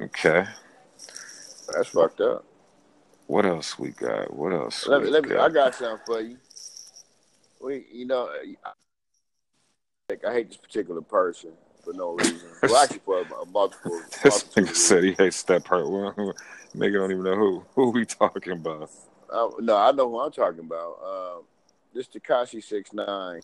Okay. 0.00 0.44
That's 1.72 1.88
fucked 1.88 2.20
up. 2.20 2.44
What 3.30 3.46
else 3.46 3.78
we 3.78 3.90
got? 3.90 4.34
What 4.34 4.52
else? 4.52 4.88
Let 4.88 5.04
me, 5.04 5.08
let 5.08 5.22
me, 5.22 5.28
got? 5.28 5.38
I 5.48 5.54
got 5.54 5.72
something 5.76 6.04
for 6.04 6.20
you. 6.20 6.36
We, 7.60 7.86
you 7.92 8.04
know, 8.04 8.28
I, 8.64 8.72
like, 10.08 10.24
I 10.24 10.32
hate 10.32 10.48
this 10.48 10.56
particular 10.56 11.00
person 11.00 11.52
for 11.84 11.92
no 11.92 12.14
reason. 12.14 12.48
Well, 12.60 12.76
actually, 12.82 12.98
for 13.04 13.20
a, 13.20 13.46
multiple. 13.46 14.02
This 14.24 14.42
nigga 14.42 14.74
said 14.74 15.04
he 15.04 15.12
hates 15.12 15.44
that 15.44 15.64
part. 15.64 15.84
Nigga 16.74 16.94
don't 16.94 17.12
even 17.12 17.22
know 17.22 17.36
who 17.36 17.64
who 17.76 17.90
we 17.90 18.04
talking 18.04 18.52
about. 18.52 18.90
Uh, 19.32 19.50
no, 19.60 19.76
I 19.76 19.92
know 19.92 20.10
who 20.10 20.18
I'm 20.18 20.32
talking 20.32 20.64
about. 20.64 20.98
Um, 21.00 21.42
this 21.94 22.08
Tekashi 22.08 22.60
six 22.60 22.92
nine 22.92 23.42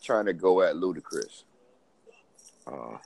trying 0.00 0.26
to 0.26 0.32
go 0.32 0.62
at 0.62 0.76
Ludacris. 0.76 1.42
Uh, 2.68 2.98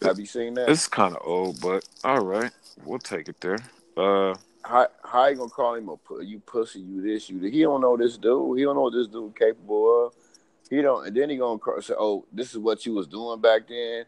Have 0.00 0.18
you 0.18 0.24
seen 0.24 0.54
that? 0.54 0.70
it's 0.70 0.88
kind 0.88 1.14
of 1.14 1.20
old, 1.26 1.60
but 1.60 1.86
all 2.04 2.24
right, 2.24 2.52
we'll 2.86 2.98
take 2.98 3.28
it 3.28 3.38
there. 3.42 3.58
Uh, 3.98 4.34
How 4.66 4.88
how 5.04 5.26
you 5.28 5.36
gonna 5.36 5.48
call 5.48 5.76
him 5.76 5.88
a 5.88 6.24
you 6.24 6.40
pussy? 6.40 6.80
You 6.80 7.00
this 7.00 7.30
you? 7.30 7.38
He 7.38 7.62
don't 7.62 7.80
know 7.80 7.96
this 7.96 8.18
dude. 8.18 8.58
He 8.58 8.64
don't 8.64 8.74
know 8.74 8.82
what 8.82 8.94
this 8.94 9.06
dude 9.06 9.38
capable 9.38 10.06
of. 10.06 10.14
He 10.68 10.82
don't. 10.82 11.06
And 11.06 11.16
then 11.16 11.30
he 11.30 11.36
gonna 11.36 11.60
say, 11.80 11.94
"Oh, 11.96 12.26
this 12.32 12.50
is 12.50 12.58
what 12.58 12.84
you 12.84 12.94
was 12.94 13.06
doing 13.06 13.40
back 13.40 13.68
then." 13.68 14.06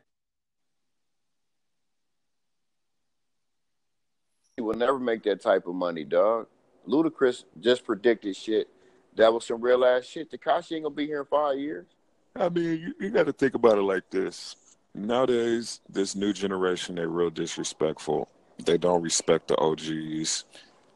He 4.57 4.63
will 4.63 4.75
never 4.75 4.99
make 4.99 5.23
that 5.23 5.41
type 5.41 5.69
of 5.69 5.77
money, 5.77 6.03
dog. 6.03 6.49
Ludacris 6.89 7.45
just 7.61 7.85
predicted 7.85 8.35
shit. 8.35 8.69
That 9.15 9.33
was 9.33 9.47
some 9.47 9.61
real 9.61 9.85
ass 9.85 10.07
shit. 10.07 10.29
Tekashi 10.29 10.73
ain't 10.73 10.83
gonna 10.83 10.95
be 10.97 11.07
here 11.07 11.21
in 11.21 11.27
five 11.27 11.57
years. 11.57 11.87
I 12.35 12.49
mean, 12.49 12.81
you, 12.81 12.95
you 12.99 13.11
got 13.11 13.27
to 13.27 13.33
think 13.33 13.55
about 13.55 13.79
it 13.79 13.83
like 13.83 14.11
this. 14.11 14.57
Nowadays, 14.93 15.81
this 15.89 16.17
new 16.17 16.33
generation, 16.33 16.97
they're 16.97 17.09
real 17.09 17.31
disrespectful. 17.31 18.29
They 18.65 18.79
don't 18.79 19.03
respect 19.03 19.49
the 19.49 19.57
OGs. 19.57 20.45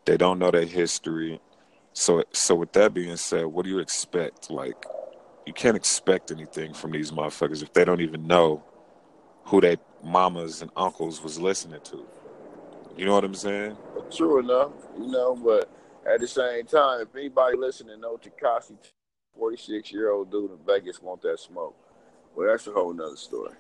They 0.05 0.17
don't 0.17 0.39
know 0.39 0.51
their 0.51 0.65
history. 0.65 1.41
So, 1.93 2.25
so 2.33 2.55
with 2.55 2.73
that 2.73 2.95
being 2.95 3.17
said, 3.17 3.47
what 3.47 3.65
do 3.65 3.71
you 3.71 3.79
expect? 3.79 4.51
Like, 4.51 4.87
you 5.47 5.53
can't 5.53 5.77
expect 5.77 6.31
anything 6.31 6.73
from 6.75 6.93
these 6.93 7.11
motherfuckers 7.11 7.63
if 7.63 7.73
they 7.73 7.85
don't 7.85 8.01
even 8.01 8.27
know 8.27 8.63
who 9.45 9.61
their 9.61 9.77
mamas 10.03 10.63
and 10.63 10.71
uncles 10.77 11.23
was 11.23 11.39
listening 11.39 11.81
to. 11.85 12.07
You 12.97 13.07
know 13.07 13.15
what 13.15 13.25
I'm 13.25 13.35
saying? 13.35 13.77
True 14.11 14.39
enough, 14.41 14.73
you 14.99 15.07
know, 15.09 15.35
but 15.35 15.71
at 16.07 16.21
the 16.21 16.27
same 16.27 16.67
time, 16.67 17.01
if 17.03 17.15
anybody 17.15 17.57
listening 17.57 18.01
know 18.01 18.19
Tekashi, 18.19 18.77
46 19.39 19.93
year 19.93 20.11
old 20.11 20.31
dude 20.31 20.51
in 20.51 20.59
Vegas 20.67 21.01
want 21.01 21.23
that 21.23 21.41
smoke, 21.41 21.75
well, 22.35 22.49
that's 22.49 22.67
a 22.67 22.73
whole 22.73 22.93
nother 22.93 23.17
story. 23.17 23.55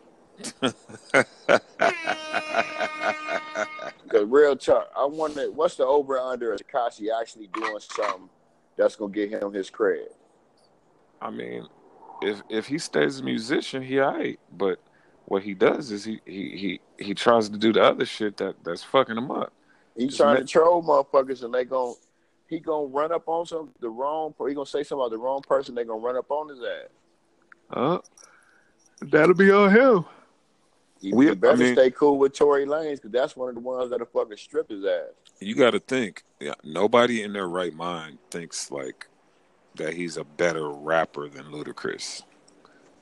Because 4.12 4.28
real 4.28 4.54
talk, 4.56 4.90
I 4.94 5.06
wonder 5.06 5.50
what's 5.50 5.76
the 5.76 5.86
over 5.86 6.18
under 6.18 6.52
of 6.52 6.60
Tekashi 6.60 7.08
actually 7.18 7.46
doing 7.46 7.78
something 7.80 8.28
that's 8.76 8.94
gonna 8.94 9.12
get 9.12 9.30
him 9.30 9.52
his 9.54 9.70
cred. 9.70 10.08
I 11.22 11.30
mean, 11.30 11.66
if 12.20 12.42
if 12.50 12.66
he 12.66 12.76
stays 12.76 13.20
a 13.20 13.22
musician, 13.22 13.82
he 13.82 14.00
alright. 14.00 14.38
But 14.52 14.80
what 15.24 15.42
he 15.42 15.54
does 15.54 15.90
is 15.90 16.04
he 16.04 16.20
he 16.26 16.78
he 16.98 17.04
he 17.04 17.14
tries 17.14 17.48
to 17.48 17.56
do 17.56 17.72
the 17.72 17.82
other 17.82 18.04
shit 18.04 18.36
that 18.36 18.56
that's 18.62 18.82
fucking 18.82 19.16
him 19.16 19.30
up. 19.30 19.50
He 19.96 20.06
Just 20.06 20.18
trying 20.18 20.36
to 20.36 20.44
troll 20.44 20.82
motherfuckers, 20.82 21.42
and 21.42 21.54
they 21.54 21.64
gon' 21.64 21.94
he 22.48 22.58
gonna 22.58 22.88
run 22.88 23.12
up 23.12 23.26
on 23.28 23.46
some 23.46 23.70
the 23.80 23.88
wrong. 23.88 24.34
He 24.46 24.52
gonna 24.52 24.66
say 24.66 24.82
something 24.82 25.00
about 25.00 25.10
the 25.10 25.18
wrong 25.18 25.40
person. 25.40 25.74
They 25.74 25.84
gonna 25.84 26.04
run 26.04 26.16
up 26.16 26.30
on 26.30 26.50
his 26.50 26.58
ass. 26.60 26.90
Uh, 27.70 27.98
that'll 29.00 29.34
be 29.34 29.50
on 29.50 29.70
him. 29.70 30.04
He, 31.02 31.12
We- 31.12 31.28
he 31.28 31.34
better 31.34 31.54
I 31.54 31.56
mean- 31.56 31.74
stay 31.74 31.90
cool 31.90 32.16
with 32.18 32.32
Tory 32.32 32.64
Lanez 32.64 32.92
because 32.96 33.10
that's 33.10 33.36
one 33.36 33.48
of 33.50 33.54
the 33.56 33.60
ones 33.60 33.90
that'll 33.90 34.06
fucking 34.06 34.36
strip 34.38 34.70
his 34.70 34.84
ass. 34.84 35.08
You 35.40 35.54
got 35.56 35.72
to 35.72 35.80
think. 35.80 36.22
Yeah, 36.40 36.54
nobody 36.64 37.22
in 37.22 37.32
their 37.32 37.48
right 37.48 37.74
mind 37.74 38.18
thinks 38.30 38.70
like 38.70 39.08
that 39.74 39.94
he's 39.94 40.16
a 40.16 40.24
better 40.24 40.70
rapper 40.70 41.28
than 41.28 41.46
Ludacris. 41.46 42.22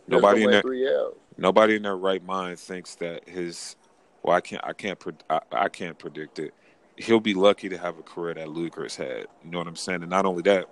Nobody 0.08 0.42
in 0.44 0.50
their 0.50 0.62
no 0.62 0.68
way 0.68 0.78
three 0.78 0.88
L's. 0.88 1.14
nobody 1.36 1.76
in 1.76 1.82
their 1.82 1.96
right 1.96 2.24
mind 2.24 2.58
thinks 2.58 2.94
that 2.96 3.28
his. 3.28 3.76
Well, 4.22 4.34
I 4.36 4.40
can't. 4.40 4.64
I 4.64 4.72
can't. 4.72 5.22
I, 5.28 5.40
I 5.52 5.68
can't 5.68 5.98
predict 5.98 6.38
it. 6.38 6.54
He'll 6.96 7.20
be 7.20 7.34
lucky 7.34 7.68
to 7.68 7.76
have 7.78 7.98
a 7.98 8.02
career 8.02 8.34
that 8.34 8.48
Ludacris 8.48 8.96
had. 8.96 9.26
You 9.44 9.50
know 9.50 9.58
what 9.58 9.66
I'm 9.66 9.76
saying? 9.76 10.02
And 10.02 10.10
not 10.10 10.24
only 10.26 10.42
that, 10.42 10.66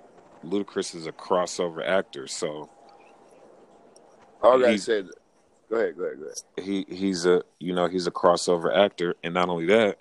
Ludacris 0.45 0.95
is 0.95 1.07
a 1.07 1.13
crossover 1.13 1.87
actor, 1.87 2.27
so 2.27 2.69
All 4.43 4.55
I 4.57 4.59
gotta 4.61 4.69
He's- 4.71 4.85
say, 4.85 4.99
is- 5.01 5.11
go 5.69 5.77
ahead, 5.77 5.97
go 5.97 6.05
ahead, 6.05 6.19
go 6.19 6.25
ahead. 6.25 6.39
he 6.57 6.87
he's 6.89 7.27
a 7.27 7.43
you 7.59 7.75
know 7.75 7.89
he's 7.89 8.07
a 8.07 8.11
crossover 8.11 8.75
actor, 8.75 9.15
and 9.23 9.35
not 9.35 9.49
only 9.49 9.67
that, 9.67 9.99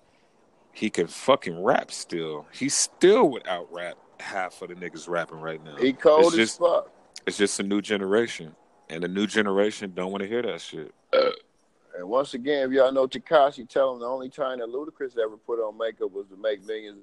he 0.73 0.89
can 0.89 1.07
fucking 1.07 1.63
rap 1.63 1.91
still. 1.91 2.45
He 2.51 2.69
still 2.69 3.29
would 3.31 3.47
out 3.47 3.67
rap 3.71 3.97
half 4.19 4.61
of 4.61 4.69
the 4.69 4.75
niggas 4.75 5.07
rapping 5.07 5.39
right 5.39 5.63
now. 5.63 5.75
He 5.77 5.93
cold 5.93 6.25
it's 6.25 6.33
as 6.33 6.37
just 6.37 6.59
fuck. 6.59 6.91
it's 7.25 7.37
just 7.37 7.59
a 7.59 7.63
new 7.63 7.81
generation, 7.81 8.55
and 8.89 9.03
the 9.03 9.07
new 9.07 9.27
generation 9.27 9.93
don't 9.95 10.11
want 10.11 10.23
to 10.23 10.27
hear 10.27 10.41
that 10.41 10.61
shit. 10.61 10.93
And 11.97 12.07
once 12.07 12.35
again, 12.35 12.67
if 12.67 12.73
y'all 12.73 12.91
know 12.91 13.07
Tekashi, 13.07 13.67
tell 13.67 13.93
him 13.93 13.99
the 13.99 14.05
only 14.05 14.29
time 14.29 14.59
that 14.59 14.69
Ludacris 14.69 15.17
ever 15.17 15.35
put 15.35 15.59
on 15.59 15.79
makeup 15.79 16.11
was 16.11 16.27
to 16.27 16.37
make 16.37 16.63
millions. 16.63 16.99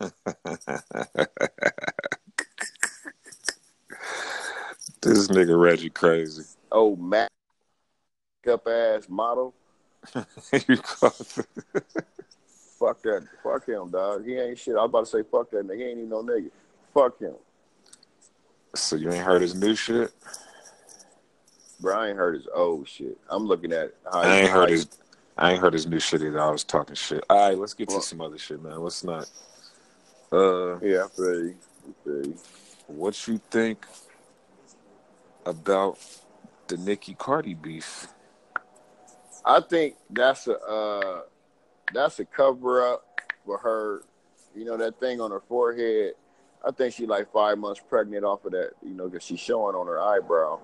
this 5.02 5.19
nigga 5.30 5.60
Reggie 5.60 5.90
crazy. 5.90 6.42
Oh, 6.72 6.96
Mac 6.96 7.28
up 8.50 8.66
ass 8.66 9.08
model. 9.08 9.54
Fuck 10.14 10.22
that. 13.02 13.26
Fuck 13.42 13.68
him, 13.68 13.90
dog. 13.90 14.24
He 14.24 14.36
ain't 14.36 14.58
shit. 14.58 14.74
I 14.74 14.78
was 14.80 14.88
about 14.88 15.04
to 15.04 15.10
say 15.10 15.22
fuck 15.30 15.50
that 15.50 15.66
nigga. 15.66 15.76
He 15.76 15.82
ain't 15.84 15.98
even 15.98 16.08
no 16.08 16.22
nigga. 16.22 16.50
Fuck 16.94 17.20
him. 17.20 17.34
So 18.74 18.96
you 18.96 19.10
ain't 19.12 19.24
heard 19.24 19.42
his 19.42 19.54
new 19.54 19.74
shit? 19.74 20.12
Bro, 21.80 21.98
I 21.98 22.08
ain't 22.08 22.16
heard 22.16 22.34
his 22.36 22.46
old 22.54 22.88
shit. 22.88 23.18
I'm 23.28 23.44
looking 23.44 23.72
at 23.72 23.92
how 24.10 24.20
I 24.20 24.36
ain't 24.40 24.50
heard 24.50 24.68
he- 24.70 24.76
his 24.76 24.88
I 25.36 25.52
ain't 25.52 25.60
heard 25.60 25.72
his 25.72 25.86
new 25.86 25.98
shit 26.00 26.22
either. 26.22 26.40
I 26.40 26.50
was 26.50 26.64
talking 26.64 26.94
shit. 26.94 27.24
All 27.30 27.48
right, 27.50 27.58
let's 27.58 27.74
get 27.74 27.88
Well- 27.88 28.00
to 28.00 28.06
some 28.06 28.20
other 28.20 28.38
shit, 28.38 28.62
man. 28.62 28.78
Let's 28.80 29.04
not. 29.04 29.30
Uh, 30.32 30.78
Yeah, 30.80 31.04
I 31.04 31.08
feel 31.08 31.44
you. 31.44 31.56
I 31.88 32.04
feel 32.04 32.26
you. 32.26 32.38
what 32.86 33.26
you 33.28 33.40
think 33.50 33.84
about 35.46 35.98
the 36.68 36.76
Nicki 36.76 37.14
Cardi 37.14 37.54
beef? 37.54 38.08
I 39.44 39.60
think 39.60 39.96
that's 40.10 40.46
a 40.46 40.58
uh, 40.58 41.22
that's 41.94 42.18
a 42.20 42.24
cover 42.24 42.86
up 42.86 43.04
for 43.44 43.58
her. 43.58 44.02
You 44.54 44.64
know 44.64 44.76
that 44.76 45.00
thing 45.00 45.20
on 45.20 45.30
her 45.30 45.40
forehead. 45.40 46.14
I 46.66 46.70
think 46.72 46.94
she 46.94 47.06
like 47.06 47.32
five 47.32 47.56
months 47.58 47.80
pregnant 47.88 48.24
off 48.24 48.44
of 48.44 48.52
that. 48.52 48.72
You 48.82 48.94
know, 48.94 49.08
because 49.08 49.24
she's 49.24 49.40
showing 49.40 49.74
on 49.74 49.86
her 49.86 50.00
eyebrow. 50.00 50.58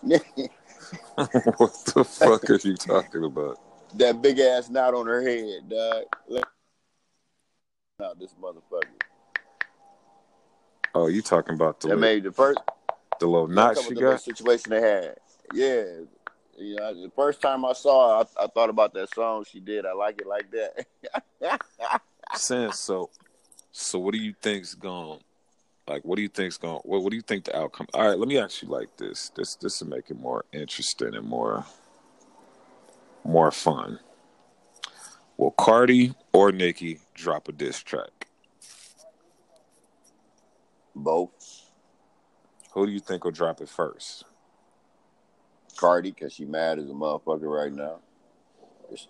what 0.00 1.72
the 1.94 2.04
fuck 2.04 2.50
are 2.50 2.58
you 2.64 2.76
talking 2.76 3.24
about? 3.24 3.60
that 3.98 4.20
big 4.20 4.38
ass 4.38 4.68
knot 4.70 4.94
on 4.94 5.06
her 5.06 5.22
head, 5.22 5.68
dog. 5.68 6.04
Look 6.28 6.48
out 8.02 8.18
this 8.18 8.34
motherfucker. 8.40 8.82
Oh, 10.94 11.06
you 11.08 11.22
talking 11.22 11.54
about 11.54 11.80
the 11.80 11.88
That 11.88 11.96
made 11.96 12.22
the 12.24 12.32
first 12.32 12.58
the 13.20 13.26
little 13.26 13.48
knot 13.48 13.76
she 13.76 13.80
about 13.80 13.94
the 13.94 14.00
little 14.00 14.12
got? 14.12 14.20
situation 14.22 14.70
they 14.70 14.80
had. 14.80 15.16
Yeah. 15.52 15.84
You 16.56 16.76
know, 16.76 16.94
the 17.02 17.10
first 17.16 17.40
time 17.40 17.64
I 17.64 17.72
saw 17.72 18.18
her, 18.22 18.26
I, 18.38 18.44
I 18.44 18.46
thought 18.46 18.70
about 18.70 18.94
that 18.94 19.12
song 19.14 19.44
she 19.50 19.60
did. 19.60 19.86
I 19.86 19.92
like 19.92 20.20
it 20.20 20.26
like 20.26 20.46
that. 21.40 21.60
Saying 22.34 22.72
so. 22.72 23.10
So 23.72 23.98
what 23.98 24.12
do 24.14 24.20
you 24.20 24.34
think's 24.40 24.74
going? 24.74 25.20
Like, 25.86 26.02
what 26.04 26.16
do 26.16 26.22
you 26.22 26.28
think's 26.28 26.56
going? 26.56 26.80
What 26.84 27.02
What 27.02 27.10
do 27.10 27.16
you 27.16 27.22
think 27.22 27.44
the 27.44 27.56
outcome? 27.56 27.88
All 27.92 28.08
right, 28.08 28.18
let 28.18 28.28
me 28.28 28.38
ask 28.38 28.62
you 28.62 28.68
like 28.68 28.96
this. 28.96 29.30
This 29.34 29.56
This 29.56 29.80
will 29.80 29.88
make 29.88 30.10
it 30.10 30.18
more 30.18 30.44
interesting 30.52 31.14
and 31.14 31.26
more 31.26 31.64
more 33.24 33.50
fun. 33.50 33.98
Will 35.36 35.50
Cardi 35.50 36.14
or 36.32 36.52
Nicki 36.52 37.00
drop 37.14 37.48
a 37.48 37.52
diss 37.52 37.82
track? 37.82 38.28
Both. 40.94 41.53
Who 42.74 42.86
do 42.86 42.92
you 42.92 42.98
think 42.98 43.22
will 43.24 43.30
drop 43.30 43.60
it 43.60 43.68
first? 43.68 44.24
Cardi, 45.76 46.10
because 46.10 46.32
she 46.32 46.44
mad 46.44 46.80
as 46.80 46.90
a 46.90 46.92
motherfucker 46.92 47.42
right 47.42 47.72
now. 47.72 48.00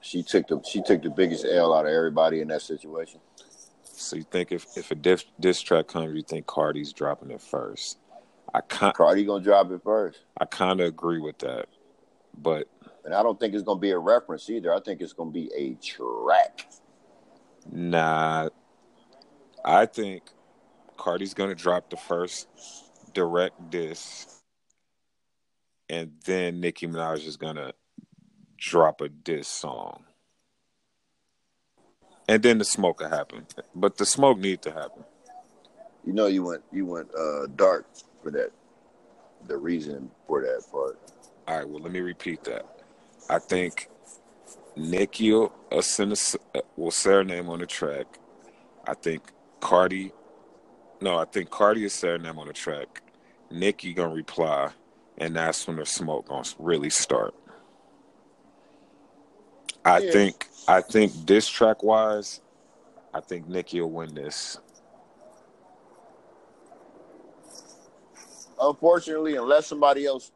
She 0.03 0.23
took 0.23 0.47
the 0.47 0.63
she 0.63 0.83
took 0.83 1.03
the 1.03 1.11
biggest 1.11 1.45
L 1.45 1.75
out 1.75 1.87
of 1.87 1.93
everybody 1.93 2.41
in 2.41 2.49
that 2.49 2.63
situation. 2.63 3.21
So 3.83 4.17
you 4.17 4.23
think 4.23 4.53
if 4.53 4.67
if 4.77 4.91
a 4.91 4.95
diss, 4.95 5.25
diss 5.41 5.61
track 5.61 5.89
comes, 5.89 6.15
you 6.15 6.23
think 6.23 6.47
Cardi's 6.47 6.93
dropping 6.93 7.31
it 7.31 7.41
first? 7.41 7.99
I 8.53 8.61
kind 8.61 8.95
Cardi 8.95 9.25
gonna 9.25 9.43
drop 9.43 9.71
it 9.73 9.83
first. 9.83 10.21
I 10.39 10.45
kind 10.45 10.81
of 10.81 10.87
agree 10.87 11.21
with 11.21 11.39
that, 11.39 11.67
but 12.37 12.69
And 13.05 13.15
I 13.15 13.23
don't 13.23 13.41
think 13.41 13.55
it's 13.55 13.65
gonna 13.65 13.81
be 13.81 13.91
a 13.91 13.99
reference 13.99 14.49
either. 14.51 14.75
I 14.75 14.81
think 14.81 15.01
it's 15.01 15.15
gonna 15.15 15.31
be 15.31 15.51
a 15.57 15.75
track. 15.75 16.69
Nah, 17.71 18.51
I 19.65 19.87
think 19.87 20.23
Cardi's 20.99 21.35
gonna 21.35 21.55
drop 21.55 21.91
the 21.91 21.97
first 21.97 22.47
direct 23.15 23.71
diss, 23.71 24.43
and 25.89 26.13
then 26.27 26.61
Nicki 26.61 26.87
Minaj 26.87 27.27
is 27.27 27.37
gonna 27.37 27.73
drop 28.59 29.01
a 29.01 29.09
diss 29.09 29.49
song, 29.49 30.05
and 32.29 32.43
then 32.43 32.59
the 32.59 32.65
smoke 32.65 33.01
will 33.01 33.09
happen. 33.11 33.47
But 33.75 33.99
the 33.99 34.07
smoke 34.07 34.39
need 34.39 34.63
to 34.63 34.73
happen. 34.73 35.05
You 36.07 36.13
know 36.13 36.27
you 36.27 36.45
went 36.45 36.65
you 36.73 36.87
went 36.87 37.09
uh 37.15 37.47
dark 37.57 37.87
for 38.23 38.31
that. 38.33 38.51
The 39.47 39.57
reason 39.57 40.11
for 40.27 40.43
that 40.43 40.65
part. 40.73 40.99
All 41.47 41.59
right, 41.59 41.69
well, 41.69 41.83
let 41.83 41.93
me 41.93 42.01
repeat 42.01 42.45
that. 42.45 42.67
I 43.29 43.39
think 43.39 43.89
Nicki 44.77 45.33
will, 45.33 45.53
uh, 45.71 45.83
send 45.83 46.13
a 46.13 46.15
s- 46.15 46.37
uh, 46.55 46.61
will 46.77 46.91
say 46.91 47.13
her 47.13 47.25
name 47.25 47.49
on 47.51 47.61
the 47.61 47.67
track. 47.67 48.19
I 48.87 48.95
think 48.95 49.23
Cardi, 49.61 50.13
no, 51.01 51.19
I 51.19 51.25
think 51.25 51.51
Cardi 51.51 51.85
is 51.85 51.93
say 51.93 52.17
them 52.17 52.39
on 52.39 52.47
the 52.47 52.53
track. 52.53 53.03
Nicki 53.51 53.93
gonna 53.93 54.15
reply, 54.15 54.71
and 55.19 55.37
that's 55.37 55.67
when 55.67 55.77
the 55.77 55.87
smoke 55.87 56.29
gonna 56.29 56.49
really 56.59 56.91
start. 56.91 57.35
I 59.85 60.01
Yeah. 60.01 60.13
think, 60.13 60.49
I 60.67 60.81
think 60.81 61.13
this 61.27 61.49
track 61.49 61.83
wise, 61.83 62.41
I 63.13 63.21
think 63.21 63.49
Nicki 63.49 63.81
will 63.81 63.91
win 63.91 64.15
this. 64.15 64.59
Unfortunately, 68.61 69.37
unless 69.37 69.67
somebody 69.67 70.07
else 70.07 70.33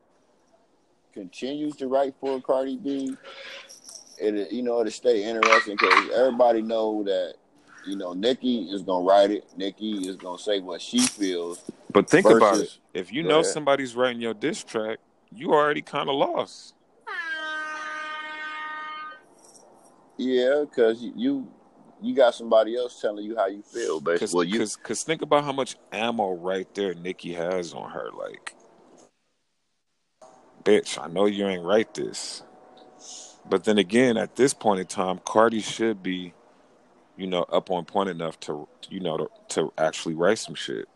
continues 1.14 1.76
to 1.76 1.88
write 1.88 2.14
for 2.20 2.40
Cardi 2.40 2.76
B, 2.76 3.16
it 4.18 4.52
you 4.52 4.62
know 4.62 4.80
it'll 4.80 4.90
stay 4.90 5.24
interesting 5.24 5.76
because 5.76 6.10
everybody 6.10 6.60
know 6.62 7.02
that 7.04 7.34
you 7.86 7.96
know 7.96 8.12
Nicki 8.12 8.70
is 8.70 8.82
gonna 8.82 9.04
write 9.04 9.30
it. 9.30 9.44
Nicki 9.56 10.08
is 10.08 10.16
gonna 10.16 10.38
say 10.38 10.60
what 10.60 10.80
she 10.80 11.00
feels. 11.00 11.62
But 11.92 12.08
think 12.08 12.26
about 12.26 12.60
it. 12.60 12.78
If 12.94 13.12
you 13.12 13.22
know 13.22 13.40
ahead. 13.40 13.46
somebody's 13.46 13.94
writing 13.96 14.20
your 14.20 14.34
diss 14.34 14.62
track, 14.64 14.98
you 15.34 15.52
already 15.52 15.82
kind 15.82 16.08
of 16.08 16.16
lost. 16.16 16.74
Yeah, 20.18 20.64
because 20.68 21.02
you 21.02 21.48
you 22.02 22.14
got 22.14 22.34
somebody 22.34 22.76
else 22.76 23.00
telling 23.00 23.24
you 23.24 23.36
how 23.36 23.46
you 23.46 23.62
feel, 23.62 24.00
Cause. 24.00 24.34
Well, 24.34 24.44
you 24.44 24.58
cause, 24.58 24.76
cause 24.76 25.02
think 25.02 25.22
about 25.22 25.44
how 25.44 25.52
much 25.52 25.76
ammo 25.92 26.34
right 26.34 26.72
there 26.74 26.94
Nicki 26.94 27.34
has 27.34 27.72
on 27.72 27.90
her. 27.90 28.10
Like, 28.16 28.54
bitch, 30.64 31.02
I 31.02 31.08
know 31.08 31.26
you 31.26 31.46
ain't 31.46 31.64
write 31.64 31.94
this, 31.94 32.42
but 33.48 33.64
then 33.64 33.78
again, 33.78 34.16
at 34.16 34.36
this 34.36 34.54
point 34.54 34.80
in 34.80 34.86
time, 34.86 35.20
Cardi 35.24 35.60
should 35.60 36.02
be, 36.02 36.34
you 37.18 37.26
know, 37.26 37.42
up 37.42 37.70
on 37.70 37.84
point 37.84 38.08
enough 38.08 38.38
to, 38.40 38.66
you 38.88 39.00
know, 39.00 39.18
to, 39.18 39.28
to 39.48 39.72
actually 39.76 40.14
write 40.14 40.38
some 40.38 40.54
shit. 40.54 40.88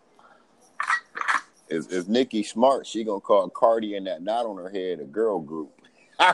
if 1.69 1.87
if 1.91 2.47
smart, 2.47 2.87
she 2.87 3.05
gonna 3.05 3.21
call 3.21 3.51
Cardi 3.51 3.97
and 3.97 4.07
that 4.07 4.23
knot 4.23 4.47
on 4.47 4.57
her 4.57 4.71
head 4.71 5.01
a 5.01 5.05
girl 5.05 5.41
group. 5.41 5.73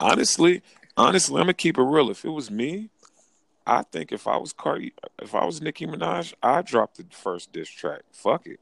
Honestly, 0.00 0.62
honestly, 0.96 1.36
I'm 1.36 1.42
gonna 1.42 1.54
keep 1.54 1.78
it 1.78 1.82
real. 1.82 2.10
If 2.10 2.24
it 2.24 2.30
was 2.30 2.50
me, 2.50 2.90
I 3.64 3.82
think 3.82 4.10
if 4.10 4.26
I 4.26 4.36
was 4.36 4.52
Cardi, 4.52 4.92
if 5.22 5.34
I 5.34 5.44
was 5.44 5.62
Nicki 5.62 5.86
Minaj, 5.86 6.34
I 6.42 6.62
dropped 6.62 6.96
the 6.96 7.06
first 7.10 7.52
diss 7.52 7.68
track. 7.68 8.00
Fuck 8.12 8.46
it. 8.46 8.58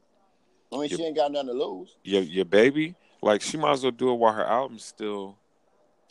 I 0.71 0.77
mean, 0.77 0.89
she 0.89 1.03
ain't 1.03 1.15
got 1.15 1.31
nothing 1.31 1.47
to 1.47 1.53
lose. 1.53 1.95
your 2.03 2.21
your 2.21 2.45
baby, 2.45 2.93
like 3.23 3.41
she 3.41 3.57
might 3.57 3.71
as 3.71 3.83
well 3.83 3.91
do 3.91 4.11
it 4.11 4.15
while 4.15 4.33
her 4.33 4.45
album's 4.45 4.85
still 4.85 5.37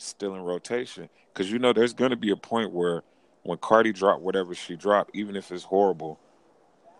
still 0.05 0.35
in 0.35 0.41
rotation. 0.41 1.09
Cause 1.33 1.49
you 1.49 1.59
know 1.59 1.73
there's 1.73 1.93
gonna 1.93 2.15
be 2.15 2.31
a 2.31 2.35
point 2.35 2.71
where 2.71 3.03
when 3.43 3.57
Cardi 3.57 3.91
drop 3.91 4.21
whatever 4.21 4.53
she 4.53 4.75
dropped, 4.75 5.15
even 5.15 5.35
if 5.35 5.51
it's 5.51 5.63
horrible, 5.63 6.19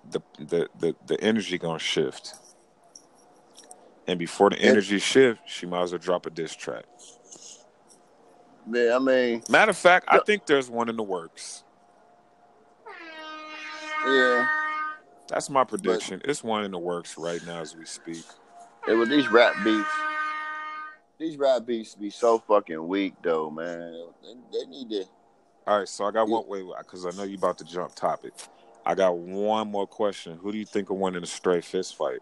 the 0.09 0.21
the 0.39 0.67
the, 0.79 0.95
the 1.05 1.21
energy 1.21 1.57
gonna 1.57 1.79
shift. 1.79 2.35
And 4.07 4.19
before 4.19 4.49
the 4.49 4.59
energy 4.59 4.99
shift, 4.99 5.41
she 5.45 5.65
might 5.65 5.83
as 5.83 5.91
well 5.91 5.99
drop 5.99 6.25
a 6.25 6.29
diss 6.29 6.53
track. 6.55 6.83
Man, 8.67 8.91
I 8.91 8.99
mean, 8.99 9.43
Matter 9.49 9.69
of 9.69 9.77
fact, 9.77 10.07
I 10.09 10.19
think 10.25 10.45
there's 10.45 10.69
one 10.69 10.89
in 10.89 10.97
the 10.97 11.03
works. 11.03 11.63
yeah. 14.05 14.47
That's 15.29 15.49
my 15.49 15.63
prediction. 15.63 16.21
it's 16.25 16.43
one 16.43 16.65
in 16.65 16.71
the 16.71 16.77
works 16.77 17.17
right 17.17 17.43
now 17.45 17.61
as 17.61 17.75
we 17.75 17.85
speak. 17.85 18.23
It 18.87 18.93
was 18.93 19.09
these 19.09 19.27
rap 19.29 19.55
beefs. 19.63 19.89
These 21.23 21.37
rap 21.37 21.65
beats 21.65 21.95
be 21.95 22.09
so 22.09 22.37
fucking 22.37 22.85
weak, 22.85 23.13
though, 23.23 23.49
man. 23.49 24.09
They, 24.21 24.59
they 24.59 24.65
need 24.69 24.89
to. 24.89 25.05
All 25.65 25.79
right, 25.79 25.87
so 25.87 26.03
I 26.03 26.11
got 26.11 26.27
one 26.27 26.43
wait 26.49 26.65
because 26.79 27.05
I 27.05 27.11
know 27.11 27.23
you 27.23 27.37
about 27.37 27.57
to 27.59 27.63
jump 27.63 27.95
topic. 27.95 28.33
I 28.85 28.93
got 28.93 29.15
one 29.15 29.71
more 29.71 29.87
question. 29.87 30.37
Who 30.43 30.51
do 30.51 30.57
you 30.57 30.65
think 30.65 30.89
will 30.89 30.97
win 30.97 31.15
in 31.15 31.23
a 31.23 31.25
straight 31.25 31.63
fist 31.63 31.95
fight? 31.95 32.19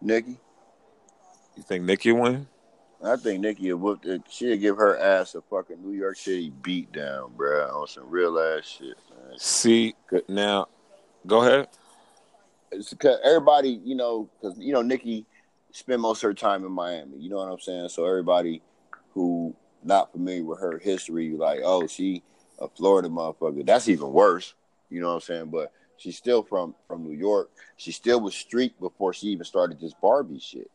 Nicki. 0.00 0.38
You 1.56 1.64
think 1.64 1.82
Nicki 1.82 2.12
win? 2.12 2.46
I 3.02 3.16
think 3.16 3.40
Nicki 3.40 3.72
would 3.72 4.04
whoop. 4.04 4.22
She'd 4.30 4.58
give 4.58 4.76
her 4.76 4.96
ass 4.96 5.34
a 5.34 5.42
fucking 5.42 5.82
New 5.82 5.98
York 5.98 6.16
City 6.16 6.52
beat 6.62 6.92
down, 6.92 7.32
bruh, 7.36 7.68
on 7.74 7.88
some 7.88 8.08
real 8.08 8.38
ass 8.38 8.64
shit, 8.64 8.96
man. 9.10 9.36
See 9.38 9.96
now, 10.28 10.68
go 11.26 11.42
ahead. 11.42 11.66
It's 12.70 12.90
because 12.90 13.18
everybody, 13.24 13.80
you 13.84 13.96
know, 13.96 14.30
because 14.40 14.56
you 14.56 14.72
know 14.72 14.82
Nicki 14.82 15.26
spent 15.76 16.00
most 16.00 16.22
of 16.24 16.28
her 16.28 16.34
time 16.34 16.64
in 16.64 16.72
Miami. 16.72 17.18
You 17.18 17.28
know 17.28 17.36
what 17.36 17.52
I'm 17.52 17.60
saying? 17.60 17.90
So 17.90 18.06
everybody 18.06 18.62
who 19.12 19.54
not 19.82 20.10
familiar 20.12 20.44
with 20.44 20.60
her 20.60 20.78
history, 20.78 21.30
like, 21.30 21.60
oh, 21.64 21.86
she 21.86 22.22
a 22.58 22.68
Florida 22.68 23.08
motherfucker. 23.08 23.64
That's 23.64 23.88
even 23.88 24.12
worse. 24.12 24.54
You 24.90 25.00
know 25.00 25.08
what 25.08 25.14
I'm 25.14 25.20
saying? 25.20 25.46
But 25.46 25.72
she's 25.96 26.16
still 26.16 26.42
from 26.42 26.74
from 26.88 27.04
New 27.04 27.16
York. 27.16 27.50
She 27.76 27.92
still 27.92 28.20
was 28.20 28.34
street 28.34 28.78
before 28.80 29.12
she 29.12 29.28
even 29.28 29.44
started 29.44 29.80
this 29.80 29.94
Barbie 29.94 30.38
shit. 30.38 30.70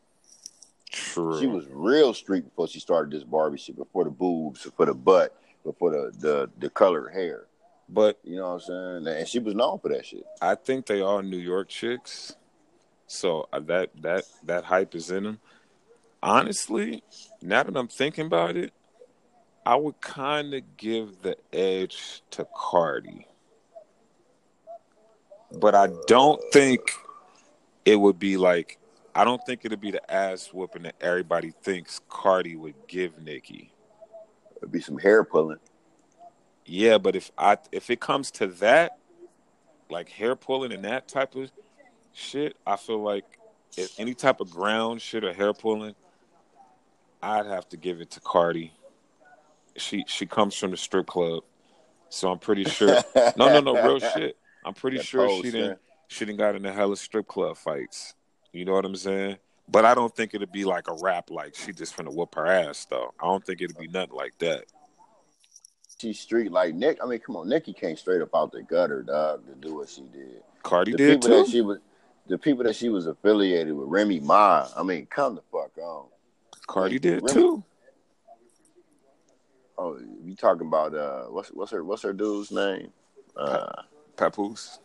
True. 0.90 1.40
She 1.40 1.46
was 1.46 1.64
real 1.70 2.14
street 2.14 2.44
before 2.44 2.68
she 2.68 2.78
started 2.78 3.12
this 3.12 3.24
Barbie 3.24 3.58
shit. 3.58 3.76
Before 3.76 4.04
the 4.04 4.10
boobs, 4.10 4.62
before 4.62 4.86
the 4.86 4.94
butt, 4.94 5.36
before 5.64 5.90
the 5.90 6.12
the 6.18 6.50
the 6.58 6.70
colored 6.70 7.12
hair. 7.12 7.46
But 7.88 8.18
You 8.22 8.36
know 8.36 8.54
what 8.54 8.68
I'm 8.68 9.02
saying? 9.04 9.16
And 9.18 9.28
she 9.28 9.38
was 9.40 9.54
known 9.54 9.78
for 9.80 9.88
that 9.88 10.06
shit. 10.06 10.24
I 10.40 10.54
think 10.54 10.86
they 10.86 11.00
are 11.00 11.22
New 11.22 11.38
York 11.38 11.68
chicks, 11.68 12.36
so 13.12 13.48
uh, 13.52 13.60
that 13.60 13.90
that 14.00 14.24
that 14.44 14.64
hype 14.64 14.94
is 14.94 15.10
in 15.10 15.24
them. 15.24 15.40
Honestly, 16.22 17.02
now 17.42 17.62
that 17.62 17.76
I'm 17.76 17.88
thinking 17.88 18.26
about 18.26 18.56
it, 18.56 18.72
I 19.66 19.76
would 19.76 20.00
kind 20.00 20.54
of 20.54 20.76
give 20.76 21.22
the 21.22 21.36
edge 21.52 22.22
to 22.30 22.46
Cardi, 22.56 23.26
but 25.52 25.74
I 25.74 25.88
don't 26.06 26.40
think 26.52 26.80
it 27.84 27.96
would 27.96 28.18
be 28.18 28.36
like. 28.36 28.78
I 29.14 29.24
don't 29.24 29.44
think 29.44 29.60
it'd 29.64 29.78
be 29.78 29.90
the 29.90 30.10
ass 30.10 30.54
whooping 30.54 30.84
that 30.84 30.94
everybody 30.98 31.52
thinks 31.62 32.00
Cardi 32.08 32.56
would 32.56 32.74
give 32.88 33.20
Nicki. 33.20 33.74
It'd 34.56 34.72
be 34.72 34.80
some 34.80 34.96
hair 34.96 35.22
pulling. 35.22 35.58
Yeah, 36.64 36.96
but 36.96 37.14
if 37.14 37.30
I 37.36 37.58
if 37.72 37.90
it 37.90 38.00
comes 38.00 38.30
to 38.32 38.46
that, 38.46 38.96
like 39.90 40.08
hair 40.08 40.34
pulling 40.34 40.72
and 40.72 40.84
that 40.86 41.08
type 41.08 41.34
of 41.34 41.50
shit, 42.12 42.56
I 42.66 42.76
feel 42.76 43.02
like 43.02 43.24
if 43.76 43.98
any 43.98 44.14
type 44.14 44.40
of 44.40 44.50
ground 44.50 45.00
shit 45.00 45.24
or 45.24 45.32
hair 45.32 45.52
pulling, 45.52 45.94
I'd 47.22 47.46
have 47.46 47.68
to 47.70 47.76
give 47.76 48.00
it 48.00 48.10
to 48.12 48.20
Cardi. 48.20 48.72
She 49.76 50.04
she 50.06 50.26
comes 50.26 50.54
from 50.54 50.72
the 50.72 50.76
strip 50.76 51.06
club, 51.06 51.44
so 52.08 52.30
I'm 52.30 52.38
pretty 52.38 52.64
sure. 52.64 53.00
no, 53.36 53.48
no, 53.48 53.60
no, 53.60 53.82
real 53.82 54.00
shit. 54.00 54.36
I'm 54.64 54.74
pretty 54.74 54.98
sure 54.98 55.28
she 55.42 55.50
didn't 55.50 55.78
she 56.08 56.24
didn't 56.26 56.38
got 56.38 56.54
in 56.54 56.62
the 56.62 56.72
hella 56.72 56.96
strip 56.96 57.26
club 57.26 57.56
fights. 57.56 58.14
You 58.52 58.64
know 58.64 58.72
what 58.72 58.84
I'm 58.84 58.96
saying? 58.96 59.38
But 59.68 59.86
I 59.86 59.94
don't 59.94 60.14
think 60.14 60.34
it'd 60.34 60.52
be 60.52 60.64
like 60.64 60.88
a 60.88 60.96
rap 61.00 61.30
like 61.30 61.54
she 61.54 61.72
just 61.72 61.96
finna 61.96 62.14
whoop 62.14 62.34
her 62.34 62.46
ass 62.46 62.84
though. 62.84 63.14
I 63.18 63.26
don't 63.26 63.44
think 63.44 63.62
it'd 63.62 63.78
be 63.78 63.88
nothing 63.88 64.14
like 64.14 64.36
that. 64.38 64.64
She's 65.98 66.20
street 66.20 66.52
like 66.52 66.74
Nick. 66.74 66.98
I 67.02 67.06
mean, 67.06 67.20
come 67.20 67.36
on, 67.36 67.48
Nicki 67.48 67.72
came 67.72 67.96
straight 67.96 68.20
up 68.20 68.34
out 68.34 68.52
the 68.52 68.62
gutter, 68.62 69.02
dog, 69.02 69.46
to 69.46 69.54
do 69.54 69.76
what 69.76 69.88
she 69.88 70.02
did. 70.02 70.42
Cardi 70.62 70.92
the 70.92 70.98
did 70.98 71.22
too. 71.22 71.46
she 71.46 71.60
was, 71.60 71.78
the 72.26 72.38
people 72.38 72.64
that 72.64 72.76
she 72.76 72.88
was 72.88 73.06
affiliated 73.06 73.74
with, 73.74 73.88
Remy 73.88 74.20
Ma. 74.20 74.68
I 74.76 74.82
mean, 74.82 75.06
come 75.06 75.34
the 75.34 75.42
fuck 75.50 75.76
on. 75.78 76.06
Cardi 76.66 76.98
did 76.98 77.22
Remy- 77.22 77.34
too. 77.34 77.64
Oh, 79.78 79.98
you 80.24 80.36
talking 80.36 80.66
about 80.66 80.94
uh, 80.94 81.24
what's 81.24 81.48
what's 81.48 81.72
her 81.72 81.82
what's 81.82 82.02
her 82.02 82.12
dude's 82.12 82.50
name? 82.52 82.92
Uh, 83.36 83.66
Papoose. 84.16 84.78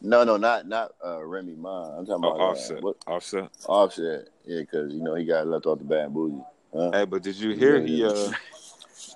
no, 0.00 0.24
no, 0.24 0.36
not 0.36 0.66
not 0.66 0.92
uh, 1.04 1.22
Remy 1.24 1.54
Ma. 1.56 1.96
I'm 1.96 2.06
talking 2.06 2.24
Oh, 2.24 2.30
about 2.30 2.40
uh, 2.40 2.50
offset. 2.50 2.82
what, 2.82 2.96
Offset. 3.06 3.50
Offset. 3.66 4.28
Yeah, 4.46 4.60
because 4.60 4.92
you 4.92 5.02
know 5.02 5.14
he 5.14 5.24
got 5.24 5.46
left 5.46 5.66
off 5.66 5.78
the 5.78 5.84
bad 5.84 6.12
booty. 6.12 6.42
Huh? 6.74 6.90
Hey, 6.92 7.04
but 7.04 7.22
did 7.22 7.36
you 7.36 7.50
hear 7.52 7.80
he 7.80 8.02
Yeah. 8.02 8.08
uh 8.08 8.32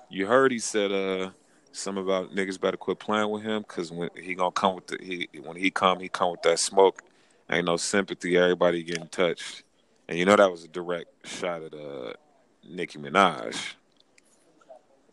you 0.09 0.25
heard 0.27 0.51
he 0.51 0.59
said 0.59 0.91
uh 0.91 1.31
something 1.73 2.03
about 2.03 2.33
niggas 2.33 2.59
better 2.59 2.77
quit 2.77 2.99
playing 2.99 3.29
with 3.29 3.43
him 3.43 3.61
because 3.63 3.91
when 3.91 4.09
he 4.21 4.35
gonna 4.35 4.51
come 4.51 4.75
with 4.75 4.87
the 4.87 4.97
he 5.01 5.27
when 5.41 5.57
he 5.57 5.71
come 5.71 5.99
he 5.99 6.07
come 6.09 6.31
with 6.31 6.41
that 6.43 6.59
smoke 6.59 7.01
ain't 7.51 7.65
no 7.65 7.77
sympathy 7.77 8.37
everybody 8.37 8.83
getting 8.83 9.07
touched 9.07 9.63
and 10.07 10.17
you 10.17 10.25
know 10.25 10.35
that 10.35 10.51
was 10.51 10.63
a 10.63 10.67
direct 10.67 11.07
shot 11.27 11.61
at 11.61 11.73
uh 11.73 12.13
Nicki 12.67 12.97
Minaj 12.99 13.55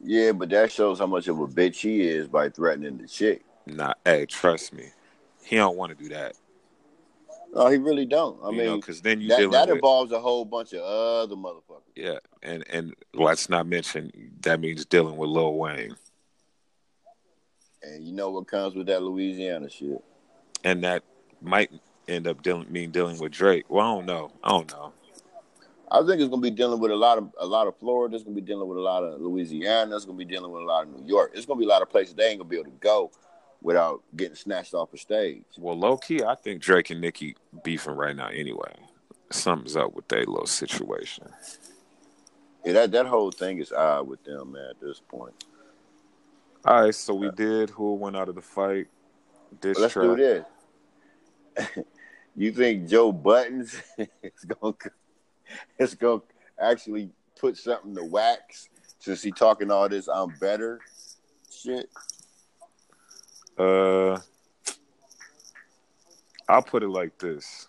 Yeah, 0.01 0.33
but 0.33 0.49
that 0.51 0.71
shows 0.71 0.99
how 0.99 1.07
much 1.07 1.29
of 1.29 1.39
a 1.41 1.47
bitch 1.47 1.77
he 1.77 2.03
is 2.03 2.29
by 2.29 2.49
threatening 2.51 2.99
the 2.99 3.07
chick. 3.09 3.43
nah 3.67 3.93
hey 4.05 4.25
trust 4.27 4.73
me 4.73 4.87
he 5.43 5.57
don't 5.57 5.77
want 5.77 5.97
to 5.97 6.03
do 6.03 6.09
that 6.11 6.35
No, 7.55 7.69
he 7.69 7.79
really 7.79 8.05
don't. 8.05 8.39
I 8.45 8.51
you 8.51 8.59
mean, 8.59 8.77
because 8.81 9.01
then 9.01 9.21
you 9.21 9.29
that, 9.31 9.51
that 9.51 9.67
with 9.69 9.77
involves 9.77 10.13
a 10.13 10.21
whole 10.21 10.45
bunch 10.45 10.73
of 10.75 10.81
other 10.83 11.35
motherfuckers. 11.37 11.83
yeah 11.97 12.19
and 12.43 12.65
and 12.71 12.95
let's 13.15 13.49
not 13.49 13.67
mention 13.67 14.13
that 14.43 14.61
means 14.61 14.85
dealing 14.85 15.17
with 15.17 15.31
Lil 15.31 15.55
Wayne 15.55 15.97
And 17.83 18.05
you 18.05 18.13
know 18.13 18.31
what 18.31 18.47
comes 18.47 18.75
with 18.75 18.87
that 18.89 19.03
Louisiana 19.03 19.69
shit? 19.71 20.03
and 20.65 20.83
that 20.85 21.03
might 21.41 21.71
end 22.09 22.27
up 22.27 22.43
dealing 22.43 22.71
mean 22.73 22.91
dealing 22.91 23.19
with 23.19 23.33
Drake 23.33 23.65
well 23.69 23.87
I 23.87 23.95
don't 23.95 24.07
know 24.07 24.33
I 24.43 24.49
don't 24.51 24.73
know 24.73 24.93
I 25.91 26.01
think 26.01 26.21
it's 26.21 26.29
gonna 26.29 26.43
be 26.43 26.51
dealing 26.51 26.81
with 26.81 26.91
a 26.91 26.97
lot 26.97 27.19
of 27.19 27.33
a 27.39 27.47
lot 27.47 27.67
of 27.67 27.77
Florida. 27.79 28.15
It's 28.15 28.25
gonna 28.25 28.35
be 28.35 28.43
dealing 28.43 28.69
with 28.69 28.77
a 28.79 28.83
lot 28.83 29.05
of 29.05 29.21
Louisiana. 29.21 29.97
It's 29.97 30.05
gonna 30.05 30.19
be 30.19 30.25
dealing 30.25 30.53
with 30.53 30.63
a 30.63 30.67
lot 30.67 30.87
of 30.87 30.91
New 30.91 31.07
York. 31.07 31.33
It's 31.35 31.47
gonna 31.47 31.59
be 31.59 31.65
a 31.65 31.69
lot 31.69 31.83
of 31.83 31.89
places 31.89 32.15
they 32.15 32.29
ain't 32.29 32.39
gonna 32.39 32.49
be 32.49 32.57
able 32.57 32.71
to 32.71 32.77
go 32.79 33.11
without 33.63 34.03
getting 34.17 34.35
snatched 34.35 34.75
off 34.75 34.91
the 34.91 34.99
stage. 34.99 35.45
Well, 35.57 35.77
low 35.79 35.97
key, 35.97 36.23
I 36.23 36.35
think 36.35 36.61
Drake 36.61 36.91
and 36.91 37.01
Nicki 37.01 37.37
beefing 37.65 37.95
right 37.95 38.15
now 38.15 38.29
anyway. 38.29 38.73
Something's 39.31 39.77
up 39.77 39.95
with 39.95 40.09
their 40.09 40.25
little 40.25 40.47
situation. 40.47 41.29
Yeah, 42.65 42.73
that 42.75 42.93
that 42.93 43.07
whole 43.07 43.31
thing 43.31 43.59
is 43.59 43.73
odd 43.73 44.09
with 44.09 44.23
them, 44.25 44.53
man. 44.53 44.71
At 44.71 44.81
this 44.81 45.01
point, 45.01 45.45
All 46.65 46.83
right, 46.83 46.95
so 46.95 47.15
we 47.15 47.29
uh, 47.29 47.33
did 47.33 47.71
who 47.71 47.95
went 47.95 48.17
out 48.17 48.29
of 48.29 48.35
the 48.35 48.43
fight. 48.43 48.89
But 49.61 49.79
let's 49.79 49.95
track. 49.95 50.05
do 50.05 50.17
this. 50.17 50.45
you 52.45 52.53
think 52.53 52.89
Joe 52.89 53.13
Buttons 53.13 53.81
is 53.99 54.45
gonna 54.45 54.75
is 55.79 55.95
gonna 55.95 56.23
actually 56.61 57.11
put 57.39 57.57
something 57.57 57.95
to 57.95 58.05
wax 58.05 58.69
since 58.99 59.23
he 59.23 59.33
talking 59.33 59.71
all 59.71 59.89
this 59.89 60.09
I'm 60.09 60.35
better 60.41 60.81
shit? 61.51 61.89
Uh, 63.59 64.19
I'll 66.49 66.63
put 66.63 66.83
it 66.83 66.89
like 66.89 67.19
this: 67.19 67.69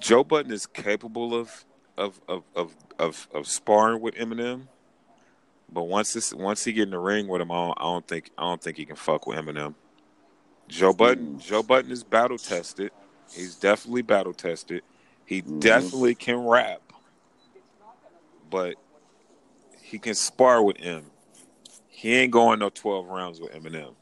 Joe 0.00 0.24
Budden 0.24 0.52
is 0.52 0.66
capable 0.66 1.34
of 1.34 1.64
of 1.96 2.20
of 2.28 2.42
of 2.56 2.74
of, 2.98 3.28
of 3.32 3.46
sparring 3.46 4.00
with 4.00 4.14
Eminem, 4.16 4.66
but 5.72 5.84
once 5.84 6.12
this 6.12 6.34
once 6.34 6.64
he 6.64 6.72
get 6.72 6.84
in 6.84 6.90
the 6.90 6.98
ring 6.98 7.28
with 7.28 7.40
him, 7.40 7.52
I 7.52 7.54
don't, 7.54 7.78
I 7.78 7.82
don't 7.84 8.08
think 8.08 8.30
I 8.36 8.42
don't 8.42 8.60
think 8.60 8.76
he 8.76 8.84
can 8.84 8.96
fuck 8.96 9.26
with 9.26 9.38
Eminem. 9.38 9.74
Joe 10.68 10.92
Budden, 10.92 11.38
Joe 11.38 11.62
Budden 11.62 11.90
is 11.90 12.02
battle 12.02 12.38
tested. 12.38 12.90
He's 13.32 13.54
definitely 13.56 14.02
battle 14.02 14.32
tested. 14.32 14.82
He 15.26 15.42
Mhm. 15.42 15.60
definitely 15.60 16.14
can 16.14 16.46
rap, 16.46 16.80
but 18.50 18.76
he 19.82 19.98
can 19.98 20.14
spar 20.14 20.62
with 20.62 20.76
him. 20.78 21.10
He 21.88 22.14
ain't 22.14 22.32
going 22.32 22.58
no 22.58 22.70
twelve 22.70 23.06
rounds 23.08 23.40
with 23.40 23.52
Eminem. 23.52 23.94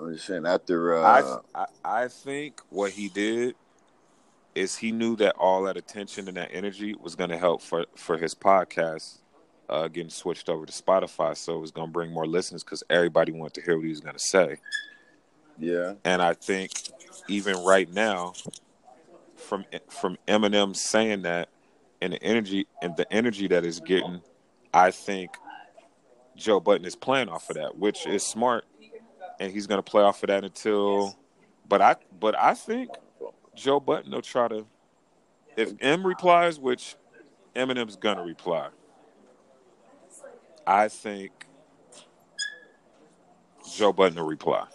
I'm 0.00 0.14
just 0.14 0.26
saying 0.26 0.46
after 0.46 0.94
uh, 0.96 1.40
I, 1.54 1.60
I 1.62 2.02
I 2.04 2.08
think 2.08 2.60
what 2.70 2.92
he 2.92 3.08
did 3.08 3.56
is 4.54 4.76
he 4.76 4.92
knew 4.92 5.16
that 5.16 5.34
all 5.36 5.62
that 5.64 5.76
attention 5.76 6.28
and 6.28 6.36
that 6.36 6.50
energy 6.52 6.94
was 7.00 7.14
going 7.14 7.30
to 7.30 7.38
help 7.38 7.60
for 7.62 7.84
for 7.96 8.16
his 8.16 8.34
podcast 8.34 9.18
uh, 9.68 9.88
getting 9.88 10.10
switched 10.10 10.48
over 10.48 10.64
to 10.64 10.72
Spotify, 10.72 11.36
so 11.36 11.56
it 11.56 11.60
was 11.60 11.70
going 11.70 11.88
to 11.88 11.92
bring 11.92 12.10
more 12.10 12.26
listeners 12.26 12.64
because 12.64 12.82
everybody 12.88 13.32
wanted 13.32 13.54
to 13.54 13.62
hear 13.62 13.76
what 13.76 13.84
he 13.84 13.90
was 13.90 14.00
going 14.00 14.14
to 14.16 14.18
say. 14.18 14.56
Yeah. 15.58 15.94
And 16.04 16.22
I 16.22 16.34
think 16.34 16.72
even 17.28 17.56
right 17.64 17.92
now, 17.92 18.34
from 19.36 19.64
from 19.88 20.16
Eminem 20.26 20.74
saying 20.76 21.22
that, 21.22 21.48
and 22.00 22.12
the 22.12 22.22
energy 22.22 22.66
and 22.82 22.96
the 22.96 23.10
energy 23.12 23.48
that 23.48 23.64
is 23.64 23.80
getting, 23.80 24.20
I 24.72 24.90
think 24.90 25.30
Joe 26.36 26.60
Budden 26.60 26.86
is 26.86 26.96
playing 26.96 27.28
off 27.28 27.50
of 27.50 27.56
that, 27.56 27.76
which 27.78 28.06
is 28.06 28.22
smart, 28.24 28.64
and 29.40 29.52
he's 29.52 29.66
going 29.66 29.78
to 29.78 29.90
play 29.90 30.02
off 30.02 30.22
of 30.22 30.28
that 30.28 30.44
until. 30.44 31.16
But 31.68 31.82
I 31.82 31.96
but 32.18 32.38
I 32.38 32.54
think 32.54 32.90
Joe 33.54 33.80
Budden 33.80 34.12
will 34.12 34.22
try 34.22 34.48
to. 34.48 34.66
If 35.56 35.72
M 35.80 36.06
replies, 36.06 36.60
which 36.60 36.94
Eminem's 37.56 37.96
gonna 37.96 38.22
reply, 38.22 38.68
I 40.66 40.88
think 40.88 41.32
Joe 43.74 43.92
Budden 43.92 44.18
will 44.18 44.28
reply. 44.28 44.66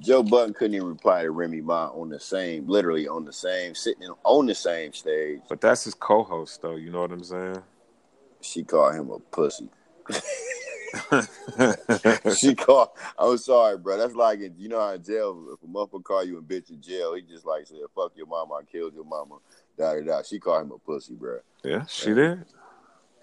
Joe 0.00 0.22
Budden 0.22 0.54
couldn't 0.54 0.74
even 0.74 0.88
reply 0.88 1.22
to 1.22 1.30
Remy 1.30 1.60
Ma 1.60 1.88
on 1.88 2.08
the 2.08 2.18
same, 2.18 2.66
literally 2.66 3.06
on 3.06 3.24
the 3.24 3.32
same, 3.32 3.74
sitting 3.74 4.08
on 4.24 4.46
the 4.46 4.54
same 4.54 4.92
stage. 4.92 5.40
But 5.48 5.60
that's 5.60 5.84
his 5.84 5.94
co-host, 5.94 6.62
though. 6.62 6.76
You 6.76 6.90
know 6.90 7.02
what 7.02 7.12
I'm 7.12 7.22
saying? 7.22 7.62
She 8.40 8.64
called 8.64 8.94
him 8.94 9.10
a 9.10 9.18
pussy. 9.18 9.68
she 12.36 12.54
called. 12.56 12.88
I'm 13.18 13.38
sorry, 13.38 13.78
bro. 13.78 13.96
That's 13.96 14.14
like 14.14 14.40
you 14.58 14.68
know 14.68 14.80
how 14.80 14.92
in 14.92 15.02
jail, 15.02 15.46
if 15.52 15.62
a 15.62 15.66
motherfucker 15.66 16.04
call 16.04 16.24
you 16.24 16.38
a 16.38 16.42
bitch 16.42 16.70
in 16.70 16.80
jail, 16.80 17.14
he 17.14 17.22
just 17.22 17.46
like 17.46 17.66
said, 17.66 17.78
"Fuck 17.94 18.12
your 18.16 18.26
mama, 18.26 18.54
I 18.54 18.62
killed 18.64 18.94
your 18.94 19.04
mama." 19.04 19.36
Da 19.78 19.94
da 19.94 20.00
da. 20.00 20.22
She 20.22 20.38
called 20.38 20.62
him 20.62 20.72
a 20.72 20.78
pussy, 20.78 21.14
bro, 21.14 21.38
yeah, 21.64 21.86
she 21.86 22.12
did. 22.12 22.44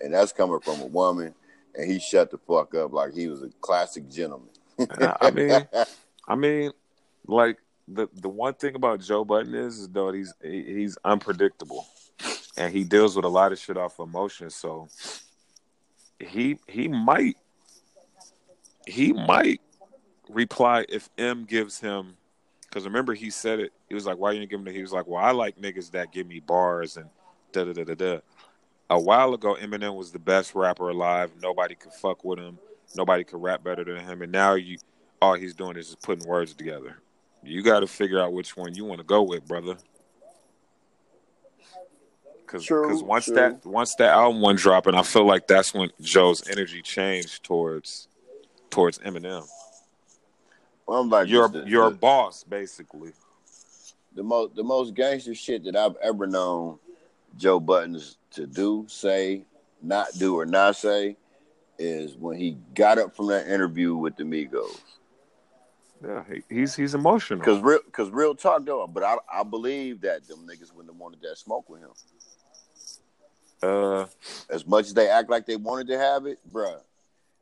and 0.01 0.13
that's 0.13 0.31
coming 0.31 0.59
from 0.61 0.81
a 0.81 0.85
woman. 0.85 1.35
And 1.75 1.89
he 1.89 1.99
shut 1.99 2.31
the 2.31 2.37
fuck 2.39 2.73
up 2.73 2.93
like 2.93 3.13
he 3.13 3.27
was 3.27 3.43
a 3.43 3.49
classic 3.61 4.09
gentleman. 4.09 4.49
I 5.21 5.29
mean, 5.29 5.67
I 6.29 6.35
mean, 6.35 6.71
like 7.25 7.57
the 7.87 8.07
the 8.13 8.29
one 8.29 8.53
thing 8.53 8.75
about 8.75 9.01
Joe 9.01 9.25
Budden 9.25 9.55
is, 9.55 9.79
is 9.79 9.89
though 9.89 10.11
he's 10.11 10.33
he, 10.41 10.63
he's 10.63 10.97
unpredictable, 11.03 11.87
and 12.55 12.71
he 12.71 12.83
deals 12.83 13.15
with 13.15 13.25
a 13.25 13.29
lot 13.29 13.51
of 13.51 13.59
shit 13.59 13.77
off 13.77 13.99
emotion. 13.99 14.51
So 14.51 14.87
he 16.19 16.59
he 16.67 16.87
might 16.87 17.35
he 18.85 19.11
might 19.11 19.61
reply 20.29 20.85
if 20.87 21.09
M 21.17 21.45
gives 21.45 21.79
him 21.79 22.15
because 22.61 22.85
remember 22.85 23.15
he 23.15 23.31
said 23.31 23.59
it. 23.59 23.73
He 23.87 23.95
was 23.95 24.05
like, 24.05 24.17
"Why 24.17 24.31
you 24.31 24.39
didn't 24.39 24.51
give 24.51 24.59
him?" 24.59 24.65
The, 24.65 24.71
he 24.71 24.81
was 24.81 24.93
like, 24.93 25.07
"Well, 25.07 25.23
I 25.23 25.31
like 25.31 25.59
niggas 25.59 25.91
that 25.91 26.13
give 26.13 26.27
me 26.27 26.39
bars 26.39 26.97
and 26.97 27.09
da 27.51 27.63
da 27.63 27.73
da 27.73 27.83
da 27.83 27.95
da." 27.95 28.19
A 28.91 28.99
while 28.99 29.33
ago, 29.33 29.55
Eminem 29.59 29.95
was 29.95 30.11
the 30.11 30.19
best 30.19 30.53
rapper 30.55 30.89
alive. 30.89 31.31
Nobody 31.41 31.75
could 31.75 31.93
fuck 31.93 32.23
with 32.23 32.39
him. 32.39 32.59
nobody 32.95 33.23
could 33.23 33.41
rap 33.41 33.63
better 33.63 33.83
than 33.83 33.97
him, 33.97 34.21
and 34.23 34.31
now 34.31 34.55
you 34.55 34.77
all 35.21 35.33
he's 35.33 35.53
doing 35.53 35.77
is 35.77 35.87
just 35.87 36.01
putting 36.01 36.27
words 36.27 36.53
together. 36.53 36.97
You 37.43 37.61
got 37.63 37.81
to 37.81 37.87
figure 37.87 38.19
out 38.19 38.33
which 38.33 38.57
one 38.57 38.75
you 38.75 38.85
want 38.85 38.99
to 38.99 39.05
go 39.05 39.21
with, 39.23 39.47
brother. 39.47 39.77
Because 42.45 42.65
True, 42.65 43.01
once 43.03 43.25
true. 43.25 43.35
that 43.35 43.63
once 43.65 43.95
that 43.95 44.09
album 44.09 44.41
went 44.41 44.57
dropping, 44.59 44.95
I 44.95 45.03
feel 45.03 45.25
like 45.25 45.47
that's 45.47 45.73
when 45.73 45.91
Joe's 46.01 46.47
energy 46.49 46.81
changed 46.81 47.43
towards 47.43 48.07
towards 48.71 48.97
Eminem. 48.99 49.47
Well, 50.87 51.01
I'm 51.01 51.09
like 51.09 51.27
You're 51.27 51.47
the, 51.47 51.63
you're 51.67 51.87
a 51.87 51.91
the, 51.91 51.95
boss, 51.97 52.43
basically. 52.43 53.11
the 54.15 54.23
most 54.23 54.55
the 54.55 54.63
most 54.63 54.95
gangster 54.95 55.35
shit 55.35 55.63
that 55.65 55.75
I've 55.75 55.95
ever 56.01 56.25
known 56.25 56.79
Joe 57.37 57.59
Buttons 57.59 58.17
to 58.31 58.47
do, 58.47 58.85
say, 58.89 59.45
not 59.83 60.07
do, 60.17 60.35
or 60.39 60.47
not 60.47 60.75
say 60.75 61.17
is 61.77 62.17
when 62.17 62.37
he 62.37 62.57
got 62.73 62.97
up 62.97 63.15
from 63.15 63.27
that 63.27 63.47
interview 63.47 63.95
with 63.95 64.15
the 64.17 64.23
Migos. 64.23 64.79
Yeah, 66.03 66.23
he, 66.31 66.43
he's 66.55 66.75
he's 66.75 66.95
emotional. 66.95 67.43
Cause 67.43 67.61
real, 67.61 67.79
cause 67.91 68.09
real 68.09 68.33
talk 68.33 68.65
though. 68.65 68.87
But 68.87 69.03
I, 69.03 69.17
I 69.31 69.43
believe 69.43 70.01
that 70.01 70.27
them 70.27 70.47
niggas 70.47 70.73
wouldn't 70.73 70.93
have 70.93 70.99
wanted 70.99 71.21
that 71.21 71.37
smoke 71.37 71.69
with 71.69 71.81
him. 71.81 71.89
Uh, 73.61 74.05
As 74.49 74.65
much 74.65 74.85
as 74.85 74.93
they 74.93 75.09
act 75.09 75.29
like 75.29 75.45
they 75.45 75.57
wanted 75.57 75.87
to 75.87 75.97
have 75.97 76.25
it, 76.25 76.39
bruh. 76.51 76.79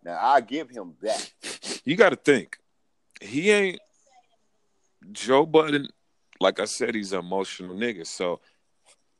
Now 0.03 0.18
I 0.20 0.41
give 0.41 0.70
him 0.70 0.95
that. 1.01 1.32
you 1.86 1.95
got 1.95 2.10
to 2.10 2.16
think 2.16 2.58
he 3.22 3.51
ain't 3.51 3.80
Joe 5.12 5.45
Budden. 5.45 5.89
Like 6.39 6.60
I 6.60 6.66
said, 6.66 6.95
he's 6.95 7.14
an 7.14 7.20
emotional 7.20 7.76
nigga. 7.76 8.05
So 8.05 8.39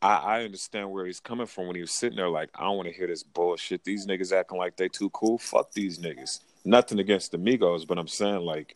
I, 0.01 0.15
I 0.15 0.43
understand 0.43 0.91
where 0.91 1.05
he's 1.05 1.19
coming 1.19 1.47
from 1.47 1.67
when 1.67 1.75
he 1.75 1.81
was 1.81 1.91
sitting 1.91 2.17
there. 2.17 2.29
Like 2.29 2.49
I 2.55 2.63
don't 2.63 2.77
want 2.77 2.88
to 2.89 2.93
hear 2.95 3.07
this 3.07 3.23
bullshit. 3.23 3.83
These 3.83 4.07
niggas 4.07 4.35
acting 4.35 4.57
like 4.57 4.77
they 4.77 4.88
too 4.88 5.09
cool. 5.11 5.38
Fuck 5.38 5.71
these 5.73 5.99
niggas. 5.99 6.39
Nothing 6.65 6.99
against 6.99 7.31
the 7.31 7.38
Migos, 7.38 7.88
but 7.88 7.97
I'm 7.97 8.07
saying 8.07 8.41
like, 8.41 8.75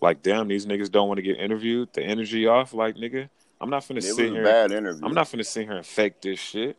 like 0.00 0.22
damn, 0.22 0.48
these 0.48 0.66
niggas 0.66 0.90
don't 0.90 1.08
want 1.08 1.18
to 1.18 1.22
get 1.22 1.38
interviewed. 1.38 1.92
The 1.92 2.02
energy 2.02 2.46
off, 2.46 2.74
like 2.74 2.96
nigga. 2.96 3.28
I'm 3.60 3.68
not 3.68 3.82
finna 3.82 3.98
It 3.98 4.04
sit 4.04 4.30
here. 4.32 4.42
bad 4.42 4.72
interview. 4.72 5.04
I'm 5.04 5.12
not 5.12 5.26
finna 5.26 5.44
sit 5.44 5.64
here 5.64 5.76
and 5.76 5.84
fake 5.84 6.22
this 6.22 6.38
shit. 6.38 6.78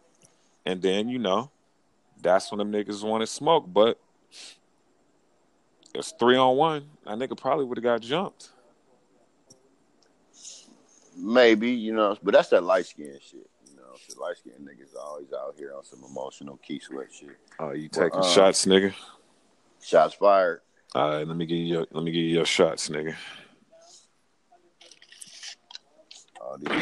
And 0.66 0.82
then, 0.82 1.10
you 1.10 1.20
know, 1.20 1.52
that's 2.22 2.52
when 2.52 2.58
them 2.58 2.72
niggas 2.72 3.04
want 3.04 3.22
to 3.22 3.28
smoke. 3.28 3.66
But 3.72 4.00
it's 5.94 6.14
three 6.20 6.38
on 6.38 6.58
one. 6.58 6.86
That 7.06 7.18
nigga 7.18 7.38
probably 7.38 7.66
would 7.66 7.78
have 7.78 7.84
got 7.84 8.02
jumped. 8.02 8.50
Maybe, 11.18 11.72
you 11.72 11.94
know, 11.94 12.18
but 12.24 12.34
that's 12.34 12.50
that 12.50 12.64
light 12.64 12.86
skin 12.86 13.18
shit. 13.22 13.48
You 13.68 13.76
know, 13.76 13.94
the 14.10 14.20
light 14.20 14.38
skin 14.38 14.54
niggas 14.62 14.98
always 15.00 15.28
out 15.34 15.56
here 15.58 15.74
on 15.76 15.84
some 15.84 16.04
emotional 16.10 16.58
key 16.66 16.80
sweat 16.80 17.08
shit. 17.14 17.38
Oh, 17.60 17.72
you 17.72 17.90
taking 17.90 18.22
uh, 18.22 18.24
shots, 18.24 18.66
nigga? 18.66 18.94
Shots 19.84 20.14
fired. 20.16 20.62
All 20.94 21.10
right, 21.10 21.26
let 21.28 21.38
me 21.38 21.46
give 21.46 21.58
you 21.58 21.66
your, 21.66 21.88
let 21.92 22.04
me 22.04 22.12
give 22.12 22.22
you 22.24 22.34
your 22.36 22.46
shots, 22.46 22.90
nigga. 22.90 23.16
All 26.42 26.58
these, 26.58 26.70
all 26.70 26.78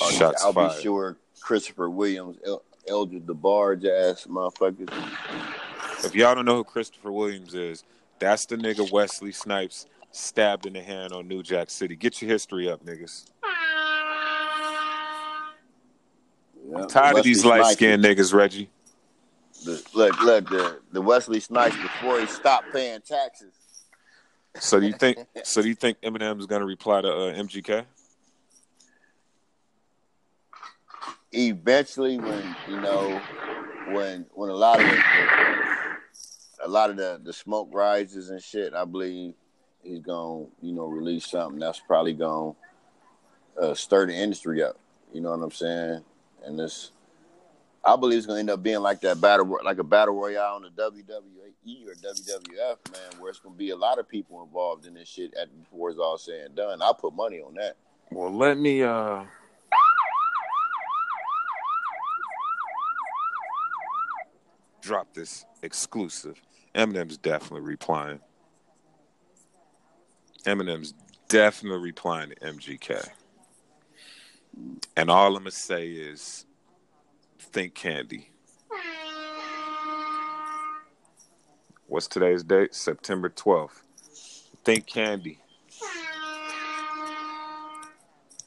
oh, 0.00 0.08
these 0.08 0.18
Shots 0.18 0.42
I'll 0.42 0.52
fired. 0.54 0.76
be 0.76 0.82
sure 0.82 1.16
Christopher 1.40 1.90
Williams, 1.90 2.38
El- 2.46 2.62
Eldra 2.88 3.20
DeBarge 3.20 3.84
ass 3.86 4.26
motherfuckers. 4.26 4.90
If 6.04 6.14
y'all 6.14 6.34
don't 6.34 6.46
know 6.46 6.56
who 6.56 6.64
Christopher 6.64 7.12
Williams 7.12 7.54
is, 7.54 7.84
that's 8.18 8.46
the 8.46 8.56
nigga 8.56 8.90
Wesley 8.90 9.32
Snipes 9.32 9.86
stabbed 10.10 10.64
in 10.64 10.72
the 10.72 10.82
hand 10.82 11.12
on 11.12 11.28
New 11.28 11.42
Jack 11.42 11.68
City. 11.68 11.96
Get 11.96 12.22
your 12.22 12.30
history 12.30 12.70
up, 12.70 12.82
niggas. 12.84 13.26
Yeah, 16.66 16.86
Tired 16.86 17.14
Wesley 17.14 17.18
of 17.18 17.24
these 17.24 17.44
light 17.44 17.72
skinned 17.72 18.02
niggas, 18.02 18.32
Reggie. 18.32 18.70
The, 19.64 19.82
look, 19.94 20.20
look, 20.20 20.48
the, 20.50 20.80
the 20.92 21.00
Wesley 21.00 21.40
Snipes 21.40 21.76
before 21.76 22.20
he 22.20 22.26
stopped 22.26 22.72
paying 22.72 23.00
taxes. 23.00 23.52
So 24.58 24.78
do 24.78 24.86
you 24.86 24.92
think? 24.92 25.18
so 25.44 25.62
do 25.62 25.68
you 25.68 25.74
think 25.74 26.00
Eminem 26.02 26.38
is 26.38 26.46
gonna 26.46 26.66
reply 26.66 27.00
to 27.00 27.08
uh, 27.08 27.34
MGK? 27.34 27.84
Eventually, 31.32 32.18
when 32.18 32.56
you 32.68 32.80
know, 32.80 33.20
when 33.90 34.26
when 34.34 34.50
a 34.50 34.54
lot 34.54 34.80
of 34.80 34.86
the, 34.86 35.02
a 36.64 36.68
lot 36.68 36.90
of 36.90 36.96
the, 36.96 37.20
the 37.22 37.32
smoke 37.32 37.68
rises 37.72 38.30
and 38.30 38.40
shit, 38.42 38.74
I 38.74 38.84
believe 38.84 39.34
he's 39.82 40.00
gonna 40.00 40.46
you 40.60 40.72
know 40.72 40.86
release 40.86 41.26
something 41.26 41.58
that's 41.58 41.80
probably 41.80 42.12
gonna 42.12 42.52
uh, 43.60 43.74
stir 43.74 44.06
the 44.06 44.14
industry 44.14 44.62
up. 44.62 44.78
You 45.12 45.20
know 45.20 45.30
what 45.30 45.42
I'm 45.42 45.50
saying? 45.50 46.04
And 46.44 46.58
this, 46.58 46.90
I 47.86 47.96
believe 47.96 48.18
it's 48.18 48.26
gonna 48.26 48.40
end 48.40 48.50
up 48.50 48.62
being 48.62 48.80
like 48.80 49.00
that 49.02 49.20
battle, 49.20 49.58
like 49.62 49.78
a 49.78 49.84
battle 49.84 50.14
royale 50.14 50.56
on 50.56 50.62
the 50.62 50.70
WWE 50.70 51.86
or 51.86 51.94
WWF, 51.94 52.92
man, 52.92 53.20
where 53.20 53.30
it's 53.30 53.40
gonna 53.40 53.54
be 53.54 53.70
a 53.70 53.76
lot 53.76 53.98
of 53.98 54.08
people 54.08 54.42
involved 54.42 54.86
in 54.86 54.94
this 54.94 55.08
shit 55.08 55.34
at 55.34 55.48
before 55.62 55.90
it's 55.90 55.98
all 55.98 56.16
said 56.16 56.46
and 56.46 56.56
done. 56.56 56.80
I 56.80 56.92
put 56.98 57.14
money 57.14 57.40
on 57.40 57.54
that. 57.54 57.76
Well, 58.10 58.34
let 58.34 58.56
me 58.58 58.82
uh 58.82 59.24
drop 64.80 65.12
this 65.12 65.44
exclusive. 65.62 66.40
Eminem's 66.74 67.18
definitely 67.18 67.66
replying. 67.66 68.20
Eminem's 70.46 70.94
definitely 71.28 71.80
replying 71.80 72.30
to 72.30 72.36
MGK. 72.36 73.08
And 74.96 75.10
all 75.10 75.28
I'm 75.36 75.42
gonna 75.42 75.50
say 75.50 75.88
is 75.88 76.46
think 77.44 77.74
candy. 77.74 78.30
What's 81.86 82.08
today's 82.08 82.42
date? 82.42 82.74
September 82.74 83.28
12th. 83.28 83.82
Think 84.64 84.86
candy. 84.86 85.38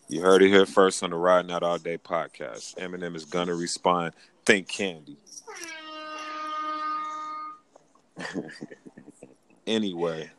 You 0.10 0.22
heard 0.22 0.42
it 0.42 0.50
here 0.50 0.66
first 0.66 1.04
on 1.04 1.12
the 1.12 1.18
Riding 1.18 1.52
Out 1.52 1.64
All 1.64 1.78
Day 1.78 1.98
podcast. 1.98 2.78
Eminem 2.78 3.16
is 3.16 3.26
gonna 3.26 3.56
respond. 3.56 4.14
Think 4.46 4.68
candy. 4.68 5.18
anyway, 9.68 10.30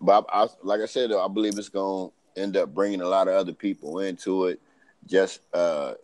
But 0.00 0.24
I, 0.32 0.44
I, 0.44 0.48
like 0.62 0.80
I 0.80 0.86
said, 0.86 1.10
though, 1.10 1.24
I 1.24 1.28
believe 1.28 1.58
it's 1.58 1.68
to 1.68 2.12
end 2.36 2.56
up 2.56 2.72
bringing 2.72 3.02
a 3.02 3.08
lot 3.08 3.28
of 3.28 3.34
other 3.34 3.52
people 3.52 4.00
into 4.00 4.46
it. 4.46 4.60
Just 5.06 5.40
uh, 5.52 5.94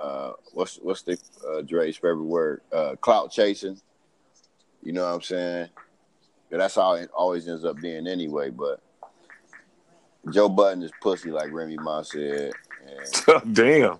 uh, 0.00 0.32
what's 0.52 0.76
what's 0.76 1.02
the 1.02 1.18
uh, 1.48 1.62
Dre's 1.62 1.96
favorite 1.96 2.24
word? 2.24 2.62
Uh, 2.72 2.96
clout 3.00 3.30
chasing. 3.32 3.80
You 4.82 4.92
know 4.92 5.04
what 5.06 5.14
I'm 5.14 5.22
saying? 5.22 5.68
'Cause 6.50 6.58
that's 6.58 6.74
how 6.76 6.92
it 6.94 7.10
always 7.16 7.48
ends 7.48 7.64
up 7.64 7.80
being 7.80 8.06
anyway. 8.06 8.50
But 8.50 8.80
Joe 10.30 10.48
Budden 10.48 10.82
is 10.82 10.92
pussy, 11.00 11.30
like 11.30 11.52
Remy 11.52 11.76
Ma 11.78 12.02
said, 12.02 12.52
and 12.86 13.54
damn. 13.54 13.98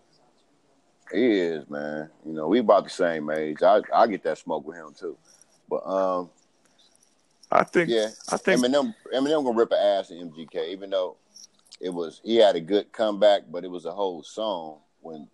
he 1.13 1.39
is 1.41 1.69
man. 1.71 2.11
You 2.25 2.33
know, 2.35 2.49
we 2.49 2.61
about 2.61 2.85
the 2.85 2.91
same 2.91 3.31
age. 3.31 3.63
I 3.63 3.81
I 3.95 4.07
get 4.07 4.23
that 4.25 4.39
smoke 4.39 4.67
with 4.67 4.77
him 4.77 4.95
too. 4.99 5.19
But 5.69 5.87
um, 5.87 6.31
I 7.51 7.65
think. 7.65 7.91
yeah, 7.91 8.09
I 8.31 8.37
think. 8.37 8.61
Eminem, 8.63 8.95
Eminem 9.15 9.45
gonna 9.45 9.57
rip 9.59 9.73
an 9.73 9.79
ass 9.79 10.11
in 10.11 10.31
MGK, 10.31 10.69
even 10.71 10.91
though 10.91 11.17
it 11.81 11.91
was 11.91 12.21
he 12.25 12.37
had 12.37 12.57
a 12.57 12.61
good 12.61 12.93
comeback, 12.93 13.43
but 13.51 13.65
it 13.65 13.71
was 13.71 13.87
a 13.87 13.93
whole 13.93 14.23
song 14.23 14.79
when 15.01 15.29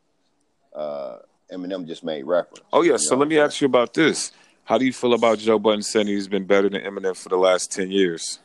uh, 0.75 1.19
Eminem 1.53 1.87
just 1.87 2.03
made 2.05 2.25
reference. 2.25 2.65
Oh 2.73 2.83
yeah. 2.83 2.97
So 2.99 3.15
know 3.15 3.21
let 3.21 3.29
me 3.29 3.39
ask 3.39 3.61
you 3.61 3.67
about 3.67 3.95
this. 3.95 4.33
How 4.65 4.79
do 4.79 4.85
you 4.85 4.93
feel 4.93 5.13
about 5.15 5.39
Joe 5.39 5.59
Budden 5.59 5.83
saying 5.83 6.07
he's 6.07 6.29
been 6.29 6.45
better 6.47 6.69
than 6.69 6.83
Eminem 6.83 7.17
for 7.17 7.29
the 7.29 7.37
last 7.37 7.73
ten 7.73 7.91
years? 7.91 8.39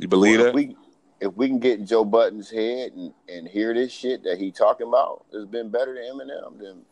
You 0.00 0.08
believe 0.08 0.38
Well, 0.38 0.44
that? 0.44 0.48
if 0.50 0.54
we 0.54 0.76
if 1.20 1.34
we 1.36 1.46
can 1.48 1.58
get 1.58 1.78
in 1.78 1.86
Joe 1.86 2.04
Budden's 2.04 2.50
head 2.50 2.92
and, 2.92 3.12
and 3.28 3.46
hear 3.48 3.72
this 3.74 3.92
shit 3.92 4.24
that 4.24 4.38
he 4.38 4.50
talking 4.50 4.88
about 4.88 5.24
it's 5.32 5.46
been 5.46 5.70
better 5.70 5.94
than 5.94 6.04
Eminem, 6.04 6.58
then 6.60 6.82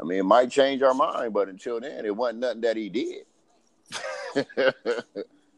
I 0.00 0.04
mean 0.04 0.18
it 0.20 0.24
might 0.24 0.50
change 0.50 0.82
our 0.82 0.94
mind, 0.94 1.32
but 1.32 1.48
until 1.48 1.80
then, 1.80 2.04
it 2.04 2.14
wasn't 2.14 2.40
nothing 2.40 2.60
that 2.62 2.76
he 2.76 2.88
did. 2.88 3.24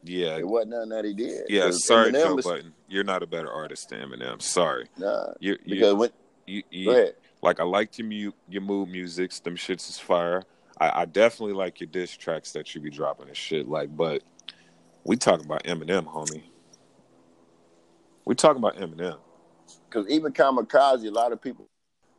yeah. 0.03 0.37
it 0.37 0.47
wasn't 0.47 0.71
nothing 0.71 0.89
that 0.89 1.05
he 1.05 1.13
did. 1.13 1.45
Yeah, 1.49 1.71
Sorry, 1.71 2.11
Eminem 2.11 2.23
Joe 2.23 2.37
is- 2.37 2.45
Budden. 2.45 2.73
You're 2.87 3.03
not 3.03 3.21
a 3.23 3.27
better 3.27 3.51
artist 3.51 3.89
than 3.89 3.99
Eminem. 4.01 4.41
Sorry. 4.41 4.87
Nah, 4.97 5.33
You. 5.39 5.57
You. 5.63 5.75
because 5.75 5.93
when 5.95 6.09
you, 6.49 6.63
you 6.69 7.11
like 7.41 7.59
I 7.59 7.63
like 7.63 7.97
your 7.97 8.07
mu- 8.07 8.31
your 8.49 8.61
mood 8.61 8.89
musics. 8.89 9.39
Them 9.39 9.55
shits 9.55 9.89
is 9.89 9.99
fire. 9.99 10.43
I, 10.79 11.01
I 11.01 11.05
definitely 11.05 11.53
like 11.53 11.79
your 11.79 11.89
diss 11.89 12.15
tracks 12.15 12.51
that 12.53 12.73
you 12.73 12.81
be 12.81 12.89
dropping 12.89 13.27
and 13.27 13.37
shit. 13.37 13.67
Like, 13.67 13.95
but 13.95 14.23
we 15.03 15.15
talking 15.15 15.45
about 15.45 15.63
Eminem, 15.63 16.05
homie. 16.05 16.43
We 18.25 18.35
talking 18.35 18.61
about 18.61 18.77
Eminem. 18.77 19.17
because 19.89 20.09
even 20.09 20.31
Kamikaze, 20.31 21.07
a 21.07 21.11
lot 21.11 21.31
of 21.31 21.41
people 21.41 21.67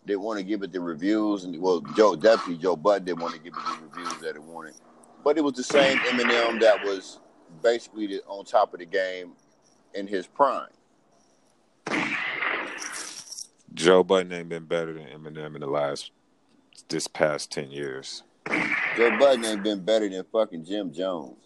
didn't 0.07 0.23
want 0.23 0.39
to 0.39 0.45
give 0.45 0.63
it 0.63 0.73
the 0.73 0.81
reviews, 0.81 1.45
and 1.45 1.61
well, 1.61 1.81
Joe 1.97 2.17
definitely 2.17 2.63
Joe 2.63 2.77
Bud 2.77 3.05
didn't 3.05 3.21
want 3.21 3.35
to 3.35 3.41
give 3.41 3.55
it 3.55 3.65
the 3.65 3.87
reviews 3.87 4.21
that 4.23 4.37
it 4.37 4.43
wanted, 4.43 4.75
but 5.25 5.39
it 5.39 5.45
was 5.45 5.55
the 5.55 5.63
same 5.63 5.99
Eminem 5.99 6.61
that 6.61 6.85
was 6.85 7.21
basically 7.63 8.07
the, 8.07 8.23
on 8.27 8.45
top 8.45 8.73
of 8.73 8.81
the 8.81 8.87
game 8.87 9.33
in 9.95 10.07
his 10.07 10.27
prime. 10.27 10.69
Joe 13.81 14.05
Budden 14.05 14.33
ain't 14.33 14.49
been 14.49 14.65
better 14.67 14.93
than 14.93 15.05
Eminem 15.05 15.55
in 15.55 15.61
the 15.61 15.67
last 15.67 16.11
this 16.89 17.07
past 17.07 17.51
ten 17.51 17.71
years. 17.71 18.23
Joe 18.97 19.19
Budden 19.19 19.45
ain't 19.45 19.63
been 19.63 19.81
better 19.85 20.09
than 20.09 20.25
fucking 20.33 20.65
Jim 20.65 20.93
Jones. 20.93 21.37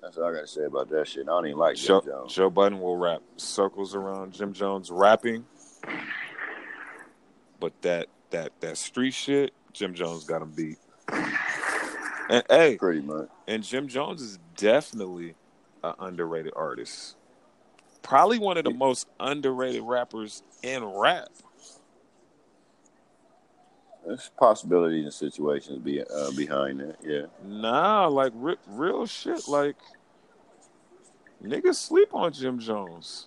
That's 0.00 0.16
all 0.18 0.24
I 0.24 0.32
gotta 0.32 0.46
say 0.46 0.64
about 0.64 0.88
that 0.90 1.06
shit. 1.06 1.22
I 1.24 1.26
don't 1.26 1.46
even 1.46 1.58
like 1.58 1.76
Joe, 1.76 2.00
Jim 2.00 2.10
Jones. 2.10 2.34
Joe 2.34 2.50
Budden 2.50 2.80
will 2.80 2.96
wrap 2.96 3.20
circles 3.36 3.94
around 3.94 4.32
Jim 4.32 4.52
Jones 4.52 4.90
rapping, 4.90 5.44
but 7.60 7.72
that 7.82 8.08
that 8.30 8.52
that 8.60 8.78
street 8.78 9.14
shit, 9.14 9.52
Jim 9.72 9.94
Jones 9.94 10.24
got 10.24 10.42
him 10.42 10.50
beat. 10.52 10.78
And 12.30 12.42
hey, 12.48 12.76
Pretty 12.78 13.02
much. 13.02 13.28
and 13.46 13.62
Jim 13.62 13.88
Jones 13.88 14.22
is 14.22 14.38
definitely 14.56 15.34
an 15.84 15.92
underrated 15.98 16.52
artist. 16.56 17.16
Probably 18.02 18.38
one 18.38 18.58
of 18.58 18.64
the 18.64 18.72
most 18.72 19.06
underrated 19.20 19.82
rappers 19.82 20.42
in 20.62 20.84
rap. 20.84 21.28
There's 24.04 24.30
possibilities 24.36 25.04
and 25.04 25.14
situations 25.14 25.78
be, 25.78 26.02
uh, 26.02 26.32
behind 26.32 26.80
that. 26.80 26.96
Yeah. 27.04 27.26
Nah, 27.44 28.08
like 28.08 28.32
re- 28.34 28.56
real 28.66 29.06
shit. 29.06 29.46
Like 29.46 29.76
niggas 31.42 31.76
sleep 31.76 32.12
on 32.12 32.32
Jim 32.32 32.58
Jones. 32.58 33.26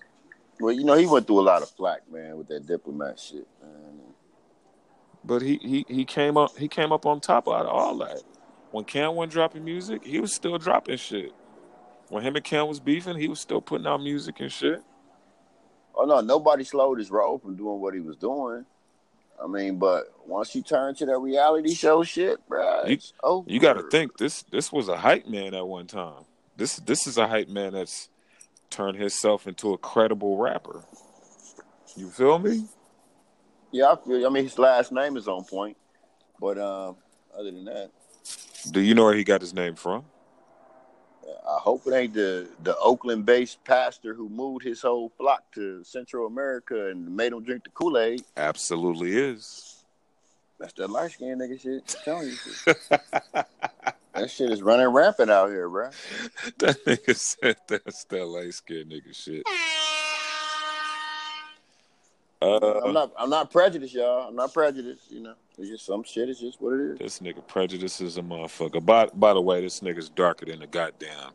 Well, 0.60 0.74
you 0.74 0.84
know, 0.84 0.96
he 0.96 1.06
went 1.06 1.28
through 1.28 1.40
a 1.40 1.42
lot 1.42 1.62
of 1.62 1.70
flack, 1.70 2.02
man, 2.12 2.38
with 2.38 2.48
that 2.48 2.66
diplomat 2.66 3.20
shit, 3.20 3.48
man. 3.62 4.00
But 5.24 5.42
he 5.42 5.58
he 5.62 5.86
he 5.88 6.06
came 6.06 6.38
up 6.38 6.56
he 6.58 6.68
came 6.68 6.92
up 6.92 7.06
on 7.06 7.20
top 7.20 7.48
out 7.48 7.66
of 7.66 7.68
all 7.68 7.98
that. 8.00 8.22
When 8.72 8.84
Cam 8.84 9.16
wasn't 9.16 9.34
dropping 9.34 9.64
music, 9.64 10.04
he 10.04 10.20
was 10.20 10.34
still 10.34 10.58
dropping 10.58 10.98
shit. 10.98 11.34
When 12.10 12.24
him 12.24 12.36
and 12.36 12.46
Cam 12.46 12.68
was 12.68 12.80
beefing, 12.80 13.18
he 13.18 13.28
was 13.28 13.40
still 13.40 13.62
putting 13.62 13.88
out 13.88 14.02
music 14.02 14.40
and 14.40 14.52
shit. 14.52 14.82
Oh 15.96 16.06
no, 16.06 16.22
nobody 16.22 16.64
slowed 16.64 17.00
his 17.00 17.10
roll 17.10 17.40
from 17.40 17.56
doing 17.56 17.80
what 17.80 17.94
he 17.94 18.00
was 18.00 18.18
doing. 18.18 18.66
I 19.42 19.48
mean, 19.48 19.78
but 19.78 20.14
once 20.26 20.56
you 20.56 20.62
turn 20.62 20.96
to 20.96 21.06
that 21.06 21.18
reality 21.18 21.74
show 21.74 22.04
shit, 22.04 22.46
bro, 22.48 22.86
You-. 22.86 23.44
You 23.48 23.60
got 23.60 23.74
to 23.74 23.84
think 23.90 24.18
this 24.18 24.44
this 24.44 24.72
was 24.72 24.88
a 24.88 24.98
hype 24.98 25.28
man 25.28 25.54
at 25.54 25.68
one 25.68 25.88
time. 25.88 26.26
This 26.58 26.78
this 26.78 27.08
is 27.08 27.18
a 27.18 27.28
hype 27.28 27.50
man 27.50 27.74
that's 27.74 28.10
turned 28.70 28.98
himself 28.98 29.48
into 29.48 29.74
a 29.74 29.78
credible 29.78 30.38
rapper. 30.38 30.84
You 31.96 32.10
feel 32.10 32.40
me? 32.40 32.66
Yeah, 33.72 33.92
I 33.92 33.96
feel. 33.96 34.26
I 34.26 34.30
mean, 34.30 34.44
his 34.44 34.58
last 34.60 34.92
name 34.92 35.18
is 35.18 35.28
on 35.28 35.44
point, 35.46 35.78
but 36.40 36.58
um, 36.58 36.96
other 37.38 37.52
than 37.52 37.66
that, 37.66 37.92
Do 38.72 38.82
you 38.82 38.96
know 38.96 39.04
where 39.04 39.16
he 39.16 39.24
got 39.24 39.42
his 39.42 39.54
name 39.54 39.76
from? 39.76 40.06
I 41.28 41.60
hope 41.60 41.88
it 41.88 41.94
ain't 41.94 42.14
the 42.14 42.48
the 42.64 42.78
Oakland-based 42.78 43.64
pastor 43.64 44.14
who 44.14 44.30
moved 44.30 44.64
his 44.64 44.82
whole 44.82 45.10
flock 45.18 45.44
to 45.54 45.84
Central 45.84 46.28
America 46.28 46.90
and 46.90 47.16
made 47.16 47.32
them 47.32 47.44
drink 47.44 47.64
the 47.64 47.70
Kool 47.72 47.98
Aid. 47.98 48.24
Absolutely 48.38 49.18
is. 49.18 49.84
That's 50.60 50.74
that 50.74 50.90
light 50.90 51.12
skinned 51.12 51.42
nigga 51.42 51.60
shit. 51.60 51.96
I'm 51.98 52.04
telling 52.04 52.28
you, 52.28 52.36
shit. 52.36 52.78
that 52.90 54.30
shit 54.30 54.50
is 54.52 54.62
running 54.62 54.88
rampant 54.88 55.30
out 55.30 55.50
here, 55.50 55.68
bro. 55.68 55.90
that 56.60 56.78
nigga 56.86 57.16
said 57.16 57.58
that's 57.68 58.06
that 58.06 58.26
light 58.26 58.54
skinned 58.54 58.92
nigga 58.92 59.14
shit. 59.14 59.46
Uh, 62.42 62.82
I'm 62.82 62.94
not. 62.94 63.12
I'm 63.18 63.30
not 63.30 63.52
prejudiced, 63.52 63.94
y'all. 63.94 64.28
I'm 64.28 64.36
not 64.36 64.54
prejudiced. 64.54 65.12
You 65.12 65.22
know, 65.22 65.34
it's 65.58 65.70
just 65.70 65.86
some 65.86 66.04
shit. 66.04 66.30
It's 66.30 66.40
just 66.40 66.62
what 66.62 66.74
it 66.74 66.92
is. 66.92 67.00
This 67.00 67.20
nigga 67.20 67.46
prejudice 67.48 68.02
is 68.02 68.18
a 68.18 68.22
motherfucker. 68.22 68.86
By 68.86 69.08
by 69.08 69.34
the 69.34 69.42
way, 69.42 69.62
this 69.62 69.80
nigga's 69.80 70.10
darker 70.10 70.46
than 70.46 70.62
a 70.62 70.68
goddamn 70.68 71.32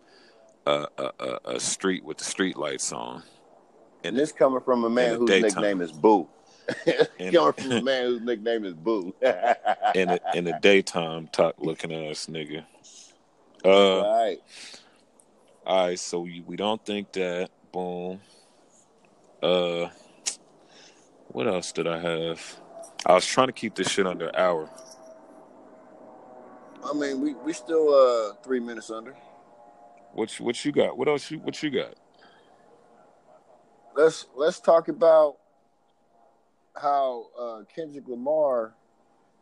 uh, 0.66 0.86
uh, 0.98 1.10
uh, 1.18 1.38
a 1.46 1.60
street 1.60 2.04
with 2.04 2.18
the 2.18 2.24
street 2.24 2.56
lights 2.56 2.92
on. 2.92 3.22
And 4.04 4.16
this 4.16 4.32
coming 4.32 4.60
from 4.60 4.84
a 4.84 4.90
man 4.90 5.16
whose 5.16 5.28
daytime. 5.28 5.62
nickname 5.62 5.80
is 5.80 5.92
Boo. 5.92 6.28
In- 7.18 7.32
coming 7.32 7.52
from 7.52 7.72
a 7.72 7.82
man 7.82 8.04
whose 8.04 8.22
nickname 8.22 8.64
is 8.64 8.74
Boo. 8.74 9.14
in 9.94 10.08
the 10.08 10.20
in 10.34 10.44
the 10.44 10.58
daytime, 10.60 11.28
talk 11.28 11.54
looking 11.58 11.92
ass 11.92 12.26
nigga. 12.26 12.64
Uh, 13.64 13.68
All 13.68 14.24
right. 14.24 14.38
all 15.66 15.86
right. 15.86 15.98
So 15.98 16.20
we, 16.20 16.42
we 16.46 16.56
don't 16.56 16.84
think 16.84 17.12
that. 17.12 17.50
Boom. 17.72 18.20
Uh, 19.42 19.88
what 21.32 21.46
else 21.46 21.72
did 21.72 21.86
I 21.86 21.98
have? 21.98 22.60
I 23.06 23.14
was 23.14 23.26
trying 23.26 23.48
to 23.48 23.52
keep 23.52 23.74
this 23.74 23.88
shit 23.88 24.06
under 24.06 24.28
an 24.28 24.36
hour. 24.36 24.68
I 26.84 26.92
mean, 26.92 27.20
we 27.20 27.34
we 27.34 27.52
still 27.52 27.94
uh 27.94 28.34
three 28.42 28.60
minutes 28.60 28.90
under. 28.90 29.14
What 30.12 30.38
you, 30.38 30.44
what 30.44 30.64
you 30.64 30.72
got? 30.72 30.96
What 30.96 31.08
else 31.08 31.30
you 31.30 31.38
what 31.38 31.62
you 31.62 31.70
got? 31.70 31.94
Let's 33.94 34.26
let's 34.34 34.60
talk 34.60 34.88
about 34.88 35.36
how 36.80 37.26
uh, 37.38 37.62
Kendrick 37.74 38.08
Lamar 38.08 38.74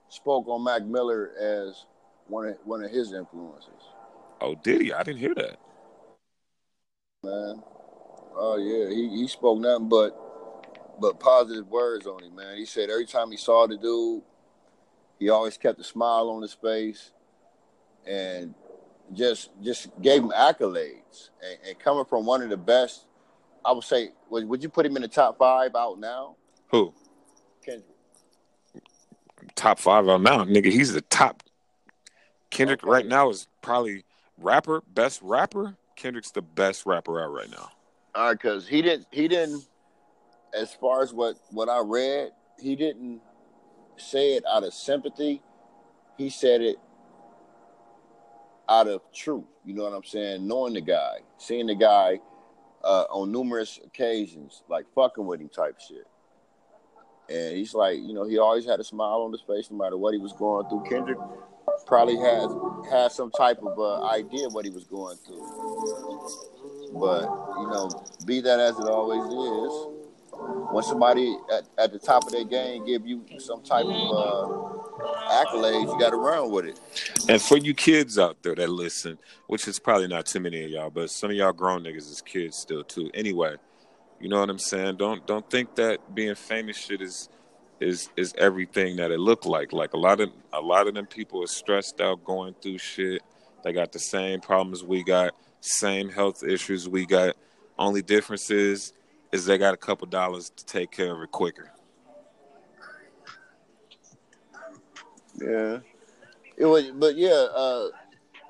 spoke 0.08 0.48
on 0.48 0.64
Mac 0.64 0.84
Miller 0.84 1.30
as 1.40 1.84
one 2.26 2.48
of 2.48 2.56
one 2.64 2.82
of 2.82 2.90
his 2.90 3.12
influences. 3.12 3.70
Oh, 4.40 4.54
did 4.54 4.80
he? 4.80 4.92
I 4.92 5.02
didn't 5.02 5.20
hear 5.20 5.34
that. 5.34 5.58
man. 7.24 7.62
Oh 8.36 8.56
yeah, 8.56 8.88
he, 8.94 9.08
he 9.08 9.28
spoke 9.28 9.58
nothing 9.58 9.88
but 9.88 10.27
but 11.00 11.20
positive 11.20 11.68
words 11.68 12.06
on 12.06 12.22
him, 12.22 12.34
man. 12.36 12.56
He 12.56 12.64
said 12.66 12.90
every 12.90 13.06
time 13.06 13.30
he 13.30 13.36
saw 13.36 13.66
the 13.66 13.76
dude, 13.76 14.22
he 15.18 15.28
always 15.30 15.56
kept 15.56 15.80
a 15.80 15.84
smile 15.84 16.28
on 16.30 16.42
his 16.42 16.54
face, 16.54 17.12
and 18.06 18.54
just 19.14 19.50
just 19.62 19.88
gave 20.02 20.22
him 20.22 20.30
accolades. 20.30 21.30
And, 21.42 21.58
and 21.68 21.78
coming 21.78 22.04
from 22.04 22.26
one 22.26 22.42
of 22.42 22.50
the 22.50 22.56
best, 22.56 23.06
I 23.64 23.72
would 23.72 23.84
say, 23.84 24.10
would, 24.30 24.48
would 24.48 24.62
you 24.62 24.68
put 24.68 24.86
him 24.86 24.96
in 24.96 25.02
the 25.02 25.08
top 25.08 25.38
five 25.38 25.74
out 25.74 25.98
now, 25.98 26.36
Who? 26.70 26.92
Kendrick? 27.64 27.84
Top 29.54 29.78
five 29.78 30.08
out 30.08 30.20
now, 30.22 30.44
nigga. 30.44 30.66
He's 30.70 30.92
the 30.92 31.00
top. 31.02 31.42
Kendrick 32.50 32.82
Okay. 32.82 32.90
right 32.90 33.06
now 33.06 33.28
is 33.30 33.48
probably 33.62 34.04
rapper, 34.38 34.82
best 34.94 35.20
rapper. 35.22 35.76
Kendrick's 35.96 36.30
the 36.30 36.42
best 36.42 36.86
rapper 36.86 37.20
out 37.22 37.32
right 37.32 37.50
now. 37.50 37.70
All 38.14 38.26
right, 38.28 38.32
because 38.32 38.66
he 38.68 38.82
didn't 38.82 39.06
he 39.10 39.26
didn't, 39.28 39.66
as 40.54 40.74
far 40.74 41.02
as 41.02 41.12
what 41.12 41.36
what 41.50 41.68
I 41.68 41.80
read, 41.84 42.30
he 42.58 42.76
didn't 42.76 43.20
say 43.96 44.34
it 44.34 44.44
out 44.50 44.64
of 44.64 44.72
sympathy. 44.72 45.42
He 46.16 46.30
said 46.30 46.62
it 46.62 46.76
out 48.68 48.88
of 48.88 49.00
truth. 49.12 49.44
You 49.64 49.74
know 49.74 49.84
what 49.84 49.92
I'm 49.92 50.04
saying? 50.04 50.46
Knowing 50.46 50.74
the 50.74 50.80
guy, 50.80 51.18
seeing 51.38 51.66
the 51.66 51.74
guy 51.74 52.20
uh, 52.84 53.04
on 53.10 53.32
numerous 53.32 53.78
occasions, 53.84 54.62
like 54.68 54.86
fucking 54.94 55.26
with 55.26 55.40
him 55.40 55.48
type 55.48 55.78
shit. 55.80 56.06
And 57.28 57.56
he's 57.56 57.74
like, 57.74 57.98
you 57.98 58.14
know, 58.14 58.26
he 58.26 58.38
always 58.38 58.64
had 58.64 58.80
a 58.80 58.84
smile 58.84 59.22
on 59.22 59.32
his 59.32 59.42
face 59.42 59.70
no 59.70 59.76
matter 59.76 59.98
what 59.98 60.14
he 60.14 60.18
was 60.18 60.32
going 60.32 60.66
through. 60.68 60.84
Kendrick 60.88 61.18
probably 61.86 62.16
has 62.16 62.50
had 62.90 63.12
some 63.12 63.30
type 63.30 63.58
of 63.62 63.78
uh, 63.78 64.06
idea 64.06 64.48
what 64.48 64.64
he 64.64 64.70
was 64.70 64.84
going 64.84 65.16
through. 65.18 65.46
But, 66.94 67.22
you 67.60 67.68
know, 67.70 67.90
be 68.24 68.40
that 68.40 68.58
as 68.60 68.78
it 68.78 68.88
always 68.88 69.24
is, 69.24 69.97
when 70.70 70.84
somebody 70.84 71.36
at, 71.52 71.64
at 71.78 71.92
the 71.92 71.98
top 71.98 72.24
of 72.24 72.32
their 72.32 72.44
game 72.44 72.84
give 72.84 73.06
you 73.06 73.24
some 73.38 73.62
type 73.62 73.84
of 73.84 73.90
uh, 73.90 75.44
accolades, 75.44 75.92
you 75.92 75.98
got 75.98 76.10
to 76.10 76.16
run 76.16 76.50
with 76.50 76.66
it. 76.66 76.80
And 77.28 77.40
for 77.40 77.56
you 77.56 77.74
kids 77.74 78.18
out 78.18 78.42
there 78.42 78.54
that 78.54 78.68
listen, 78.68 79.18
which 79.46 79.66
is 79.66 79.78
probably 79.78 80.08
not 80.08 80.26
too 80.26 80.40
many 80.40 80.64
of 80.64 80.70
y'all, 80.70 80.90
but 80.90 81.10
some 81.10 81.30
of 81.30 81.36
y'all 81.36 81.52
grown 81.52 81.84
niggas 81.84 82.10
is 82.10 82.22
kids 82.24 82.56
still 82.56 82.84
too. 82.84 83.10
Anyway, 83.14 83.56
you 84.20 84.28
know 84.28 84.40
what 84.40 84.50
I'm 84.50 84.58
saying? 84.58 84.96
Don't 84.96 85.26
don't 85.26 85.48
think 85.48 85.74
that 85.76 86.14
being 86.14 86.34
famous 86.34 86.76
shit 86.76 87.00
is 87.00 87.28
is 87.80 88.10
is 88.16 88.34
everything 88.36 88.96
that 88.96 89.10
it 89.10 89.20
looked 89.20 89.46
like. 89.46 89.72
Like 89.72 89.94
a 89.94 89.98
lot 89.98 90.20
of 90.20 90.30
a 90.52 90.60
lot 90.60 90.86
of 90.86 90.94
them 90.94 91.06
people 91.06 91.42
are 91.42 91.48
stressed 91.48 92.00
out 92.00 92.24
going 92.24 92.54
through 92.60 92.78
shit. 92.78 93.22
They 93.64 93.72
got 93.72 93.92
the 93.92 93.98
same 93.98 94.40
problems 94.40 94.84
we 94.84 95.02
got, 95.02 95.34
same 95.60 96.10
health 96.10 96.42
issues 96.42 96.88
we 96.88 97.06
got. 97.06 97.36
Only 97.78 98.02
difference 98.02 98.50
is 98.50 98.92
is 99.32 99.44
they 99.44 99.58
got 99.58 99.74
a 99.74 99.76
couple 99.76 100.06
dollars 100.06 100.50
to 100.50 100.64
take 100.64 100.90
care 100.90 101.14
of 101.14 101.22
it 101.22 101.30
quicker. 101.30 101.70
Yeah. 105.40 105.78
It 106.56 106.64
was, 106.64 106.90
but 106.90 107.16
yeah, 107.16 107.46
uh, 107.54 107.88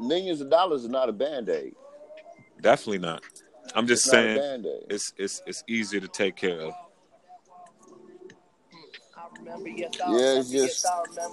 millions 0.00 0.40
of 0.40 0.50
dollars 0.50 0.84
is 0.84 0.88
not 0.88 1.08
a 1.08 1.12
band 1.12 1.48
aid. 1.48 1.74
Definitely 2.60 2.98
not. 2.98 3.22
I'm 3.74 3.86
just 3.86 4.06
It's 4.06 4.10
saying 4.10 4.64
it's 4.88 5.12
it's 5.18 5.42
it's 5.46 5.62
easier 5.68 6.00
to 6.00 6.08
take 6.08 6.36
care 6.36 6.60
of. 6.60 6.72
Yeah, 10.08 10.38
it's 10.38 10.50
just 10.50 10.86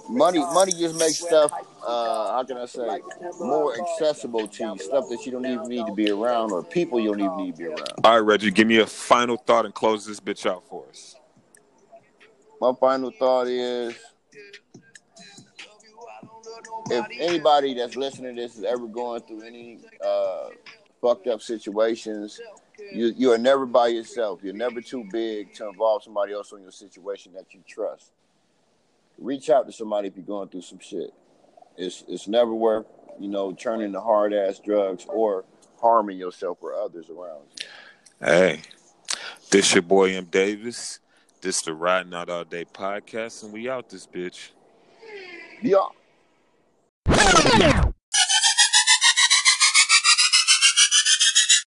money. 0.08 0.38
Money 0.38 0.72
just 0.72 0.98
makes 0.98 1.18
stuff. 1.18 1.52
Uh, 1.86 2.32
how 2.32 2.44
can 2.44 2.56
I 2.56 2.66
say 2.66 3.00
more 3.40 3.74
accessible 3.80 4.48
to 4.48 4.64
you? 4.64 4.78
Stuff 4.78 5.08
that 5.10 5.24
you 5.24 5.32
don't 5.32 5.46
even 5.46 5.68
need 5.68 5.86
to 5.86 5.94
be 5.94 6.10
around, 6.10 6.52
or 6.52 6.62
people 6.62 7.00
you 7.00 7.10
don't 7.10 7.20
even 7.20 7.36
need 7.36 7.56
to 7.56 7.58
be 7.58 7.66
around. 7.66 7.92
All 8.04 8.12
right, 8.14 8.18
Reggie, 8.18 8.50
give 8.50 8.66
me 8.66 8.78
a 8.78 8.86
final 8.86 9.36
thought 9.36 9.64
and 9.64 9.74
close 9.74 10.06
this 10.06 10.20
bitch 10.20 10.46
out 10.50 10.64
for 10.68 10.84
us. 10.88 11.16
My 12.60 12.72
final 12.80 13.10
thought 13.10 13.48
is, 13.48 13.94
if 16.90 17.06
anybody 17.18 17.74
that's 17.74 17.96
listening 17.96 18.36
to 18.36 18.42
this 18.42 18.56
is 18.56 18.64
ever 18.64 18.86
going 18.86 19.20
through 19.22 19.42
any 19.42 19.80
uh, 20.04 20.48
fucked 21.00 21.26
up 21.26 21.42
situations, 21.42 22.40
you 22.92 23.12
you 23.16 23.32
are 23.32 23.38
never 23.38 23.66
by 23.66 23.88
yourself. 23.88 24.40
You're 24.42 24.54
never 24.54 24.80
too 24.80 25.04
big 25.10 25.54
to 25.54 25.68
involve 25.68 26.02
somebody 26.02 26.32
else 26.32 26.52
in 26.52 26.62
your 26.62 26.70
situation 26.70 27.32
that 27.34 27.52
you 27.54 27.60
trust. 27.66 28.12
Reach 29.18 29.50
out 29.50 29.66
to 29.66 29.72
somebody 29.72 30.08
if 30.08 30.16
you're 30.16 30.26
going 30.26 30.48
through 30.48 30.62
some 30.62 30.78
shit. 30.78 31.12
it's 31.76 32.04
it's 32.08 32.28
never 32.28 32.54
worth 32.54 32.86
you 33.18 33.28
know 33.28 33.52
turning 33.52 33.92
to 33.92 34.00
hard 34.00 34.32
ass 34.32 34.58
drugs 34.58 35.06
or 35.08 35.44
harming 35.80 36.18
yourself 36.18 36.58
or 36.60 36.74
others 36.74 37.08
around 37.08 37.42
you. 37.60 37.66
Hey, 38.20 38.62
this 39.50 39.74
your 39.74 39.82
boy 39.82 40.16
M 40.16 40.24
Davis. 40.24 41.00
This 41.42 41.60
the 41.62 41.74
Riding 41.74 42.14
Out 42.14 42.30
All 42.30 42.44
Day 42.44 42.64
podcast, 42.64 43.44
and 43.44 43.52
we 43.52 43.68
out 43.68 43.90
this 43.90 44.06
bitch. 44.06 44.50
Yeah. 45.62 45.86